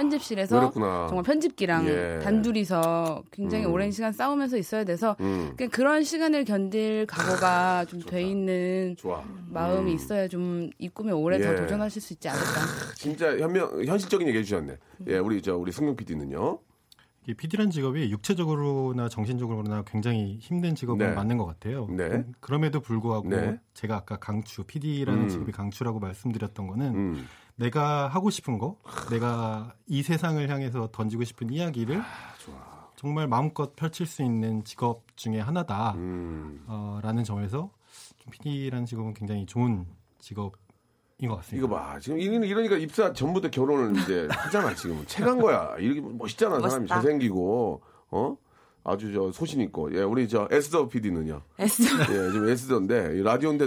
편집실에서 0.00 0.58
그렇구나. 0.58 1.06
정말 1.08 1.22
편집기랑 1.24 1.86
예. 1.88 2.18
단둘이서 2.22 3.24
굉장히 3.30 3.66
음. 3.66 3.72
오랜 3.72 3.90
시간 3.90 4.12
싸우면서 4.12 4.56
있어야 4.56 4.84
돼서 4.84 5.16
음, 5.20 5.54
그런런 5.70 6.02
시간을 6.02 6.44
견딜 6.44 7.06
각오가 7.06 7.84
좀 7.86 8.00
돼 8.00 8.22
있는 8.22 8.96
좋아. 8.96 9.22
마음이 9.50 9.92
있어야 9.94 10.26
좀 10.28 10.70
이 10.78 10.88
꿈에 10.88 11.12
오래 11.12 11.38
예. 11.38 11.42
더 11.42 11.54
도전하실 11.56 12.00
수 12.02 12.12
있지 12.14 12.28
않을까. 12.28 12.44
진짜 12.94 13.36
현명, 13.38 13.82
현실적인 13.84 14.26
얘기 14.28 14.38
해주셨네. 14.38 14.76
예, 15.08 15.18
우리 15.18 15.42
저, 15.42 15.56
우리 15.56 15.72
승용 15.72 15.96
PD는요. 15.96 16.58
이 17.28 17.34
PD라는 17.34 17.70
직업이 17.70 18.10
육체적으로나 18.10 19.08
정신적으로나 19.08 19.82
굉장히 19.86 20.38
힘든 20.40 20.74
직업은 20.74 21.06
네. 21.10 21.12
맞는 21.14 21.36
것 21.36 21.44
같아요. 21.44 21.86
네. 21.90 22.04
음, 22.04 22.32
그럼에도 22.40 22.80
불구하고 22.80 23.28
네. 23.28 23.58
제가 23.74 23.96
아까 23.96 24.16
강추, 24.16 24.64
PD라는 24.64 25.24
음. 25.24 25.28
직업이 25.28 25.52
강추라고 25.52 26.00
말씀드렸던 26.00 26.66
거는 26.66 26.86
음. 26.94 27.26
내가 27.64 28.08
하고 28.08 28.30
싶은 28.30 28.56
거, 28.58 28.76
내가 29.10 29.74
이 29.86 30.02
세상을 30.02 30.48
향해서 30.48 30.88
던지고 30.92 31.24
싶은 31.24 31.50
이야기를 31.50 31.98
아, 32.00 32.88
정말 32.96 33.28
마음껏 33.28 33.76
펼칠 33.76 34.06
수 34.06 34.22
있는 34.22 34.64
직업 34.64 35.02
중에 35.14 35.38
하나다라는 35.40 35.98
음. 35.98 37.22
점에서 37.24 37.70
좀 38.16 38.30
PD라는 38.30 38.86
직업은 38.86 39.12
굉장히 39.12 39.44
좋은 39.44 39.84
직업인 40.18 41.28
것 41.28 41.36
같습니다. 41.36 41.56
이거 41.66 41.68
봐. 41.68 41.98
지금 42.00 42.18
이러- 42.18 42.42
이러니까 42.44 42.76
입사 42.78 43.12
전부터 43.12 43.50
결혼을 43.50 43.94
이제 44.00 44.26
하잖아, 44.30 44.74
지금. 44.74 45.04
책한 45.06 45.38
거야. 45.38 45.74
이렇게 45.78 46.00
멋있잖아, 46.00 46.56
사람이. 46.60 46.80
멋있다. 46.84 46.94
잘생기고, 46.94 47.82
어? 48.12 48.36
아주 48.84 49.12
저 49.12 49.30
소신 49.32 49.60
있고. 49.60 49.94
예, 49.94 50.00
우리 50.02 50.26
저 50.26 50.48
에스더 50.50 50.88
PD는요. 50.88 51.42
에스 51.58 51.82
예, 51.82 52.30
지금 52.32 52.48
에스더인데, 52.48 53.18
이 53.18 53.22
라디오인데, 53.22 53.66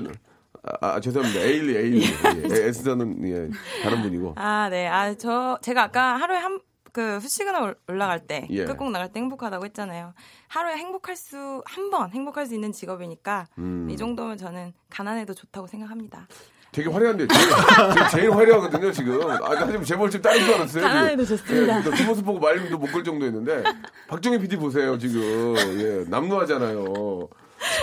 아, 0.61 0.95
아, 0.95 0.99
죄송합니다. 0.99 1.41
에일리, 1.41 1.75
에일리. 1.75 2.05
예, 2.51 2.67
에스더는, 2.67 3.27
예, 3.27 3.83
다른 3.83 4.01
분이고. 4.01 4.33
아, 4.37 4.69
네. 4.69 4.87
아, 4.87 5.13
저, 5.15 5.57
제가 5.61 5.83
아까 5.83 6.15
하루에 6.17 6.37
한, 6.37 6.59
그, 6.91 7.19
올- 7.63 7.75
올라갈 7.87 8.19
때, 8.27 8.47
예. 8.51 8.65
끝곡 8.65 8.91
나갈 8.91 9.11
때 9.11 9.19
행복하다고 9.19 9.65
했잖아요. 9.65 10.13
하루에 10.47 10.75
행복할 10.77 11.15
수, 11.17 11.61
한 11.65 11.89
번 11.89 12.11
행복할 12.11 12.45
수 12.45 12.53
있는 12.53 12.71
직업이니까, 12.71 13.47
음. 13.57 13.87
이 13.89 13.97
정도면 13.97 14.37
저는 14.37 14.73
가난해도 14.89 15.33
좋다고 15.33 15.67
생각합니다. 15.67 16.27
되게 16.71 16.89
화려한데, 16.89 17.27
제일, 17.27 18.09
제일, 18.11 18.31
화려하거든요, 18.31 18.91
지금. 18.91 19.21
아, 19.29 19.37
나 19.53 19.65
지금 19.67 19.83
재벌 19.83 20.09
집 20.09 20.21
딸인 20.21 20.45
줄 20.45 20.55
알았어요. 20.55 20.83
가난해도 20.83 21.23
지금. 21.25 21.37
좋습니다. 21.37 21.85
예, 21.85 21.91
뒷모습 21.97 22.25
보고 22.25 22.39
말림도 22.39 22.77
못 22.77 22.91
걸 22.91 23.03
정도였는데, 23.03 23.63
박정희 24.07 24.39
PD 24.39 24.55
보세요, 24.57 24.97
지금. 24.97 25.55
예, 25.79 26.09
남루하잖아요. 26.09 27.27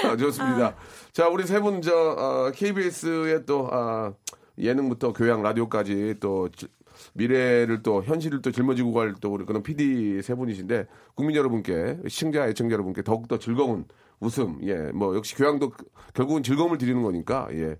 자, 0.02 0.16
좋습니다. 0.16 0.74
자, 1.12 1.28
우리 1.28 1.46
세 1.46 1.60
분, 1.60 1.82
저, 1.82 1.92
어, 1.92 2.50
KBS의 2.54 3.44
또, 3.46 3.68
아, 3.72 4.12
예능부터 4.58 5.12
교양, 5.12 5.42
라디오까지 5.42 6.16
또, 6.20 6.48
지- 6.50 6.68
미래를 7.14 7.82
또, 7.82 8.02
현실을 8.02 8.42
또 8.42 8.52
짊어지고 8.52 8.92
갈 8.92 9.14
또, 9.20 9.32
우리 9.32 9.44
그런 9.44 9.62
PD 9.62 10.22
세 10.22 10.34
분이신데, 10.34 10.86
국민 11.14 11.34
여러분께, 11.36 11.98
시청자, 12.08 12.46
애청자 12.46 12.74
여러분께 12.74 13.02
더욱더 13.02 13.38
즐거운 13.38 13.86
웃음, 14.20 14.58
예, 14.62 14.74
뭐, 14.92 15.16
역시 15.16 15.34
교양도 15.34 15.70
그- 15.70 15.84
결국은 16.14 16.42
즐거움을 16.42 16.78
드리는 16.78 17.02
거니까, 17.02 17.48
예, 17.52 17.76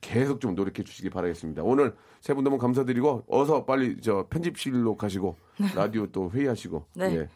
계속 0.00 0.40
좀 0.40 0.54
노력해 0.54 0.82
주시기 0.84 1.10
바라겠습니다. 1.10 1.62
오늘 1.62 1.94
세 2.20 2.34
분 2.34 2.44
너무 2.44 2.58
감사드리고, 2.58 3.24
어서 3.28 3.64
빨리 3.64 4.00
저 4.00 4.26
편집실로 4.30 4.96
가시고, 4.96 5.36
라디오 5.74 6.06
또 6.08 6.30
회의하시고, 6.30 6.84
네. 6.96 7.16
예. 7.16 7.28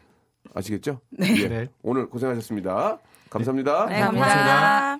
아시겠죠? 0.53 0.99
네. 1.09 1.47
네. 1.49 1.67
오늘 1.81 2.07
고생하셨습니다. 2.09 2.99
감사합니다. 3.29 3.85
네, 3.87 3.99
감사합니다. 3.99 4.99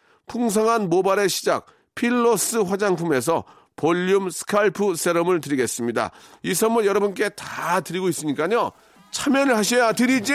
풍성한 0.31 0.89
모발의 0.89 1.27
시작 1.27 1.65
필로스 1.93 2.59
화장품에서 2.59 3.43
볼륨 3.75 4.29
scalp 4.29 4.95
세럼을 4.95 5.41
드리겠습니다. 5.41 6.11
이 6.43 6.53
선물 6.53 6.85
여러분께 6.85 7.29
다 7.29 7.81
드리고 7.81 8.07
있으니까요. 8.07 8.71
참여를 9.11 9.57
하셔야 9.57 9.91
드리지! 9.91 10.33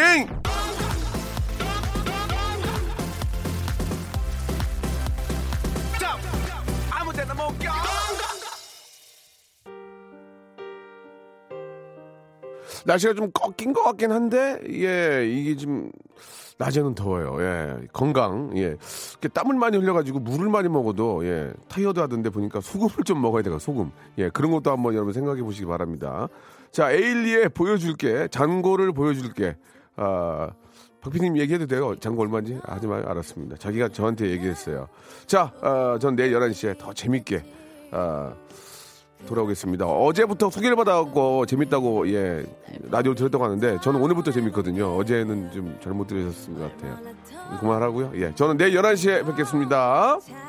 날씨가 12.87 13.15
좀 13.15 13.31
꺾인 13.33 13.73
것 13.73 13.83
같긴 13.83 14.13
한데, 14.13 14.61
예, 14.71 15.27
이게 15.29 15.57
좀, 15.57 15.91
낮에는 16.59 16.95
더워요. 16.95 17.37
예, 17.41 17.87
건강, 17.93 18.57
예. 18.57 18.77
땀을 19.35 19.57
많이 19.57 19.77
흘려가지고 19.77 20.21
물을 20.21 20.49
많이 20.49 20.69
먹어도, 20.69 21.27
예, 21.27 21.53
타이어드 21.69 22.01
하던데 22.01 22.31
보니까 22.31 22.61
소금을 22.61 23.05
좀 23.05 23.21
먹어야 23.21 23.43
돼요, 23.43 23.59
소금. 23.59 23.91
예, 24.19 24.31
그런 24.31 24.51
것도 24.53 24.71
한번 24.71 24.95
여러분 24.95 25.13
생각해 25.13 25.43
보시기 25.43 25.67
바랍니다. 25.67 26.29
자, 26.71 26.91
에일리의 26.93 27.51
보여줄게. 27.51 28.29
잔고를 28.29 28.93
보여줄게. 28.93 29.57
아, 29.97 30.51
박피님 31.01 31.37
얘기해도 31.39 31.67
돼요? 31.67 31.95
잔고 31.99 32.23
얼마인지? 32.23 32.59
하지 32.65 32.87
마요. 32.87 33.05
알았습니다. 33.07 33.57
자기가 33.57 33.89
저한테 33.91 34.31
얘기했어요. 34.31 34.89
자, 35.27 35.53
아, 35.61 35.99
전 36.01 36.17
내일 36.17 36.33
11시에 36.35 36.79
더 36.79 36.93
재밌게, 36.93 37.45
아, 37.93 38.33
돌아오겠습니다. 39.27 39.87
어제부터 39.87 40.51
소개를 40.51 40.77
받아갖고 40.77 41.47
재밌다고 41.47 42.11
예 42.13 42.45
라디오 42.91 43.15
들었다고 43.15 43.45
하는데 43.45 43.79
저는 43.83 44.01
오늘부터 44.01 44.31
재밌거든요. 44.33 44.97
어제는 44.97 45.51
좀 45.53 45.77
잘못 45.83 46.07
들으셨을 46.07 46.55
것 46.55 46.77
같아요. 46.77 46.97
그만하라고요. 47.61 48.13
예, 48.15 48.35
저는 48.35 48.57
내일 48.57 48.75
11시에 48.81 49.27
뵙겠습니다. 49.27 50.19
잘 50.21 50.46